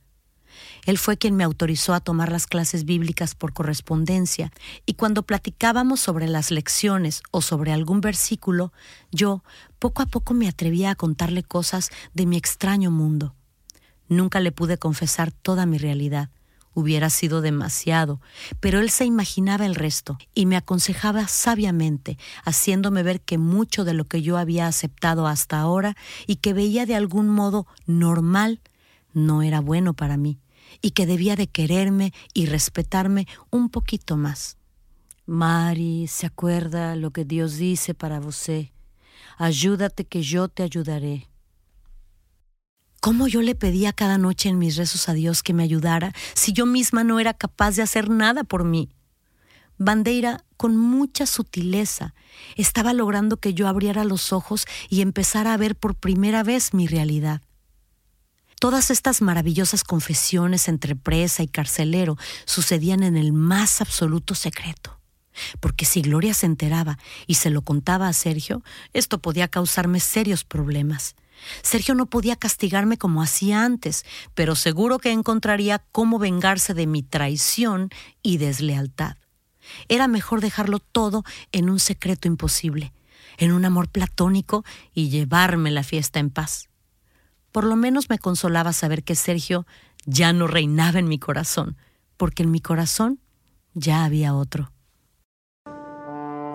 Él 0.86 0.98
fue 0.98 1.18
quien 1.18 1.36
me 1.36 1.44
autorizó 1.44 1.94
a 1.94 2.00
tomar 2.00 2.32
las 2.32 2.48
clases 2.48 2.86
bíblicas 2.86 3.36
por 3.36 3.54
correspondencia, 3.54 4.52
y 4.86 4.94
cuando 4.94 5.24
platicábamos 5.24 6.00
sobre 6.00 6.28
las 6.28 6.52
lecciones 6.52 7.24
o 7.32 7.42
sobre 7.42 7.72
algún 7.72 8.02
versículo, 8.02 8.72
yo 9.12 9.44
poco 9.80 10.02
a 10.02 10.06
poco 10.06 10.34
me 10.34 10.48
atrevía 10.48 10.92
a 10.92 10.96
contarle 10.96 11.44
cosas 11.44 11.90
de 12.14 12.26
mi 12.26 12.38
extraño 12.38 12.92
mundo. 12.92 13.36
Nunca 14.08 14.40
le 14.40 14.52
pude 14.52 14.78
confesar 14.78 15.32
toda 15.32 15.66
mi 15.66 15.78
realidad, 15.78 16.30
hubiera 16.76 17.10
sido 17.10 17.42
demasiado, 17.42 18.22
pero 18.60 18.80
él 18.80 18.92
se 18.92 19.06
imaginaba 19.06 19.66
el 19.66 19.74
resto 19.74 20.20
y 20.36 20.46
me 20.46 20.58
aconsejaba 20.58 21.28
sabiamente, 21.28 22.20
haciéndome 22.44 23.02
ver 23.02 23.22
que 23.22 23.40
mucho 23.40 23.84
de 23.84 23.96
lo 23.96 24.06
que 24.06 24.22
yo 24.22 24.38
había 24.38 24.68
aceptado 24.68 25.26
hasta 25.26 25.60
ahora 25.60 25.98
y 26.28 26.36
que 26.36 26.54
veía 26.54 26.86
de 26.86 26.94
algún 26.94 27.30
modo 27.30 27.66
normal 27.88 28.62
no 29.14 29.42
era 29.42 29.62
bueno 29.62 29.94
para 29.94 30.18
mí 30.18 30.38
y 30.82 30.92
que 30.92 31.06
debía 31.06 31.36
de 31.36 31.48
quererme 31.48 32.14
y 32.34 32.46
respetarme 32.46 33.28
un 33.50 33.70
poquito 33.70 34.18
más. 34.18 34.58
Mari, 35.26 36.08
¿se 36.08 36.28
acuerda 36.28 36.96
lo 36.96 37.12
que 37.12 37.26
Dios 37.26 37.56
dice 37.56 37.96
para 37.96 38.20
vosé? 38.20 38.74
Ayúdate 39.38 40.06
que 40.06 40.22
yo 40.22 40.50
te 40.50 40.62
ayudaré. 40.62 41.28
¿Cómo 43.06 43.28
yo 43.28 43.44
le 43.44 43.54
pedía 43.54 43.94
cada 43.94 44.18
noche 44.18 44.50
en 44.50 44.58
mis 44.58 44.78
rezos 44.78 45.10
a 45.10 45.14
Dios 45.14 45.44
que 45.44 45.54
me 45.54 45.62
ayudara 45.62 46.12
si 46.34 46.54
yo 46.54 46.66
misma 46.66 47.04
no 47.04 47.20
era 47.20 47.36
capaz 47.36 47.76
de 47.76 47.84
hacer 47.84 48.10
nada 48.10 48.44
por 48.44 48.64
mí? 48.64 48.90
Bandeira, 49.78 50.44
con 50.58 50.76
mucha 50.76 51.28
sutileza, 51.28 52.16
estaba 52.56 52.94
logrando 52.94 53.38
que 53.38 53.54
yo 53.54 53.68
abriera 53.68 54.06
los 54.06 54.34
ojos 54.34 54.66
y 54.90 55.02
empezara 55.02 55.54
a 55.54 55.58
ver 55.58 55.76
por 55.76 55.94
primera 55.94 56.42
vez 56.42 56.74
mi 56.74 56.88
realidad. 56.88 57.44
Todas 58.60 58.90
estas 58.90 59.22
maravillosas 59.22 59.84
confesiones 59.84 60.68
entre 60.68 60.96
presa 60.96 61.44
y 61.44 61.48
carcelero 61.48 62.18
sucedían 62.46 63.04
en 63.04 63.18
el 63.18 63.34
más 63.34 63.82
absoluto 63.82 64.34
secreto. 64.34 65.00
Porque 65.60 65.86
si 65.86 66.02
Gloria 66.02 66.34
se 66.34 66.48
enteraba 66.48 66.98
y 67.28 67.36
se 67.36 67.52
lo 67.52 67.62
contaba 67.62 68.08
a 68.08 68.14
Sergio, 68.14 68.64
esto 68.94 69.22
podía 69.22 69.48
causarme 69.48 70.00
serios 70.00 70.44
problemas. 70.44 71.14
Sergio 71.62 71.96
no 71.96 72.08
podía 72.08 72.36
castigarme 72.36 72.98
como 72.98 73.22
hacía 73.22 73.64
antes, 73.64 74.06
pero 74.34 74.56
seguro 74.56 75.00
que 75.00 75.12
encontraría 75.12 75.84
cómo 75.92 76.20
vengarse 76.20 76.74
de 76.74 76.88
mi 76.88 77.04
traición 77.04 77.90
y 78.22 78.38
deslealtad. 78.38 79.18
Era 79.88 80.08
mejor 80.08 80.42
dejarlo 80.42 80.80
todo 80.80 81.24
en 81.52 81.70
un 81.70 81.80
secreto 81.80 82.28
imposible, 82.28 82.94
en 83.38 83.52
un 83.52 83.66
amor 83.66 83.90
platónico 83.90 84.64
y 84.94 85.10
llevarme 85.10 85.72
la 85.72 85.84
fiesta 85.84 86.20
en 86.20 86.30
paz. 86.30 86.70
Por 87.52 87.64
lo 87.64 87.76
menos 87.76 88.10
me 88.10 88.20
consolaba 88.20 88.74
saber 88.74 89.04
que 89.04 89.16
Sergio 89.16 89.66
ya 90.06 90.34
no 90.34 90.48
reinaba 90.48 91.00
en 91.00 91.08
mi 91.08 91.20
corazón, 91.20 91.78
porque 92.18 92.44
en 92.44 92.52
mi 92.52 92.60
corazón 92.60 93.20
ya 93.74 94.04
había 94.04 94.36
otro. 94.36 94.72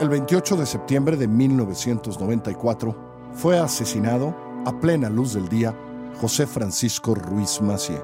El 0.01 0.09
28 0.09 0.57
de 0.57 0.67
septiembre 0.67 1.17
de 1.17 1.29
1994 1.29 3.31
fue 3.35 3.59
asesinado 3.59 4.50
a 4.67 4.79
plena 4.79 5.09
luz 5.09 5.35
del 5.35 5.49
día 5.49 5.75
José 6.21 6.47
Francisco 6.47 7.15
Ruiz 7.15 7.61
Macié, 7.61 8.03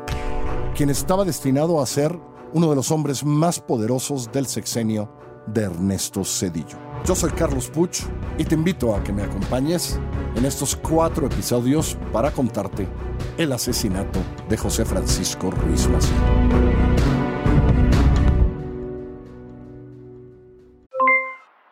quien 0.75 0.91
estaba 0.91 1.25
destinado 1.25 1.81
a 1.81 1.87
ser 1.87 2.19
uno 2.53 2.71
de 2.71 2.77
los 2.77 2.91
hombres 2.91 3.25
más 3.25 3.61
poderosos 3.61 4.33
del 4.33 4.47
sexenio 4.47 5.13
de 5.47 5.65
Ernesto 5.65 6.25
Cedillo. 6.25 6.79
Yo 7.05 7.15
soy 7.15 7.31
Carlos 7.31 7.69
Puch 7.69 8.01
y 8.39 8.45
te 8.45 8.55
invito 8.55 8.95
a 8.95 9.03
que 9.03 9.13
me 9.13 9.23
acompañes 9.23 10.01
en 10.35 10.45
estos 10.45 10.75
cuatro 10.77 11.27
episodios 11.27 11.99
para 12.13 12.31
contarte 12.31 12.89
el 13.37 13.53
asesinato 13.53 14.21
de 14.49 14.57
José 14.57 14.85
Francisco 14.85 15.51
Ruiz 15.51 15.89
Macié. 15.89 16.17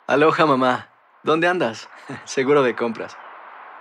Aloha 0.07 0.47
mamá, 0.47 0.91
¿dónde 1.23 1.49
andas? 1.49 1.89
Seguro 2.25 2.63
de 2.63 2.77
compras. 2.77 3.17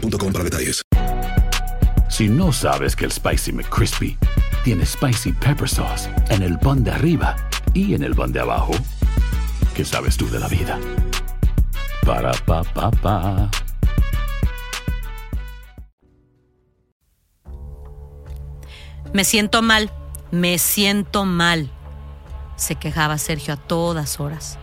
boostmobile.com 0.00 0.32
para 0.32 0.44
detalles. 0.44 0.82
Si 2.08 2.28
no 2.28 2.52
sabes 2.52 2.94
que 2.94 3.04
el 3.04 3.12
Spicy 3.12 3.52
McCrispy 3.52 4.16
tiene 4.64 4.86
Spicy 4.86 5.32
Pepper 5.32 5.68
Sauce 5.68 6.08
en 6.30 6.42
el 6.42 6.58
pan 6.58 6.82
de 6.84 6.90
arriba 6.90 7.36
y 7.74 7.94
en 7.94 8.02
el 8.02 8.14
pan 8.14 8.32
de 8.32 8.40
abajo, 8.40 8.72
¿qué 9.74 9.84
sabes 9.84 10.16
tú 10.16 10.28
de 10.30 10.38
la 10.40 10.48
vida? 10.48 10.78
Para, 12.04 12.32
pa, 12.32 12.62
pa, 12.62 12.90
pa. 12.90 13.50
Me 19.12 19.24
siento 19.24 19.62
mal, 19.62 19.90
me 20.30 20.58
siento 20.58 21.24
mal, 21.24 21.70
se 22.56 22.76
quejaba 22.76 23.18
Sergio 23.18 23.54
a 23.54 23.56
todas 23.56 24.20
horas. 24.20 24.58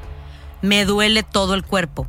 Me 0.62 0.86
duele 0.86 1.24
todo 1.24 1.56
el 1.56 1.64
cuerpo. 1.64 2.08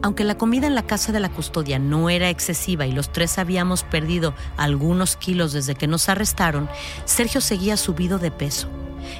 Aunque 0.00 0.24
la 0.24 0.38
comida 0.38 0.66
en 0.66 0.74
la 0.74 0.86
casa 0.86 1.10
de 1.10 1.20
la 1.20 1.28
custodia 1.28 1.78
no 1.78 2.08
era 2.08 2.30
excesiva 2.30 2.86
y 2.86 2.92
los 2.92 3.12
tres 3.12 3.38
habíamos 3.38 3.82
perdido 3.82 4.32
algunos 4.56 5.16
kilos 5.16 5.52
desde 5.52 5.74
que 5.74 5.88
nos 5.88 6.08
arrestaron, 6.08 6.68
Sergio 7.04 7.40
seguía 7.40 7.76
subido 7.76 8.18
de 8.18 8.30
peso. 8.30 8.68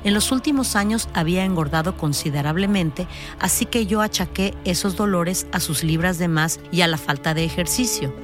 En 0.05 0.14
los 0.14 0.31
últimos 0.31 0.76
años 0.76 1.09
había 1.14 1.45
engordado 1.45 1.97
considerablemente, 1.97 3.09
así 3.41 3.66
que 3.66 3.87
yo 3.87 4.03
achaqué 4.03 4.55
esos 4.64 4.97
dolores 4.97 5.47
a 5.51 5.61
sus 5.61 5.83
libras 5.83 6.18
de 6.18 6.29
más 6.29 6.61
y 6.70 6.83
a 6.83 6.87
la 6.87 6.99
falta 6.99 7.35
de 7.35 7.45
ejercicio. 7.45 8.14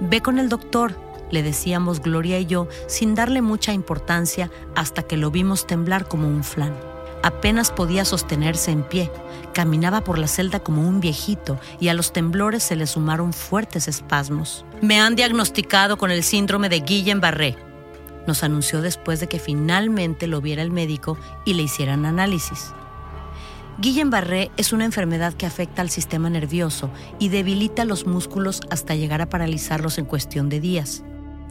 Ve 0.00 0.20
con 0.20 0.38
el 0.38 0.48
doctor, 0.48 0.96
le 1.30 1.42
decíamos 1.42 2.00
Gloria 2.00 2.38
y 2.38 2.46
yo, 2.46 2.68
sin 2.86 3.14
darle 3.14 3.42
mucha 3.42 3.72
importancia 3.72 4.50
hasta 4.76 5.02
que 5.02 5.16
lo 5.16 5.30
vimos 5.30 5.66
temblar 5.66 6.06
como 6.06 6.28
un 6.28 6.44
flan. 6.44 6.93
Apenas 7.24 7.70
podía 7.70 8.04
sostenerse 8.04 8.70
en 8.70 8.82
pie, 8.82 9.10
caminaba 9.54 10.02
por 10.02 10.18
la 10.18 10.28
celda 10.28 10.60
como 10.60 10.86
un 10.86 11.00
viejito 11.00 11.58
y 11.80 11.88
a 11.88 11.94
los 11.94 12.12
temblores 12.12 12.62
se 12.62 12.76
le 12.76 12.86
sumaron 12.86 13.32
fuertes 13.32 13.88
espasmos. 13.88 14.66
Me 14.82 15.00
han 15.00 15.16
diagnosticado 15.16 15.96
con 15.96 16.10
el 16.10 16.22
síndrome 16.22 16.68
de 16.68 16.82
Guillain-Barré, 16.82 17.56
nos 18.26 18.42
anunció 18.42 18.82
después 18.82 19.20
de 19.20 19.26
que 19.26 19.38
finalmente 19.38 20.26
lo 20.26 20.42
viera 20.42 20.60
el 20.60 20.70
médico 20.70 21.16
y 21.46 21.54
le 21.54 21.62
hicieran 21.62 22.04
análisis. 22.04 22.74
Guillain-Barré 23.78 24.50
es 24.58 24.74
una 24.74 24.84
enfermedad 24.84 25.32
que 25.32 25.46
afecta 25.46 25.80
al 25.80 25.88
sistema 25.88 26.28
nervioso 26.28 26.90
y 27.18 27.30
debilita 27.30 27.86
los 27.86 28.06
músculos 28.06 28.60
hasta 28.68 28.96
llegar 28.96 29.22
a 29.22 29.30
paralizarlos 29.30 29.96
en 29.96 30.04
cuestión 30.04 30.50
de 30.50 30.60
días. 30.60 31.02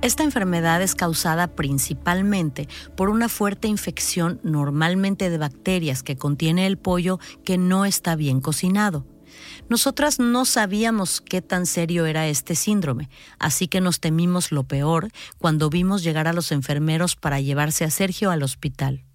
Esta 0.04 0.24
enfermedad 0.24 0.82
es 0.82 0.95
causada 0.95 1.47
principalmente 1.47 2.68
por 2.97 3.10
una 3.10 3.30
fuerte 3.30 3.70
infección 3.70 4.41
normalmente 4.43 5.30
de 5.30 5.38
bacterias 5.38 6.04
que 6.04 6.18
contiene 6.18 6.68
el 6.68 6.78
pollo 6.78 7.22
que 7.45 7.58
no 7.58 7.86
está 7.86 8.18
bien 8.18 8.41
cocinado. 8.41 9.08
Nosotras 9.70 10.20
no 10.20 10.43
sabíamos 10.43 11.22
qué 11.22 11.41
tan 11.41 11.66
serio 11.66 12.06
era 12.06 12.28
este 12.28 12.54
síndrome, 12.56 13.10
así 13.39 13.70
que 13.70 13.80
nos 13.80 14.01
temimos 14.01 14.51
lo 14.51 14.66
peor 14.66 15.08
cuando 15.38 15.70
vimos 15.70 16.04
llegar 16.04 16.28
a 16.28 16.34
los 16.34 16.51
enfermeros 16.51 17.16
para 17.16 17.39
llevarse 17.39 17.86
a 17.86 17.89
Sergio 17.89 18.30
al 18.30 18.43
hospital. 18.43 19.06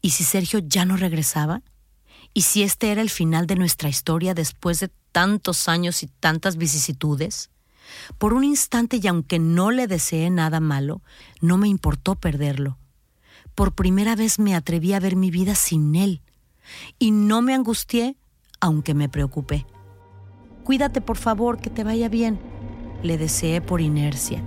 ¿Y 0.00 0.12
si 0.12 0.24
Sergio 0.24 0.60
ya 0.60 0.86
no 0.86 0.96
regresaba? 0.96 1.60
¿Y 2.32 2.42
si 2.42 2.62
este 2.62 2.92
era 2.92 3.02
el 3.02 3.10
final 3.10 3.46
de 3.46 3.56
nuestra 3.56 3.90
historia 3.90 4.32
después 4.32 4.80
de 4.80 4.90
tantos 5.12 5.68
años 5.68 6.02
y 6.02 6.06
tantas 6.06 6.56
vicisitudes? 6.56 7.50
Por 8.18 8.34
un 8.34 8.44
instante 8.44 9.00
y 9.02 9.06
aunque 9.06 9.38
no 9.38 9.70
le 9.70 9.86
deseé 9.86 10.30
nada 10.30 10.60
malo, 10.60 11.02
no 11.40 11.58
me 11.58 11.68
importó 11.68 12.14
perderlo. 12.14 12.78
Por 13.54 13.72
primera 13.72 14.16
vez 14.16 14.38
me 14.38 14.54
atreví 14.54 14.92
a 14.92 15.00
ver 15.00 15.16
mi 15.16 15.30
vida 15.30 15.54
sin 15.54 15.94
él. 15.96 16.22
Y 16.98 17.10
no 17.10 17.42
me 17.42 17.54
angustié 17.54 18.16
aunque 18.60 18.94
me 18.94 19.08
preocupé. 19.08 19.66
Cuídate, 20.64 21.00
por 21.00 21.16
favor, 21.16 21.58
que 21.58 21.70
te 21.70 21.82
vaya 21.82 22.08
bien, 22.08 22.38
le 23.02 23.18
deseé 23.18 23.60
por 23.60 23.80
inercia. 23.80 24.42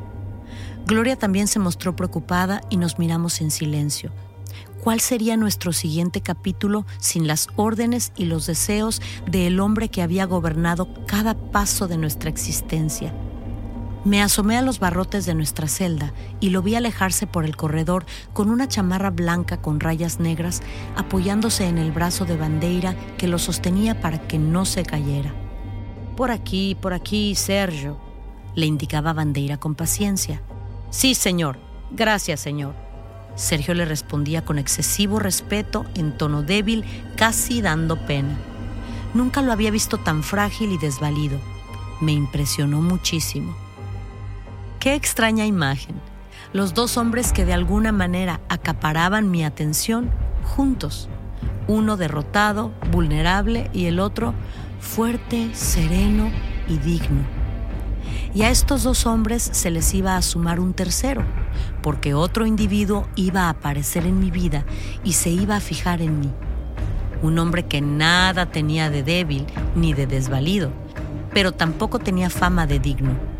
Gloria 0.85 1.17
también 1.17 1.47
se 1.47 1.59
mostró 1.59 1.95
preocupada 1.95 2.61
y 2.69 2.77
nos 2.77 2.99
miramos 2.99 3.41
en 3.41 3.51
silencio. 3.51 4.11
¿Cuál 4.83 4.99
sería 4.99 5.37
nuestro 5.37 5.71
siguiente 5.71 6.21
capítulo 6.21 6.85
sin 6.99 7.25
las 7.25 7.47
órdenes 7.55 8.11
y 8.17 8.25
los 8.25 8.45
deseos 8.45 9.01
del 9.29 9.59
hombre 9.59 9.89
que 9.89 10.01
había 10.01 10.25
gobernado 10.25 10.93
cada 11.05 11.35
paso 11.35 11.87
de 11.87 11.97
nuestra 11.97 12.29
existencia? 12.29 13.13
Me 14.05 14.21
asomé 14.21 14.57
a 14.57 14.61
los 14.61 14.79
barrotes 14.79 15.25
de 15.25 15.33
nuestra 15.33 15.69
celda 15.69 16.11
y 16.41 16.49
lo 16.49 16.61
vi 16.61 16.75
alejarse 16.75 17.25
por 17.25 17.45
el 17.45 17.55
corredor 17.55 18.05
con 18.33 18.49
una 18.49 18.67
chamarra 18.67 19.11
blanca 19.11 19.61
con 19.61 19.79
rayas 19.79 20.19
negras 20.19 20.61
apoyándose 20.97 21.67
en 21.67 21.77
el 21.77 21.93
brazo 21.93 22.25
de 22.25 22.35
Bandeira 22.35 22.95
que 23.17 23.27
lo 23.27 23.39
sostenía 23.39 24.01
para 24.01 24.19
que 24.27 24.37
no 24.37 24.65
se 24.65 24.83
cayera. 24.83 25.33
Por 26.17 26.31
aquí, 26.31 26.75
por 26.75 26.93
aquí, 26.93 27.33
Sergio, 27.35 27.97
le 28.55 28.65
indicaba 28.65 29.13
Bandeira 29.13 29.57
con 29.57 29.73
paciencia. 29.73 30.41
Sí, 30.89 31.15
señor. 31.15 31.57
Gracias, 31.91 32.41
señor. 32.41 32.75
Sergio 33.35 33.73
le 33.73 33.85
respondía 33.85 34.43
con 34.43 34.59
excesivo 34.59 35.17
respeto, 35.17 35.85
en 35.95 36.17
tono 36.17 36.43
débil, 36.43 36.83
casi 37.15 37.61
dando 37.61 38.05
pena. 38.05 38.37
Nunca 39.13 39.41
lo 39.41 39.51
había 39.51 39.71
visto 39.71 39.97
tan 39.97 40.23
frágil 40.23 40.71
y 40.71 40.77
desvalido. 40.77 41.39
Me 42.01 42.11
impresionó 42.11 42.81
muchísimo. 42.81 43.62
Qué 44.83 44.95
extraña 44.95 45.45
imagen. 45.45 45.95
Los 46.51 46.73
dos 46.73 46.97
hombres 46.97 47.31
que 47.31 47.45
de 47.45 47.53
alguna 47.53 47.93
manera 47.93 48.41
acaparaban 48.49 49.31
mi 49.31 49.45
atención 49.45 50.11
juntos. 50.43 51.07
Uno 51.69 51.95
derrotado, 51.95 52.73
vulnerable 52.91 53.69
y 53.71 53.85
el 53.85 54.01
otro 54.01 54.33
fuerte, 54.81 55.55
sereno 55.55 56.29
y 56.67 56.79
digno. 56.79 57.21
Y 58.35 58.41
a 58.41 58.49
estos 58.49 58.83
dos 58.83 59.05
hombres 59.05 59.41
se 59.41 59.71
les 59.71 59.93
iba 59.93 60.17
a 60.17 60.21
sumar 60.21 60.59
un 60.59 60.73
tercero, 60.73 61.23
porque 61.81 62.13
otro 62.13 62.45
individuo 62.45 63.07
iba 63.15 63.43
a 63.43 63.51
aparecer 63.51 64.05
en 64.05 64.19
mi 64.19 64.31
vida 64.31 64.65
y 65.05 65.13
se 65.13 65.29
iba 65.29 65.55
a 65.55 65.61
fijar 65.61 66.01
en 66.01 66.19
mí. 66.19 66.29
Un 67.21 67.39
hombre 67.39 67.63
que 67.63 67.79
nada 67.79 68.47
tenía 68.47 68.89
de 68.89 69.01
débil 69.01 69.45
ni 69.77 69.93
de 69.93 70.07
desvalido, 70.07 70.73
pero 71.33 71.53
tampoco 71.53 71.99
tenía 71.99 72.29
fama 72.29 72.67
de 72.67 72.79
digno 72.79 73.32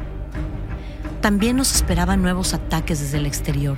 también 1.23 1.55
nos 1.55 1.73
esperaban 1.73 2.21
nuevos 2.21 2.53
ataques 2.53 2.99
desde 2.99 3.17
el 3.17 3.25
exterior 3.25 3.77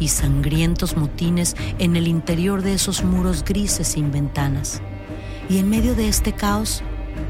y 0.00 0.08
sangrientos 0.08 0.96
motines 0.96 1.54
en 1.78 1.96
el 1.96 2.08
interior 2.08 2.62
de 2.62 2.72
esos 2.72 3.04
muros 3.04 3.44
grises 3.44 3.88
sin 3.88 4.10
ventanas. 4.10 4.80
Y 5.50 5.58
en 5.58 5.68
medio 5.68 5.94
de 5.94 6.08
este 6.08 6.32
caos 6.32 6.82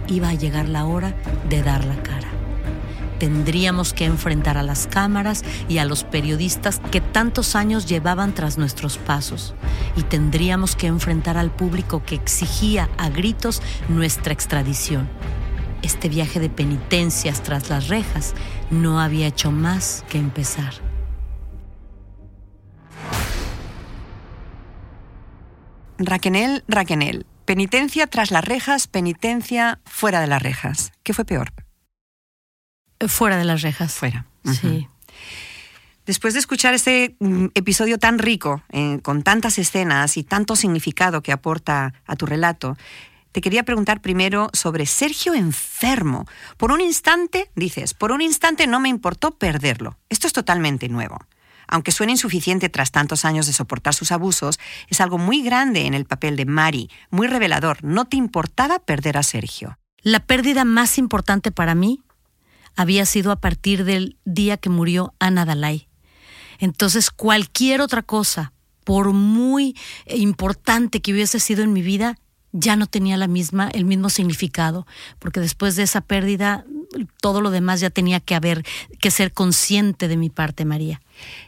iba 0.06 0.28
a 0.28 0.34
llegar 0.34 0.68
la 0.68 0.84
hora 0.84 1.12
de 1.48 1.64
dar 1.64 1.84
la 1.86 2.00
cara. 2.04 2.28
Tendríamos 3.18 3.92
que 3.92 4.04
enfrentar 4.04 4.58
a 4.58 4.62
las 4.62 4.86
cámaras 4.86 5.42
y 5.68 5.78
a 5.78 5.84
los 5.84 6.04
periodistas 6.04 6.80
que 6.92 7.00
tantos 7.00 7.56
años 7.56 7.86
llevaban 7.86 8.34
tras 8.34 8.58
nuestros 8.58 8.96
pasos. 8.96 9.56
Y 9.96 10.02
tendríamos 10.02 10.76
que 10.76 10.86
enfrentar 10.86 11.36
al 11.36 11.50
público 11.50 12.00
que 12.06 12.14
exigía 12.14 12.88
a 12.96 13.08
gritos 13.08 13.60
nuestra 13.88 14.32
extradición 14.32 15.08
este 15.82 16.08
viaje 16.08 16.40
de 16.40 16.50
penitencias 16.50 17.42
tras 17.42 17.70
las 17.70 17.88
rejas 17.88 18.34
no 18.70 19.00
había 19.00 19.26
hecho 19.26 19.50
más 19.50 20.04
que 20.08 20.18
empezar. 20.18 20.74
Raquenel, 25.98 26.64
Raquenel, 26.68 27.26
penitencia 27.44 28.06
tras 28.06 28.30
las 28.30 28.44
rejas, 28.44 28.86
penitencia 28.86 29.80
fuera 29.84 30.20
de 30.20 30.28
las 30.28 30.42
rejas. 30.42 30.92
¿Qué 31.02 31.12
fue 31.12 31.24
peor? 31.24 31.52
Fuera 33.06 33.36
de 33.36 33.44
las 33.44 33.62
rejas. 33.62 33.94
Fuera. 33.94 34.26
Sí. 34.44 34.86
Después 36.06 36.32
de 36.32 36.40
escuchar 36.40 36.72
este 36.72 37.16
mm, 37.20 37.48
episodio 37.54 37.98
tan 37.98 38.18
rico, 38.18 38.62
eh, 38.70 38.98
con 39.02 39.22
tantas 39.22 39.58
escenas 39.58 40.16
y 40.16 40.24
tanto 40.24 40.56
significado 40.56 41.22
que 41.22 41.32
aporta 41.32 41.92
a 42.06 42.16
tu 42.16 42.24
relato, 42.24 42.78
te 43.38 43.42
quería 43.42 43.62
preguntar 43.62 44.02
primero 44.02 44.50
sobre 44.52 44.84
Sergio 44.84 45.32
enfermo. 45.32 46.26
Por 46.56 46.72
un 46.72 46.80
instante, 46.80 47.52
dices, 47.54 47.94
por 47.94 48.10
un 48.10 48.20
instante 48.20 48.66
no 48.66 48.80
me 48.80 48.88
importó 48.88 49.38
perderlo. 49.38 49.96
Esto 50.08 50.26
es 50.26 50.32
totalmente 50.32 50.88
nuevo. 50.88 51.20
Aunque 51.68 51.92
suene 51.92 52.10
insuficiente 52.10 52.68
tras 52.68 52.90
tantos 52.90 53.24
años 53.24 53.46
de 53.46 53.52
soportar 53.52 53.94
sus 53.94 54.10
abusos, 54.10 54.58
es 54.88 55.00
algo 55.00 55.18
muy 55.18 55.42
grande 55.42 55.86
en 55.86 55.94
el 55.94 56.04
papel 56.04 56.34
de 56.34 56.46
Mari, 56.46 56.90
muy 57.10 57.28
revelador. 57.28 57.84
No 57.84 58.06
te 58.06 58.16
importaba 58.16 58.80
perder 58.80 59.16
a 59.16 59.22
Sergio. 59.22 59.78
La 60.02 60.18
pérdida 60.18 60.64
más 60.64 60.98
importante 60.98 61.52
para 61.52 61.76
mí 61.76 62.02
había 62.74 63.06
sido 63.06 63.30
a 63.30 63.36
partir 63.36 63.84
del 63.84 64.18
día 64.24 64.56
que 64.56 64.68
murió 64.68 65.14
Ana 65.20 65.44
Dalai. 65.44 65.86
Entonces, 66.58 67.12
cualquier 67.12 67.82
otra 67.82 68.02
cosa, 68.02 68.52
por 68.82 69.12
muy 69.12 69.76
importante 70.08 71.00
que 71.00 71.12
hubiese 71.12 71.38
sido 71.38 71.62
en 71.62 71.72
mi 71.72 71.82
vida, 71.82 72.16
ya 72.52 72.76
no 72.76 72.86
tenía 72.86 73.16
la 73.16 73.28
misma, 73.28 73.68
el 73.72 73.84
mismo 73.84 74.10
significado, 74.10 74.86
porque 75.18 75.40
después 75.40 75.76
de 75.76 75.82
esa 75.82 76.00
pérdida, 76.00 76.64
todo 77.20 77.40
lo 77.40 77.50
demás 77.50 77.80
ya 77.80 77.90
tenía 77.90 78.20
que 78.20 78.34
haber, 78.34 78.64
que 79.00 79.10
ser 79.10 79.32
consciente 79.32 80.08
de 80.08 80.16
mi 80.16 80.30
parte, 80.30 80.64
María. 80.64 81.00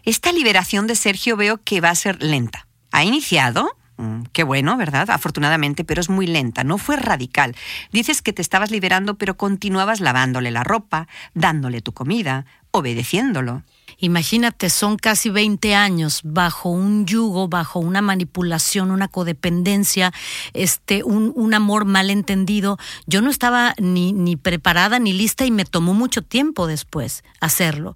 Esta 0.04 0.32
liberación 0.32 0.86
de 0.86 0.96
Sergio 0.96 1.36
veo 1.36 1.58
que 1.62 1.80
va 1.80 1.90
a 1.90 1.94
ser 1.94 2.22
lenta. 2.22 2.66
Ha 2.92 3.04
iniciado, 3.04 3.76
mm, 3.96 4.22
Qué 4.32 4.44
bueno, 4.44 4.76
¿verdad? 4.76 5.10
Afortunadamente, 5.10 5.84
pero 5.84 6.00
es 6.00 6.08
muy 6.08 6.26
lenta, 6.26 6.64
no 6.64 6.78
fue 6.78 6.96
radical. 6.96 7.56
Dices 7.92 8.22
que 8.22 8.32
te 8.32 8.42
estabas 8.42 8.70
liberando, 8.70 9.16
pero 9.16 9.36
continuabas 9.36 10.00
lavándole 10.00 10.50
la 10.50 10.64
ropa, 10.64 11.08
dándole 11.34 11.80
tu 11.80 11.92
comida, 11.92 12.46
obedeciéndolo. 12.70 13.62
Imagínate, 14.00 14.70
son 14.70 14.96
casi 14.96 15.28
20 15.28 15.74
años 15.74 16.22
bajo 16.24 16.70
un 16.70 17.04
yugo, 17.06 17.48
bajo 17.48 17.78
una 17.78 18.00
manipulación, 18.00 18.90
una 18.90 19.08
codependencia, 19.08 20.12
este, 20.54 21.04
un, 21.04 21.32
un 21.36 21.52
amor 21.52 21.84
malentendido. 21.84 22.78
Yo 23.06 23.20
no 23.20 23.30
estaba 23.30 23.74
ni, 23.78 24.12
ni 24.12 24.36
preparada 24.36 24.98
ni 24.98 25.12
lista 25.12 25.44
y 25.44 25.50
me 25.50 25.66
tomó 25.66 25.92
mucho 25.92 26.22
tiempo 26.22 26.66
después 26.66 27.22
hacerlo. 27.40 27.94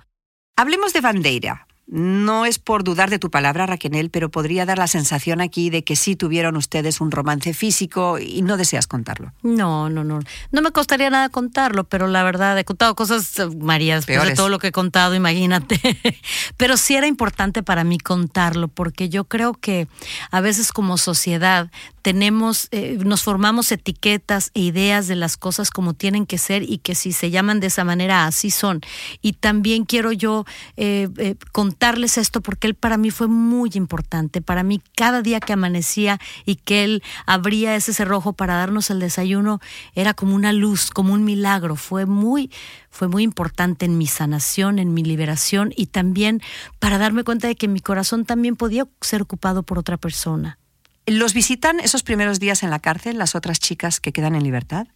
Hablemos 0.57 0.93
de 0.93 1.01
Bandeira. 1.01 1.67
No 1.87 2.47
es 2.47 2.59
por 2.59 2.83
dudar 2.83 3.11
de 3.11 3.19
tu 3.19 3.31
palabra, 3.31 3.67
Raquel, 3.67 4.11
pero 4.11 4.31
podría 4.31 4.65
dar 4.65 4.79
la 4.79 4.87
sensación 4.87 5.41
aquí 5.41 5.69
de 5.69 5.85
que 5.85 5.97
sí 5.97 6.17
tuvieron 6.17 6.57
ustedes 6.57 7.01
un 7.01 7.11
romance 7.11 7.53
físico 7.53 8.19
y 8.19 8.43
no 8.43 8.57
deseas 8.57 8.87
contarlo. 8.87 9.33
No, 9.43 9.91
no, 9.91 10.03
no. 10.03 10.21
No 10.51 10.63
me 10.63 10.73
costaría 10.73 11.11
nada 11.11 11.29
contarlo, 11.29 11.85
pero 11.85 12.07
la 12.07 12.23
verdad, 12.23 12.59
he 12.59 12.65
contado 12.65 12.95
cosas, 12.95 13.39
eh, 13.39 13.47
María, 13.61 13.97
después 13.97 14.23
de 14.25 14.35
todo 14.35 14.49
lo 14.49 14.59
que 14.59 14.69
he 14.69 14.73
contado, 14.73 15.15
imagínate. 15.15 15.79
pero 16.57 16.77
sí 16.79 16.97
era 16.97 17.07
importante 17.07 17.63
para 17.63 17.85
mí 17.85 17.99
contarlo, 17.99 18.69
porque 18.69 19.11
yo 19.11 19.25
creo 19.25 19.53
que 19.53 19.87
a 20.31 20.41
veces 20.41 20.73
como 20.73 20.97
sociedad 20.97 21.71
tenemos, 22.05 22.69
eh, 22.71 22.99
nos 23.03 23.23
formamos 23.23 23.73
etiquetas 23.73 24.51
e 24.53 24.61
ideas 24.61 25.09
de 25.09 25.17
las 25.17 25.39
cosas 25.39 25.71
como 25.71 25.95
tienen 25.95 26.27
que 26.27 26.37
ser 26.37 26.63
y 26.63 26.77
que 26.77 26.95
si 26.95 27.13
se 27.13 27.31
llaman 27.31 27.61
de 27.61 27.69
esa 27.69 27.83
manera, 27.83 28.27
así 28.27 28.51
son. 28.51 28.83
Y 29.23 29.33
también 29.33 29.87
quiero 29.87 30.13
yo 30.13 30.45
eh, 30.77 31.09
eh, 31.17 31.35
contarles 31.75 32.19
esto 32.19 32.41
porque 32.41 32.69
él 32.69 32.75
para 32.77 32.97
mí 32.97 33.11
fue 33.11 33.27
muy 33.27 33.69
importante. 33.75 34.41
Para 34.41 34.63
mí, 34.63 34.81
cada 34.95 35.23
día 35.23 35.41
que 35.41 35.53
amanecía 35.53 36.21
y 36.47 36.55
que 36.55 36.85
él 36.85 37.03
abría 37.27 37.75
ese 37.75 37.93
cerrojo 37.93 38.33
para 38.33 38.55
darnos 38.55 38.91
el 38.91 39.01
desayuno, 39.01 39.59
era 39.97 40.15
como 40.15 40.37
una 40.37 40.53
luz, 40.53 40.91
como 40.91 41.13
un 41.13 41.25
milagro. 41.25 41.75
Fue 41.75 42.07
muy, 42.07 42.53
fue 42.91 43.09
muy 43.09 43.25
importante 43.25 43.87
en 43.87 43.99
mi 43.99 44.07
sanación, 44.07 44.79
en 44.79 44.95
mi 44.95 45.03
liberación 45.03 45.73
y 45.77 45.87
también 45.87 46.41
para 46.79 46.97
darme 46.97 47.25
cuenta 47.25 47.49
de 47.49 47.57
que 47.57 47.67
mi 47.67 47.81
corazón 47.81 48.25
también 48.25 48.55
podía 48.55 48.87
ser 49.01 49.23
ocupado 49.23 49.65
por 49.65 49.77
otra 49.81 49.97
persona. 49.97 50.59
¿Los 51.07 51.35
visitan 51.35 51.81
esos 51.81 52.05
primeros 52.05 52.39
días 52.39 52.63
en 52.63 52.71
la 52.71 52.79
cárcel 52.79 53.19
las 53.19 53.35
otras 53.35 53.59
chicas 53.59 53.99
que 53.99 54.13
quedan 54.13 54.37
en 54.37 54.45
libertad? 54.45 54.87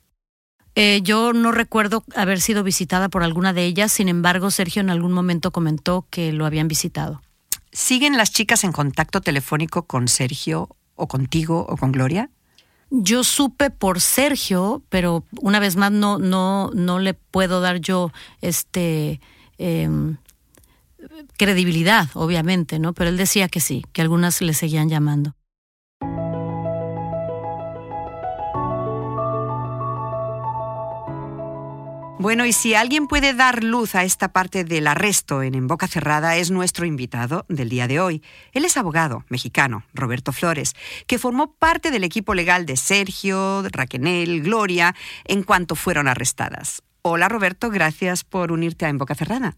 Eh, 0.74 1.00
yo 1.02 1.32
no 1.32 1.52
recuerdo 1.52 2.04
haber 2.14 2.40
sido 2.40 2.62
visitada 2.62 3.08
por 3.08 3.22
alguna 3.22 3.52
de 3.52 3.64
ellas, 3.64 3.92
sin 3.92 4.08
embargo, 4.08 4.50
Sergio 4.50 4.80
en 4.80 4.90
algún 4.90 5.12
momento 5.12 5.50
comentó 5.50 6.06
que 6.10 6.32
lo 6.32 6.46
habían 6.46 6.68
visitado. 6.68 7.20
¿Siguen 7.72 8.16
las 8.16 8.32
chicas 8.32 8.64
en 8.64 8.72
contacto 8.72 9.20
telefónico 9.20 9.86
con 9.86 10.08
Sergio 10.08 10.68
o 10.94 11.08
contigo 11.08 11.66
o 11.68 11.76
con 11.76 11.92
Gloria? 11.92 12.30
Yo 12.90 13.22
supe 13.22 13.70
por 13.70 14.00
Sergio, 14.00 14.82
pero 14.88 15.24
una 15.40 15.60
vez 15.60 15.76
más 15.76 15.92
no, 15.92 16.18
no, 16.18 16.70
no 16.74 16.98
le 16.98 17.12
puedo 17.12 17.60
dar 17.60 17.80
yo 17.80 18.12
este 18.40 19.20
em, 19.58 20.16
credibilidad, 21.36 22.08
obviamente, 22.14 22.78
¿no? 22.78 22.94
Pero 22.94 23.10
él 23.10 23.16
decía 23.16 23.48
que 23.48 23.60
sí, 23.60 23.84
que 23.92 24.00
algunas 24.00 24.40
le 24.40 24.54
seguían 24.54 24.88
llamando. 24.88 25.34
Bueno, 32.20 32.44
y 32.46 32.52
si 32.52 32.74
alguien 32.74 33.06
puede 33.06 33.32
dar 33.32 33.62
luz 33.62 33.94
a 33.94 34.02
esta 34.02 34.32
parte 34.32 34.64
del 34.64 34.88
arresto 34.88 35.44
en 35.44 35.54
En 35.54 35.68
Boca 35.68 35.86
Cerrada 35.86 36.36
es 36.36 36.50
nuestro 36.50 36.84
invitado 36.84 37.46
del 37.48 37.68
día 37.68 37.86
de 37.86 38.00
hoy. 38.00 38.24
Él 38.52 38.64
es 38.64 38.76
abogado 38.76 39.24
mexicano, 39.28 39.86
Roberto 39.94 40.32
Flores, 40.32 40.74
que 41.06 41.20
formó 41.20 41.54
parte 41.54 41.92
del 41.92 42.02
equipo 42.02 42.34
legal 42.34 42.66
de 42.66 42.76
Sergio, 42.76 43.62
Raquenel, 43.70 44.42
Gloria, 44.42 44.96
en 45.26 45.44
cuanto 45.44 45.76
fueron 45.76 46.08
arrestadas. 46.08 46.82
Hola 47.02 47.28
Roberto, 47.28 47.70
gracias 47.70 48.24
por 48.24 48.50
unirte 48.50 48.84
a 48.84 48.88
En 48.88 48.98
Boca 48.98 49.14
Cerrada. 49.14 49.56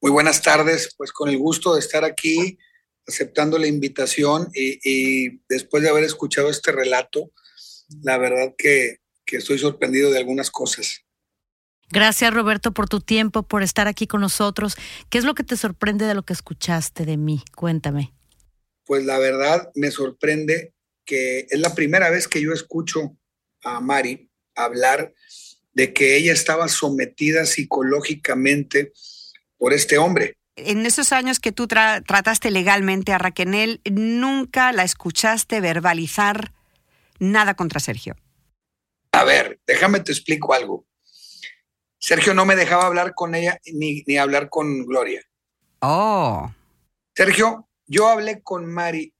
Muy 0.00 0.12
buenas 0.12 0.42
tardes, 0.42 0.94
pues 0.96 1.10
con 1.10 1.28
el 1.28 1.38
gusto 1.38 1.74
de 1.74 1.80
estar 1.80 2.04
aquí 2.04 2.56
aceptando 3.04 3.58
la 3.58 3.66
invitación 3.66 4.48
y, 4.54 5.40
después 5.48 5.82
de 5.82 5.88
haber 5.88 6.04
escuchado 6.04 6.50
este 6.50 6.70
relato, 6.70 7.32
la 8.00 8.16
verdad 8.16 8.54
que 8.56 9.00
estoy 9.26 9.58
sorprendido 9.58 10.12
de 10.12 10.18
algunas 10.18 10.48
cosas. 10.48 11.02
Gracias 11.92 12.32
Roberto 12.32 12.72
por 12.72 12.88
tu 12.88 13.00
tiempo, 13.00 13.42
por 13.42 13.62
estar 13.62 13.86
aquí 13.86 14.06
con 14.06 14.22
nosotros. 14.22 14.76
¿Qué 15.10 15.18
es 15.18 15.24
lo 15.24 15.34
que 15.34 15.44
te 15.44 15.58
sorprende 15.58 16.06
de 16.06 16.14
lo 16.14 16.22
que 16.22 16.32
escuchaste 16.32 17.04
de 17.04 17.18
mí? 17.18 17.44
Cuéntame. 17.54 18.14
Pues 18.86 19.04
la 19.04 19.18
verdad 19.18 19.70
me 19.74 19.90
sorprende 19.90 20.72
que 21.04 21.46
es 21.50 21.60
la 21.60 21.74
primera 21.74 22.08
vez 22.08 22.28
que 22.28 22.40
yo 22.40 22.54
escucho 22.54 23.14
a 23.62 23.80
Mari 23.80 24.30
hablar 24.54 25.12
de 25.74 25.92
que 25.92 26.16
ella 26.16 26.32
estaba 26.32 26.68
sometida 26.68 27.44
psicológicamente 27.44 28.92
por 29.58 29.74
este 29.74 29.98
hombre. 29.98 30.38
En 30.56 30.86
esos 30.86 31.12
años 31.12 31.40
que 31.40 31.52
tú 31.52 31.66
trataste 31.66 32.50
legalmente 32.50 33.12
a 33.12 33.18
Raquel, 33.18 33.82
nunca 33.90 34.72
la 34.72 34.84
escuchaste 34.84 35.60
verbalizar 35.60 36.52
nada 37.18 37.52
contra 37.52 37.80
Sergio. 37.80 38.16
A 39.12 39.24
ver, 39.24 39.60
déjame 39.66 40.00
te 40.00 40.12
explico 40.12 40.54
algo. 40.54 40.86
Sergio 42.02 42.34
no 42.34 42.44
me 42.44 42.56
dejaba 42.56 42.86
hablar 42.86 43.14
con 43.14 43.36
ella 43.36 43.60
ni, 43.72 44.02
ni 44.08 44.18
hablar 44.18 44.50
con 44.50 44.84
Gloria. 44.86 45.22
Oh. 45.78 46.52
Sergio, 47.14 47.68
yo 47.86 48.08
hablé 48.08 48.42
con 48.42 48.66
Mari 48.66 49.14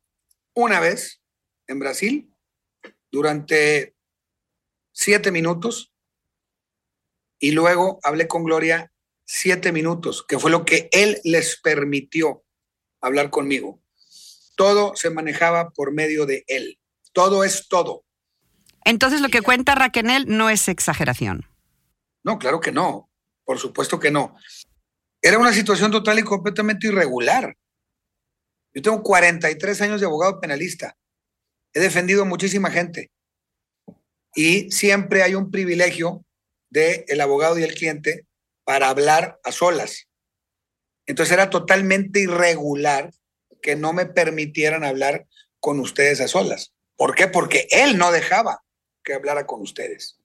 una 0.55 0.81
vez 0.81 1.23
en 1.69 1.79
Brasil 1.79 2.35
durante 3.13 3.95
siete 4.91 5.31
minutos 5.31 5.93
y 7.39 7.53
luego 7.53 8.01
hablé 8.03 8.27
con 8.27 8.43
Gloria 8.43 8.93
siete 9.25 9.71
minutos, 9.71 10.25
que 10.27 10.41
fue 10.41 10.51
lo 10.51 10.65
que 10.65 10.89
él 10.91 11.21
les 11.23 11.61
permitió 11.61 12.45
hablar 13.01 13.31
conmigo. 13.31 13.81
Todo 14.57 14.97
se 14.97 15.11
manejaba 15.11 15.71
por 15.71 15.93
medio 15.93 16.27
de 16.27 16.45
él. 16.49 16.81
Todo 17.13 17.45
es 17.45 17.69
todo. 17.69 18.05
Entonces 18.85 19.21
lo 19.21 19.29
que 19.29 19.41
cuenta 19.41 19.77
Raquel 19.77 20.25
no 20.27 20.51
es 20.51 20.69
exageración. 20.69 21.52
No, 22.25 22.39
claro 22.39 22.61
que 22.61 22.73
no. 22.73 23.11
Por 23.45 23.59
supuesto 23.59 23.99
que 23.99 24.11
no. 24.11 24.37
Era 25.21 25.39
una 25.39 25.53
situación 25.53 25.91
total 25.91 26.19
y 26.19 26.23
completamente 26.23 26.89
irregular. 26.89 27.57
Yo 28.75 28.83
tengo 28.83 29.03
43 29.03 29.81
años 29.83 30.01
de 30.01 30.07
abogado 30.07 30.41
penalista. 30.41 30.97
He 31.75 31.81
defendido 31.81 32.23
a 32.23 32.27
muchísima 32.27 32.71
gente. 32.71 33.11
Y 34.35 34.71
siempre 34.71 35.23
hay 35.23 35.35
un 35.35 35.51
privilegio 35.51 36.25
del 36.71 37.05
el 37.09 37.21
abogado 37.21 37.59
y 37.59 37.63
el 37.63 37.75
cliente 37.75 38.27
para 38.65 38.89
hablar 38.89 39.39
a 39.45 39.53
solas. 39.53 40.09
Entonces 41.07 41.33
era 41.33 41.51
totalmente 41.51 42.21
irregular 42.21 43.11
que 43.61 43.77
no 43.77 43.93
me 43.93 44.07
permitieran 44.07 44.85
hablar 44.85 45.27
con 45.61 45.79
ustedes 45.81 46.21
a 46.21 46.29
solas. 46.29 46.73
¿Por 46.97 47.15
qué? 47.15 47.29
Porque 47.29 47.69
él 47.71 47.99
no 47.99 48.11
dejaba 48.13 48.63
que 49.05 49.15
hablara 49.15 49.47
con 49.47 49.61
ustedes. 49.61 50.19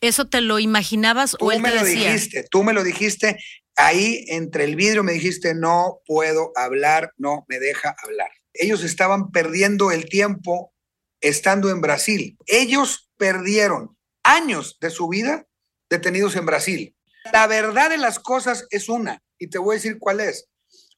¿Eso 0.00 0.26
te 0.26 0.40
lo 0.40 0.58
imaginabas 0.58 1.36
o 1.40 1.52
él 1.52 1.60
me 1.60 1.70
te 1.70 1.76
lo 1.76 1.84
decía? 1.84 2.12
dijiste, 2.12 2.44
tú 2.50 2.62
me 2.62 2.72
lo 2.72 2.84
dijiste 2.84 3.38
ahí 3.76 4.24
entre 4.28 4.64
el 4.64 4.76
vidrio 4.76 5.02
me 5.02 5.12
dijiste 5.12 5.54
no 5.54 6.00
puedo 6.06 6.52
hablar, 6.56 7.12
no 7.16 7.44
me 7.48 7.58
deja 7.58 7.94
hablar. 8.02 8.30
Ellos 8.52 8.84
estaban 8.84 9.30
perdiendo 9.30 9.90
el 9.90 10.08
tiempo 10.08 10.72
estando 11.20 11.70
en 11.70 11.80
Brasil. 11.80 12.36
Ellos 12.46 13.10
perdieron 13.16 13.96
años 14.22 14.78
de 14.80 14.90
su 14.90 15.08
vida 15.08 15.46
detenidos 15.90 16.36
en 16.36 16.46
Brasil. 16.46 16.96
La 17.32 17.46
verdad 17.46 17.90
de 17.90 17.98
las 17.98 18.18
cosas 18.18 18.66
es 18.70 18.88
una, 18.88 19.22
y 19.38 19.48
te 19.48 19.58
voy 19.58 19.74
a 19.74 19.78
decir 19.78 19.98
cuál 19.98 20.20
es. 20.20 20.48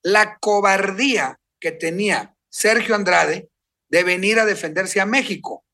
La 0.02 0.38
cobardía 0.38 1.40
que 1.60 1.72
tenía 1.72 2.34
Sergio 2.50 2.94
Andrade 2.94 3.48
de 3.88 4.04
venir 4.04 4.38
a 4.38 4.44
defenderse 4.44 5.00
a 5.00 5.06
México. 5.06 5.64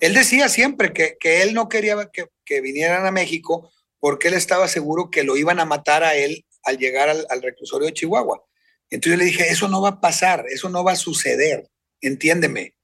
Él 0.00 0.14
decía 0.14 0.48
siempre 0.48 0.92
que, 0.92 1.16
que 1.20 1.42
él 1.42 1.54
no 1.54 1.68
quería 1.68 2.10
que, 2.12 2.26
que, 2.44 2.60
vinieran 2.60 3.06
a 3.06 3.10
México 3.10 3.70
porque 3.98 4.28
él 4.28 4.34
estaba 4.34 4.68
seguro 4.68 5.10
que 5.10 5.24
lo 5.24 5.36
iban 5.36 5.60
a 5.60 5.64
matar 5.64 6.04
a 6.04 6.14
él 6.14 6.44
al 6.62 6.78
llegar 6.78 7.08
al, 7.08 7.26
al 7.30 7.42
reclusorio 7.42 7.86
de 7.86 7.94
Chihuahua. 7.94 8.42
Entonces 8.90 9.12
yo 9.12 9.16
le 9.18 9.24
dije, 9.24 9.48
eso 9.50 9.68
no 9.68 9.80
va 9.80 9.88
a 9.90 10.00
pasar, 10.00 10.44
eso 10.50 10.68
no 10.68 10.84
va 10.84 10.92
a 10.92 10.96
suceder, 10.96 11.68
entiéndeme. 12.00 12.74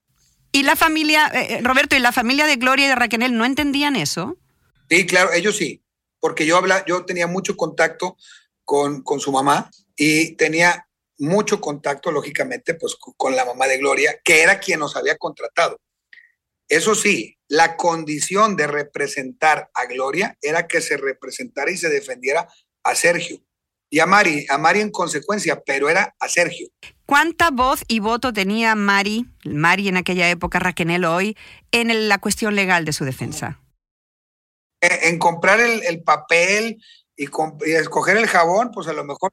¿Y 0.53 0.65
la 0.65 0.75
familia, 0.77 1.31
eh, 1.33 1.61
Roberto, 1.63 1.95
y 1.95 2.01
la 2.01 2.13
familia 2.13 2.47
de 2.47 2.57
Gloria 2.57 2.87
y 2.87 2.89
de 2.89 2.95
Raquel 2.97 3.37
no 3.37 3.45
entendían 3.45 3.95
eso? 3.97 4.37
Sí, 4.89 5.07
claro, 5.07 5.33
ellos 5.33 5.57
sí, 5.57 5.83
porque 6.19 6.47
yo, 6.47 6.57
habla, 6.57 6.85
yo 6.87 7.05
tenía 7.05 7.29
mucho 7.29 7.57
contacto 7.57 8.17
con, 8.65 9.03
con 9.03 9.21
su 9.21 9.31
mamá 9.31 9.71
y 9.97 10.33
tenía 10.37 10.89
mucho 11.19 11.61
contacto, 11.61 12.11
lógicamente, 12.11 12.75
pues 12.75 12.97
con 12.97 13.37
la 13.37 13.45
mamá 13.45 13.67
de 13.67 13.79
Gloria, 13.79 14.19
que 14.25 14.43
era 14.43 14.59
quien 14.59 14.81
nos 14.81 14.97
había 14.97 15.17
contratado. 15.17 15.79
Eso 16.71 16.95
sí, 16.95 17.37
la 17.49 17.77
condición 17.77 18.55
de 18.55 18.69
representar 18.69 19.71
a 19.75 19.87
Gloria 19.87 20.39
era 20.41 20.69
que 20.69 20.81
se 20.81 20.97
representara 20.97 21.69
y 21.73 21.77
se 21.77 21.89
defendiera 21.89 22.49
a 22.85 22.95
Sergio. 22.95 23.43
Y 23.91 23.99
a 23.99 24.07
Mari, 24.07 24.47
a 24.49 24.57
Mari 24.57 24.81
en 24.81 24.93
consecuencia, 24.93 25.61
pero 25.67 25.91
era 25.91 26.15
a 26.21 26.29
Sergio. 26.29 26.69
¿Cuánta 27.07 27.51
voz 27.51 27.85
y 27.89 27.99
voto 27.99 28.33
tenía 28.33 28.77
Mari, 28.77 29.27
Mari 29.45 29.89
en 29.89 29.97
aquella 29.97 30.31
época, 30.31 30.61
Raquel 30.61 31.05
hoy, 31.05 31.37
en 31.73 32.09
la 32.09 32.19
cuestión 32.19 32.55
legal 32.55 32.85
de 32.85 32.93
su 32.93 33.05
defensa? 33.05 33.61
En, 34.81 35.15
en 35.15 35.19
comprar 35.19 35.59
el, 35.59 35.83
el 35.83 36.05
papel 36.05 36.81
y, 37.17 37.25
y, 37.25 37.73
escoger 37.73 38.17
el 38.17 38.29
jabón, 38.29 38.71
pues 38.71 38.87
a 38.87 38.93
lo 38.93 39.03
mejor. 39.03 39.33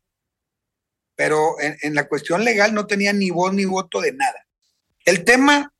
Pero 1.16 1.62
en, 1.62 1.78
en 1.84 1.94
la 1.94 2.08
cuestión 2.08 2.44
legal 2.44 2.74
no 2.74 2.88
tenía 2.88 3.14
ni 3.14 3.30
voz 3.30 3.54
ni 3.54 3.66
voto 3.66 4.02
de 4.02 4.14
nada. 4.14 4.48
El 5.06 5.24
tema 5.24 5.72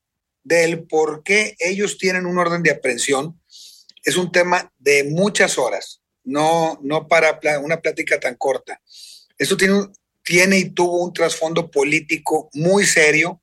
del 0.48 0.84
por 0.84 1.24
qué 1.24 1.56
ellos 1.60 1.98
tienen 1.98 2.26
un 2.26 2.38
orden 2.38 2.64
de 2.64 2.72
aprehensión 2.72 3.40
es 4.04 4.16
un 4.16 4.32
tema 4.32 4.72
de 4.78 5.04
muchas 5.04 5.58
horas, 5.58 6.02
no, 6.24 6.80
no 6.82 7.08
para 7.10 7.38
una 7.62 7.82
plática 7.82 8.18
tan 8.20 8.36
corta. 8.36 8.80
Esto 9.38 9.58
tiene, 9.58 9.88
tiene 10.24 10.58
y 10.58 10.70
tuvo 10.70 11.04
un 11.04 11.12
trasfondo 11.12 11.70
político 11.70 12.50
muy 12.54 12.86
serio. 12.86 13.42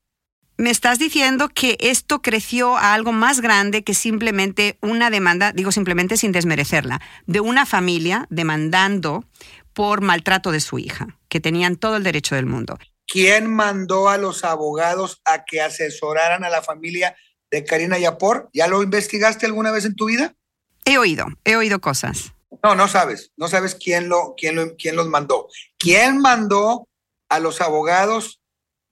Me 0.57 0.71
estás 0.71 0.97
diciendo 0.97 1.49
que 1.49 1.77
esto 1.79 2.23
creció 2.23 2.75
a 2.75 2.95
algo 2.95 3.11
más 3.11 3.39
grande 3.39 3.83
que 3.83 3.93
simplemente 3.93 4.77
una 4.81 5.11
demanda, 5.11 5.51
digo 5.51 5.71
simplemente 5.71 6.17
sin 6.17 6.31
desmerecerla, 6.31 7.01
de 7.27 7.39
una 7.39 7.67
familia 7.67 8.25
demandando 8.31 9.25
por 9.73 10.01
maltrato 10.01 10.51
de 10.51 10.61
su 10.61 10.79
hija, 10.79 11.19
que 11.29 11.39
tenían 11.39 11.75
todo 11.75 11.97
el 11.97 12.03
derecho 12.03 12.33
del 12.33 12.47
mundo. 12.47 12.79
¿Quién 13.07 13.53
mandó 13.53 14.09
a 14.09 14.17
los 14.17 14.43
abogados 14.43 15.21
a 15.25 15.45
que 15.45 15.61
asesoraran 15.61 16.43
a 16.43 16.49
la 16.49 16.61
familia 16.61 17.15
de 17.51 17.63
Karina 17.63 17.97
Yapor? 17.97 18.49
¿Ya 18.53 18.67
lo 18.67 18.81
investigaste 18.83 19.45
alguna 19.45 19.71
vez 19.71 19.85
en 19.85 19.95
tu 19.95 20.05
vida? 20.05 20.35
He 20.85 20.97
oído, 20.97 21.27
he 21.43 21.55
oído 21.55 21.79
cosas. 21.79 22.33
No, 22.63 22.75
no 22.75 22.87
sabes, 22.87 23.31
no 23.37 23.47
sabes 23.47 23.75
quién, 23.75 24.09
lo, 24.09 24.33
quién, 24.37 24.55
lo, 24.55 24.75
quién 24.75 24.95
los 24.95 25.07
mandó. 25.07 25.49
¿Quién 25.77 26.19
mandó 26.19 26.87
a 27.29 27.39
los 27.39 27.61
abogados, 27.61 28.41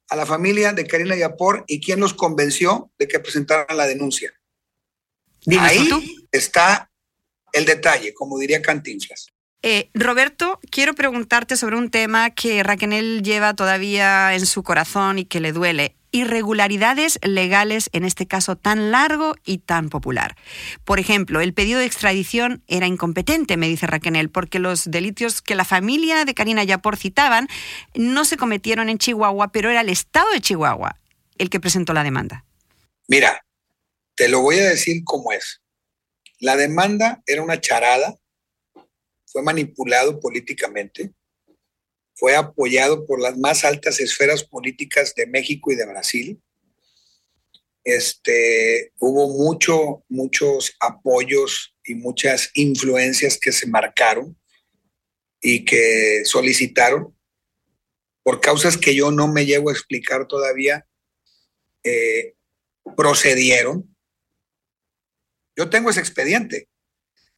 a 0.09 0.15
la 0.15 0.25
familia 0.25 0.73
de 0.73 0.85
Karina 0.85 1.15
Yapor 1.15 1.63
y 1.67 1.81
quién 1.81 1.99
los 1.99 2.13
convenció 2.13 2.91
de 2.99 3.07
que 3.07 3.19
presentaran 3.19 3.77
la 3.77 3.87
denuncia? 3.87 4.33
Ahí 5.59 5.89
está 6.31 6.91
el 7.51 7.65
detalle, 7.65 8.13
como 8.13 8.37
diría 8.37 8.61
Cantinflas. 8.61 9.32
Eh, 9.65 9.89
Roberto, 9.93 10.59
quiero 10.69 10.93
preguntarte 10.93 11.55
sobre 11.55 11.77
un 11.77 11.89
tema 11.89 12.29
que 12.31 12.61
Raquel 12.63 13.23
lleva 13.23 13.53
todavía 13.53 14.35
en 14.35 14.45
su 14.45 14.61
corazón 14.61 15.19
y 15.19 15.25
que 15.25 15.39
le 15.39 15.53
duele. 15.53 15.95
Irregularidades 16.11 17.17
legales 17.23 17.89
en 17.93 18.03
este 18.03 18.27
caso 18.27 18.57
tan 18.57 18.91
largo 18.91 19.35
y 19.45 19.59
tan 19.59 19.89
popular. 19.89 20.35
Por 20.83 20.99
ejemplo, 20.99 21.39
el 21.39 21.53
pedido 21.53 21.79
de 21.79 21.85
extradición 21.85 22.61
era 22.67 22.87
incompetente, 22.87 23.55
me 23.55 23.69
dice 23.69 23.87
Raquel, 23.87 24.29
porque 24.29 24.59
los 24.59 24.91
delitos 24.91 25.41
que 25.41 25.55
la 25.55 25.65
familia 25.65 26.25
de 26.25 26.33
Karina 26.33 26.65
Yapor 26.65 26.97
citaban 26.97 27.47
no 27.95 28.25
se 28.25 28.35
cometieron 28.35 28.89
en 28.89 28.97
Chihuahua, 28.97 29.51
pero 29.53 29.71
era 29.71 29.81
el 29.81 29.89
Estado 29.89 30.29
de 30.33 30.41
Chihuahua 30.41 30.99
el 31.37 31.49
que 31.49 31.59
presentó 31.59 31.93
la 31.93 32.03
demanda. 32.03 32.45
Mira, 33.07 33.45
te 34.15 34.27
lo 34.27 34.41
voy 34.41 34.59
a 34.59 34.69
decir 34.69 35.03
cómo 35.03 35.31
es. 35.31 35.61
La 36.39 36.57
demanda 36.57 37.23
era 37.25 37.41
una 37.41 37.59
charada 37.59 38.15
fue 39.33 39.41
manipulado 39.41 40.19
políticamente, 40.19 41.11
fue 42.13 42.35
apoyado 42.35 43.05
por 43.05 43.19
las 43.19 43.35
más 43.35 43.65
altas 43.65 43.99
esferas 43.99 44.43
políticas 44.43 45.15
de 45.15 45.25
México 45.25 45.71
y 45.71 45.75
de 45.75 45.87
Brasil. 45.87 46.41
Este, 47.83 48.93
hubo 48.99 49.27
mucho, 49.43 50.05
muchos 50.07 50.75
apoyos 50.79 51.75
y 51.83 51.95
muchas 51.95 52.51
influencias 52.53 53.39
que 53.39 53.51
se 53.51 53.67
marcaron 53.67 54.39
y 55.41 55.65
que 55.65 56.21
solicitaron 56.23 57.17
por 58.21 58.39
causas 58.39 58.77
que 58.77 58.95
yo 58.95 59.11
no 59.11 59.27
me 59.27 59.45
llevo 59.45 59.69
a 59.69 59.73
explicar 59.73 60.27
todavía, 60.27 60.87
eh, 61.83 62.35
procedieron. 62.95 63.93
Yo 65.57 65.69
tengo 65.69 65.89
ese 65.89 65.99
expediente. 65.99 66.69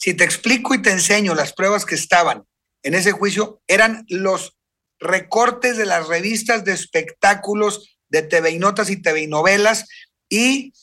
Si 0.05 0.13
te 0.13 0.23
explico 0.23 0.75
y 0.75 0.83
te 0.83 0.91
enseño 0.91 1.33
las 1.33 1.51
pruebas 1.51 1.83
que 1.83 1.95
estaban 1.95 2.43
en 2.83 2.93
ese 2.93 3.11
juicio, 3.11 3.63
eran 3.65 4.05
los 4.07 4.55
recortes 4.99 5.77
de 5.77 5.87
las 5.87 6.07
revistas 6.07 6.63
de 6.63 6.73
espectáculos 6.73 7.97
de 8.09 8.21
TV 8.21 8.51
y 8.51 8.59
Notas 8.59 8.91
y 8.91 9.01
TV 9.01 9.25
Novelas 9.25 9.87
y 10.29 10.73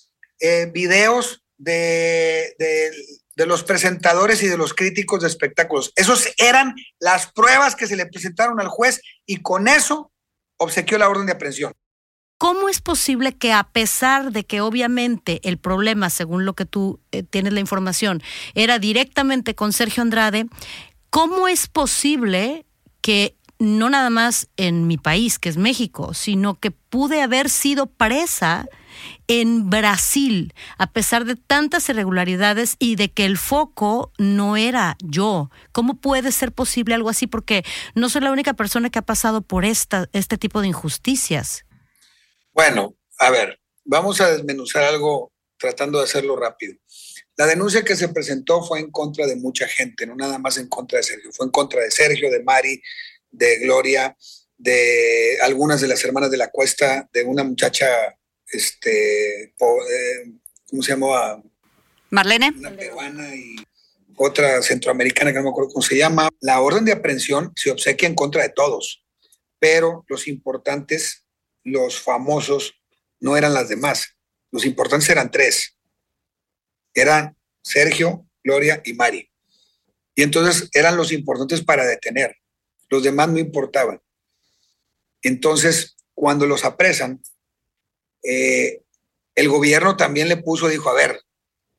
eh, 0.40 0.68
videos 0.74 1.44
de, 1.56 2.56
de 3.36 3.46
los 3.46 3.62
presentadores 3.62 4.42
y 4.42 4.48
de 4.48 4.56
los 4.56 4.74
críticos 4.74 5.20
de 5.22 5.28
espectáculos. 5.28 5.92
Esos 5.94 6.28
eran 6.36 6.74
las 6.98 7.30
pruebas 7.30 7.76
que 7.76 7.86
se 7.86 7.94
le 7.94 8.06
presentaron 8.06 8.58
al 8.58 8.66
juez 8.66 9.00
y 9.24 9.36
con 9.36 9.68
eso 9.68 10.10
obsequió 10.56 10.98
la 10.98 11.08
orden 11.08 11.26
de 11.26 11.32
aprehensión. 11.34 11.72
¿Cómo 12.43 12.68
es 12.68 12.80
posible 12.80 13.34
que 13.34 13.53
a 13.53 13.62
pesar 13.62 14.32
de 14.32 14.43
que 14.43 14.61
obviamente 14.61 15.40
el 15.45 15.59
problema, 15.59 16.11
según 16.11 16.45
lo 16.45 16.55
que 16.55 16.66
tú 16.66 16.99
eh, 17.12 17.22
tienes 17.22 17.53
la 17.53 17.61
información, 17.61 18.20
era 18.55 18.80
directamente 18.80 19.55
con 19.55 19.72
Sergio 19.72 20.03
Andrade, 20.03 20.47
cómo 21.09 21.47
es 21.47 21.68
posible 21.68 22.66
que 23.01 23.36
no 23.61 23.88
nada 23.90 24.11
más 24.11 24.49
en 24.57 24.88
mi 24.88 24.99
país, 24.99 25.38
que 25.38 25.51
es 25.51 25.57
México, 25.57 26.14
sino 26.14 26.59
que 26.59 26.72
pude 26.72 27.22
haber 27.22 27.49
sido 27.49 27.86
presa 27.86 28.66
en 29.28 29.70
Brasil, 29.70 30.53
a 30.78 30.88
pesar 30.88 31.24
de 31.24 31.36
tantas 31.36 31.88
irregularidades 31.90 32.74
y 32.80 32.97
de 32.97 33.12
que 33.12 33.24
el 33.24 33.38
foco 33.38 34.11
no 34.18 34.57
era 34.57 34.97
yo. 34.99 35.49
¿Cómo 35.70 35.95
puede 35.95 36.32
ser 36.32 36.51
posible 36.51 36.97
algo 36.97 37.09
así? 37.09 37.28
Porque 37.28 37.64
no 37.95 38.09
soy 38.09 38.22
la 38.22 38.32
única 38.32 38.55
persona 38.55 38.90
que 38.90 38.99
ha 38.99 39.07
pasado 39.07 39.43
por 39.43 39.64
esta, 39.64 40.09
este 40.12 40.38
tipo 40.38 40.61
de 40.61 40.66
injusticias. 40.66 41.66
Bueno, 42.53 42.96
a 43.18 43.30
ver, 43.30 43.59
vamos 43.84 44.20
a 44.20 44.30
desmenuzar 44.30 44.84
algo 44.84 45.32
tratando 45.57 45.98
de 45.98 46.05
hacerlo 46.05 46.36
rápido. 46.36 46.74
La 47.36 47.46
denuncia 47.46 47.82
que 47.82 47.96
se 47.96 48.09
presentó 48.09 48.62
fue 48.62 48.80
en 48.80 48.90
contra 48.90 49.26
de 49.26 49.36
mucha 49.36 49.66
gente, 49.66 50.07
no 50.07 50.14
nada 50.14 50.38
más 50.38 50.59
en 50.59 50.68
contra 50.68 50.98
de 50.98 51.05
Sergio, 51.05 51.32
fue 51.32 51.46
en 51.46 51.53
contra 51.53 51.80
de 51.82 51.90
Sergio, 51.90 52.30
de 52.30 52.42
Mari, 52.42 52.82
de 53.30 53.59
Gloria, 53.61 54.16
de 54.59 55.38
algunas 55.42 55.80
de 55.80 55.88
las 55.88 56.05
hermanas 56.05 56.30
de 56.30 56.36
la 56.36 56.50
cuesta, 56.50 57.09
de 57.12 57.24
una 57.24 57.42
muchacha, 57.42 57.88
este, 58.46 59.44
eh, 59.44 59.53
¿cómo 60.68 60.82
se 60.82 60.92
llamaba? 60.92 61.42
Marlene. 62.11 62.53
Una 62.59 62.76
peruana 62.76 63.34
y 63.34 63.57
otra 64.16 64.61
centroamericana 64.62 65.32
que 65.32 65.38
no 65.38 65.44
me 65.44 65.50
acuerdo 65.50 65.70
cómo 65.70 65.82
se 65.82 65.96
llama. 65.96 66.28
La 66.40 66.61
orden 66.61 66.84
de 66.84 66.92
aprehensión 66.92 67.53
se 67.57 67.70
obsequia 67.70 68.09
en 68.09 68.14
contra 68.14 68.42
de 68.42 68.50
todos, 68.50 69.05
pero 69.59 70.05
los 70.09 70.28
importantes 70.28 71.21
los 71.64 72.00
famosos 72.00 72.74
no 73.20 73.36
eran 73.36 73.54
las 73.54 73.68
demás. 73.68 74.16
Los 74.50 74.64
importantes 74.64 75.08
eran 75.08 75.30
tres. 75.30 75.76
Eran 76.94 77.36
Sergio, 77.62 78.26
Gloria 78.42 78.82
y 78.84 78.94
Mari. 78.94 79.30
Y 80.14 80.22
entonces 80.22 80.68
eran 80.72 80.96
los 80.96 81.12
importantes 81.12 81.62
para 81.62 81.86
detener. 81.86 82.36
Los 82.88 83.02
demás 83.02 83.28
no 83.28 83.38
importaban. 83.38 84.02
Entonces, 85.22 85.96
cuando 86.14 86.46
los 86.46 86.64
apresan, 86.64 87.22
eh, 88.22 88.82
el 89.34 89.48
gobierno 89.48 89.96
también 89.96 90.28
le 90.28 90.36
puso, 90.36 90.68
dijo, 90.68 90.90
a 90.90 90.94
ver, 90.94 91.22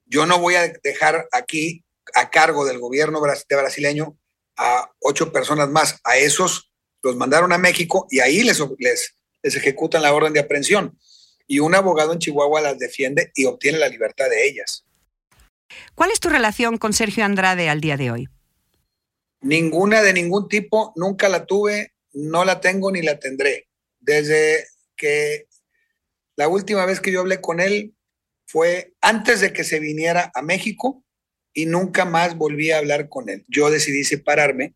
yo 0.05 0.25
no 0.25 0.39
voy 0.39 0.55
a 0.55 0.73
dejar 0.83 1.27
aquí 1.31 1.83
a 2.15 2.29
cargo 2.29 2.65
del 2.65 2.79
gobierno 2.79 3.21
de 3.21 3.55
brasileño 3.55 4.17
a 4.57 4.91
ocho 4.99 5.31
personas 5.31 5.69
más. 5.69 5.99
A 6.03 6.17
esos 6.17 6.71
los 7.01 7.15
mandaron 7.15 7.51
a 7.51 7.57
México 7.57 8.07
y 8.09 8.19
ahí 8.19 8.43
les, 8.43 8.59
les, 8.79 9.15
les 9.43 9.55
ejecutan 9.55 10.01
la 10.01 10.13
orden 10.13 10.33
de 10.33 10.39
aprehensión. 10.39 10.97
Y 11.45 11.59
un 11.59 11.75
abogado 11.75 12.13
en 12.13 12.19
Chihuahua 12.19 12.61
las 12.61 12.79
defiende 12.79 13.31
y 13.35 13.45
obtiene 13.45 13.77
la 13.77 13.89
libertad 13.89 14.29
de 14.29 14.47
ellas. 14.47 14.85
¿Cuál 15.93 16.11
es 16.11 16.19
tu 16.19 16.29
relación 16.29 16.77
con 16.77 16.93
Sergio 16.93 17.25
Andrade 17.25 17.69
al 17.69 17.81
día 17.81 17.97
de 17.97 18.11
hoy? 18.11 18.29
Ninguna 19.41 20.01
de 20.01 20.13
ningún 20.13 20.47
tipo, 20.47 20.93
nunca 20.95 21.27
la 21.27 21.45
tuve, 21.45 21.93
no 22.13 22.45
la 22.45 22.61
tengo 22.61 22.91
ni 22.91 23.01
la 23.01 23.19
tendré. 23.19 23.67
Desde 23.99 24.65
que 24.95 25.47
la 26.35 26.47
última 26.47 26.85
vez 26.85 27.01
que 27.01 27.11
yo 27.11 27.19
hablé 27.19 27.41
con 27.41 27.59
él 27.59 27.93
fue 28.45 28.93
antes 29.01 29.41
de 29.41 29.51
que 29.51 29.63
se 29.63 29.79
viniera 29.79 30.31
a 30.33 30.41
México 30.41 31.03
y 31.53 31.65
nunca 31.65 32.05
más 32.05 32.37
volví 32.37 32.71
a 32.71 32.77
hablar 32.77 33.09
con 33.09 33.29
él. 33.29 33.45
Yo 33.47 33.69
decidí 33.69 34.03
separarme 34.03 34.75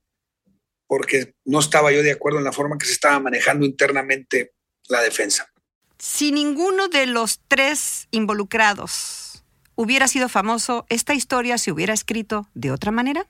porque 0.85 1.33
no 1.45 1.59
estaba 1.59 1.91
yo 1.91 2.03
de 2.03 2.11
acuerdo 2.11 2.39
en 2.39 2.45
la 2.45 2.51
forma 2.51 2.77
que 2.77 2.85
se 2.85 2.93
estaba 2.93 3.19
manejando 3.19 3.65
internamente 3.65 4.53
la 4.87 5.01
defensa. 5.01 5.51
Si 5.97 6.31
ninguno 6.31 6.87
de 6.87 7.05
los 7.07 7.39
tres 7.47 8.07
involucrados 8.11 9.43
hubiera 9.75 10.07
sido 10.07 10.29
famoso, 10.29 10.85
¿esta 10.89 11.13
historia 11.13 11.57
se 11.57 11.71
hubiera 11.71 11.93
escrito 11.93 12.47
de 12.53 12.71
otra 12.71 12.91
manera? 12.91 13.27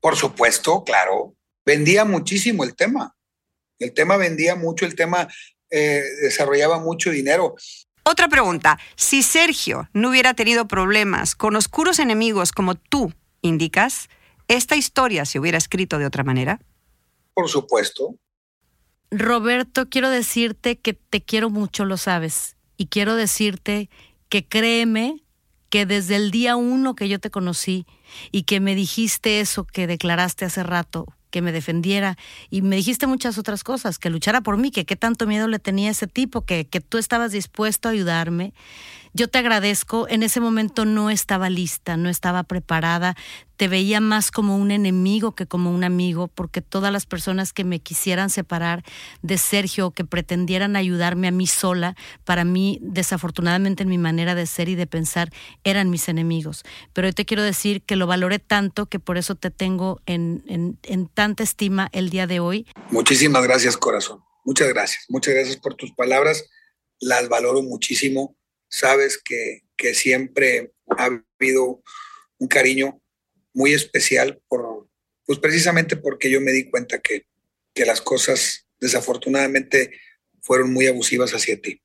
Por 0.00 0.16
supuesto, 0.16 0.84
claro. 0.84 1.34
Vendía 1.64 2.04
muchísimo 2.04 2.62
el 2.64 2.76
tema. 2.76 3.16
El 3.78 3.92
tema 3.92 4.16
vendía 4.16 4.54
mucho, 4.54 4.86
el 4.86 4.94
tema 4.94 5.28
eh, 5.70 6.02
desarrollaba 6.22 6.78
mucho 6.78 7.10
dinero. 7.10 7.56
Otra 8.04 8.28
pregunta. 8.28 8.78
Si 8.94 9.22
Sergio 9.22 9.88
no 9.92 10.10
hubiera 10.10 10.34
tenido 10.34 10.68
problemas 10.68 11.34
con 11.34 11.56
oscuros 11.56 11.98
enemigos 11.98 12.52
como 12.52 12.76
tú 12.76 13.12
indicas, 13.42 14.08
¿esta 14.46 14.76
historia 14.76 15.24
se 15.24 15.40
hubiera 15.40 15.58
escrito 15.58 15.98
de 15.98 16.06
otra 16.06 16.22
manera? 16.22 16.60
Por 17.34 17.48
supuesto. 17.48 18.14
Roberto, 19.10 19.88
quiero 19.88 20.10
decirte 20.10 20.78
que 20.78 20.94
te 20.94 21.22
quiero 21.22 21.50
mucho, 21.50 21.84
lo 21.84 21.96
sabes. 21.96 22.56
Y 22.76 22.86
quiero 22.86 23.14
decirte 23.14 23.88
que 24.28 24.46
créeme 24.46 25.22
que 25.70 25.86
desde 25.86 26.16
el 26.16 26.30
día 26.30 26.56
uno 26.56 26.94
que 26.94 27.08
yo 27.08 27.18
te 27.18 27.30
conocí 27.30 27.86
y 28.32 28.42
que 28.42 28.60
me 28.60 28.74
dijiste 28.74 29.40
eso 29.40 29.64
que 29.64 29.86
declaraste 29.86 30.44
hace 30.44 30.62
rato, 30.62 31.06
que 31.30 31.42
me 31.42 31.52
defendiera 31.52 32.16
y 32.50 32.62
me 32.62 32.76
dijiste 32.76 33.06
muchas 33.06 33.38
otras 33.38 33.64
cosas, 33.64 33.98
que 33.98 34.10
luchara 34.10 34.40
por 34.40 34.56
mí, 34.56 34.70
que 34.70 34.84
qué 34.84 34.96
tanto 34.96 35.26
miedo 35.26 35.48
le 35.48 35.58
tenía 35.58 35.90
ese 35.90 36.06
tipo, 36.06 36.44
que, 36.44 36.66
que 36.66 36.80
tú 36.80 36.98
estabas 36.98 37.32
dispuesto 37.32 37.88
a 37.88 37.92
ayudarme. 37.92 38.54
Yo 39.16 39.28
te 39.28 39.38
agradezco, 39.38 40.06
en 40.10 40.22
ese 40.22 40.40
momento 40.40 40.84
no 40.84 41.08
estaba 41.08 41.48
lista, 41.48 41.96
no 41.96 42.10
estaba 42.10 42.42
preparada, 42.42 43.16
te 43.56 43.66
veía 43.66 43.98
más 43.98 44.30
como 44.30 44.58
un 44.58 44.70
enemigo 44.70 45.34
que 45.34 45.46
como 45.46 45.70
un 45.70 45.84
amigo, 45.84 46.28
porque 46.28 46.60
todas 46.60 46.92
las 46.92 47.06
personas 47.06 47.54
que 47.54 47.64
me 47.64 47.80
quisieran 47.80 48.28
separar 48.28 48.84
de 49.22 49.38
Sergio, 49.38 49.90
que 49.92 50.04
pretendieran 50.04 50.76
ayudarme 50.76 51.28
a 51.28 51.30
mí 51.30 51.46
sola, 51.46 51.96
para 52.24 52.44
mí, 52.44 52.78
desafortunadamente 52.82 53.84
en 53.84 53.88
mi 53.88 53.96
manera 53.96 54.34
de 54.34 54.44
ser 54.44 54.68
y 54.68 54.74
de 54.74 54.86
pensar, 54.86 55.32
eran 55.64 55.88
mis 55.88 56.10
enemigos. 56.10 56.62
Pero 56.92 57.06
hoy 57.06 57.14
te 57.14 57.24
quiero 57.24 57.42
decir 57.42 57.80
que 57.80 57.96
lo 57.96 58.06
valoré 58.06 58.38
tanto 58.38 58.84
que 58.84 58.98
por 58.98 59.16
eso 59.16 59.34
te 59.34 59.50
tengo 59.50 60.02
en, 60.04 60.44
en 60.82 61.06
tanta 61.06 61.42
estima 61.42 61.88
el 61.92 62.10
día 62.10 62.26
de 62.26 62.40
hoy. 62.40 62.66
Muchísimas 62.90 63.42
gracias, 63.44 63.78
corazón. 63.78 64.20
Muchas 64.44 64.68
gracias. 64.68 65.06
Muchas 65.08 65.32
gracias 65.32 65.56
por 65.56 65.74
tus 65.74 65.90
palabras. 65.92 66.44
Las 67.00 67.30
valoro 67.30 67.62
muchísimo. 67.62 68.35
Sabes 68.68 69.20
que, 69.22 69.62
que 69.76 69.94
siempre 69.94 70.72
ha 70.96 71.08
habido 71.38 71.82
un 72.38 72.48
cariño 72.48 73.00
muy 73.52 73.72
especial 73.72 74.40
por, 74.48 74.88
pues 75.24 75.38
precisamente 75.38 75.96
porque 75.96 76.30
yo 76.30 76.40
me 76.40 76.52
di 76.52 76.70
cuenta 76.70 77.00
que, 77.00 77.26
que 77.74 77.84
las 77.84 78.00
cosas 78.00 78.66
desafortunadamente 78.80 79.98
fueron 80.42 80.72
muy 80.72 80.86
abusivas 80.86 81.32
hacia 81.32 81.60
ti. 81.60 81.80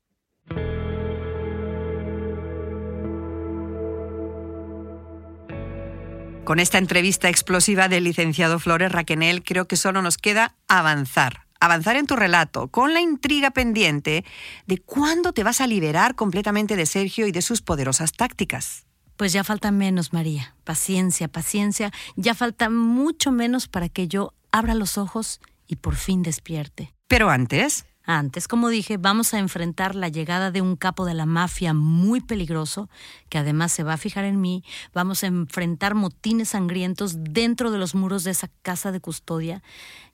Con 6.44 6.58
esta 6.58 6.78
entrevista 6.78 7.28
explosiva 7.28 7.88
del 7.88 8.04
licenciado 8.04 8.58
Flores 8.58 8.90
Raquenel, 8.90 9.42
creo 9.42 9.68
que 9.68 9.76
solo 9.76 10.02
nos 10.02 10.18
queda 10.18 10.56
avanzar. 10.68 11.46
Avanzar 11.62 11.94
en 11.94 12.08
tu 12.08 12.16
relato, 12.16 12.66
con 12.66 12.92
la 12.92 13.00
intriga 13.00 13.52
pendiente 13.52 14.24
de 14.66 14.78
cuándo 14.78 15.32
te 15.32 15.44
vas 15.44 15.60
a 15.60 15.68
liberar 15.68 16.16
completamente 16.16 16.74
de 16.74 16.86
Sergio 16.86 17.28
y 17.28 17.30
de 17.30 17.40
sus 17.40 17.62
poderosas 17.62 18.10
tácticas. 18.14 18.84
Pues 19.16 19.32
ya 19.32 19.44
falta 19.44 19.70
menos, 19.70 20.12
María. 20.12 20.56
Paciencia, 20.64 21.28
paciencia. 21.28 21.92
Ya 22.16 22.34
falta 22.34 22.68
mucho 22.68 23.30
menos 23.30 23.68
para 23.68 23.88
que 23.88 24.08
yo 24.08 24.34
abra 24.50 24.74
los 24.74 24.98
ojos 24.98 25.40
y 25.68 25.76
por 25.76 25.94
fin 25.94 26.24
despierte. 26.24 26.92
Pero 27.06 27.30
antes... 27.30 27.86
Antes, 28.04 28.48
como 28.48 28.68
dije, 28.68 28.96
vamos 28.96 29.32
a 29.32 29.38
enfrentar 29.38 29.94
la 29.94 30.08
llegada 30.08 30.50
de 30.50 30.60
un 30.60 30.74
capo 30.74 31.04
de 31.04 31.14
la 31.14 31.26
mafia 31.26 31.72
muy 31.72 32.20
peligroso, 32.20 32.90
que 33.28 33.38
además 33.38 33.70
se 33.70 33.84
va 33.84 33.92
a 33.92 33.98
fijar 33.98 34.24
en 34.24 34.40
mí. 34.40 34.64
Vamos 34.92 35.22
a 35.22 35.28
enfrentar 35.28 35.94
motines 35.94 36.48
sangrientos 36.48 37.22
dentro 37.22 37.70
de 37.70 37.78
los 37.78 37.94
muros 37.94 38.24
de 38.24 38.32
esa 38.32 38.48
casa 38.62 38.90
de 38.90 38.98
custodia 38.98 39.62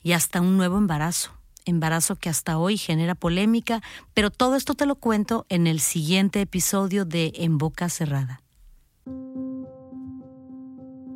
y 0.03 0.11
hasta 0.11 0.39
un 0.39 0.55
nuevo 0.55 0.77
embarazo. 0.77 1.38
Embarazo 1.65 2.15
que 2.15 2.29
hasta 2.29 2.57
hoy 2.57 2.77
genera 2.77 3.15
polémica, 3.15 3.81
pero 4.13 4.31
todo 4.31 4.55
esto 4.55 4.73
te 4.73 4.85
lo 4.85 4.95
cuento 4.95 5.45
en 5.49 5.67
el 5.67 5.79
siguiente 5.79 6.41
episodio 6.41 7.05
de 7.05 7.31
En 7.35 7.57
Boca 7.57 7.89
Cerrada. 7.89 8.41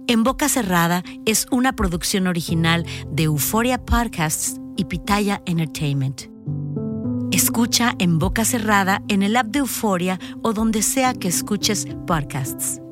En 0.07 0.23
Boca 0.23 0.49
Cerrada 0.49 1.03
es 1.25 1.47
una 1.49 1.73
producción 1.75 2.27
original 2.27 2.85
de 3.07 3.23
Euphoria 3.23 3.83
Podcasts 3.83 4.59
y 4.75 4.85
Pitaya 4.85 5.41
Entertainment. 5.45 6.33
Escucha 7.31 7.95
en 7.97 8.19
boca 8.19 8.45
cerrada 8.45 9.01
en 9.07 9.23
el 9.23 9.35
app 9.35 9.47
de 9.47 9.59
Euforia 9.59 10.19
o 10.43 10.53
donde 10.53 10.83
sea 10.83 11.15
que 11.15 11.29
escuches 11.29 11.87
podcasts. 12.05 12.82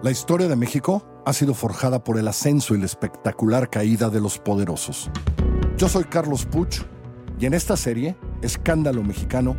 La 0.00 0.12
historia 0.12 0.46
de 0.46 0.54
México 0.54 1.02
ha 1.26 1.32
sido 1.32 1.54
forjada 1.54 2.04
por 2.04 2.18
el 2.18 2.28
ascenso 2.28 2.76
y 2.76 2.78
la 2.78 2.86
espectacular 2.86 3.68
caída 3.68 4.10
de 4.10 4.20
los 4.20 4.38
poderosos. 4.38 5.10
Yo 5.76 5.88
soy 5.88 6.04
Carlos 6.04 6.46
Puch 6.46 6.82
y 7.40 7.46
en 7.46 7.54
esta 7.54 7.76
serie, 7.76 8.16
Escándalo 8.40 9.02
Mexicano, 9.02 9.56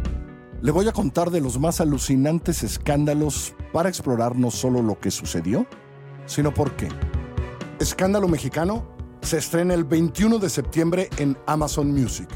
le 0.61 0.71
voy 0.71 0.87
a 0.87 0.93
contar 0.93 1.29
de 1.29 1.41
los 1.41 1.59
más 1.59 1.81
alucinantes 1.81 2.63
escándalos 2.63 3.53
para 3.73 3.89
explorar 3.89 4.37
no 4.37 4.49
solo 4.49 4.81
lo 4.81 4.97
que 4.97 5.11
sucedió, 5.11 5.67
sino 6.25 6.53
por 6.53 6.71
qué. 6.77 6.87
Escándalo 7.81 8.29
Mexicano 8.29 8.87
se 9.21 9.39
estrena 9.39 9.73
el 9.73 9.83
21 9.83 10.39
de 10.39 10.49
septiembre 10.49 11.09
en 11.17 11.37
Amazon 11.47 11.91
Music. 11.91 12.29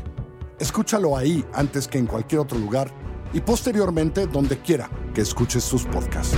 Escúchalo 0.59 1.15
ahí 1.15 1.45
antes 1.53 1.87
que 1.87 1.99
en 1.99 2.07
cualquier 2.07 2.41
otro 2.41 2.59
lugar 2.59 2.91
y 3.31 3.39
posteriormente 3.39 4.27
donde 4.27 4.59
quiera 4.59 4.89
que 5.13 5.21
escuches 5.21 5.63
sus 5.63 5.85
podcasts. 5.85 6.37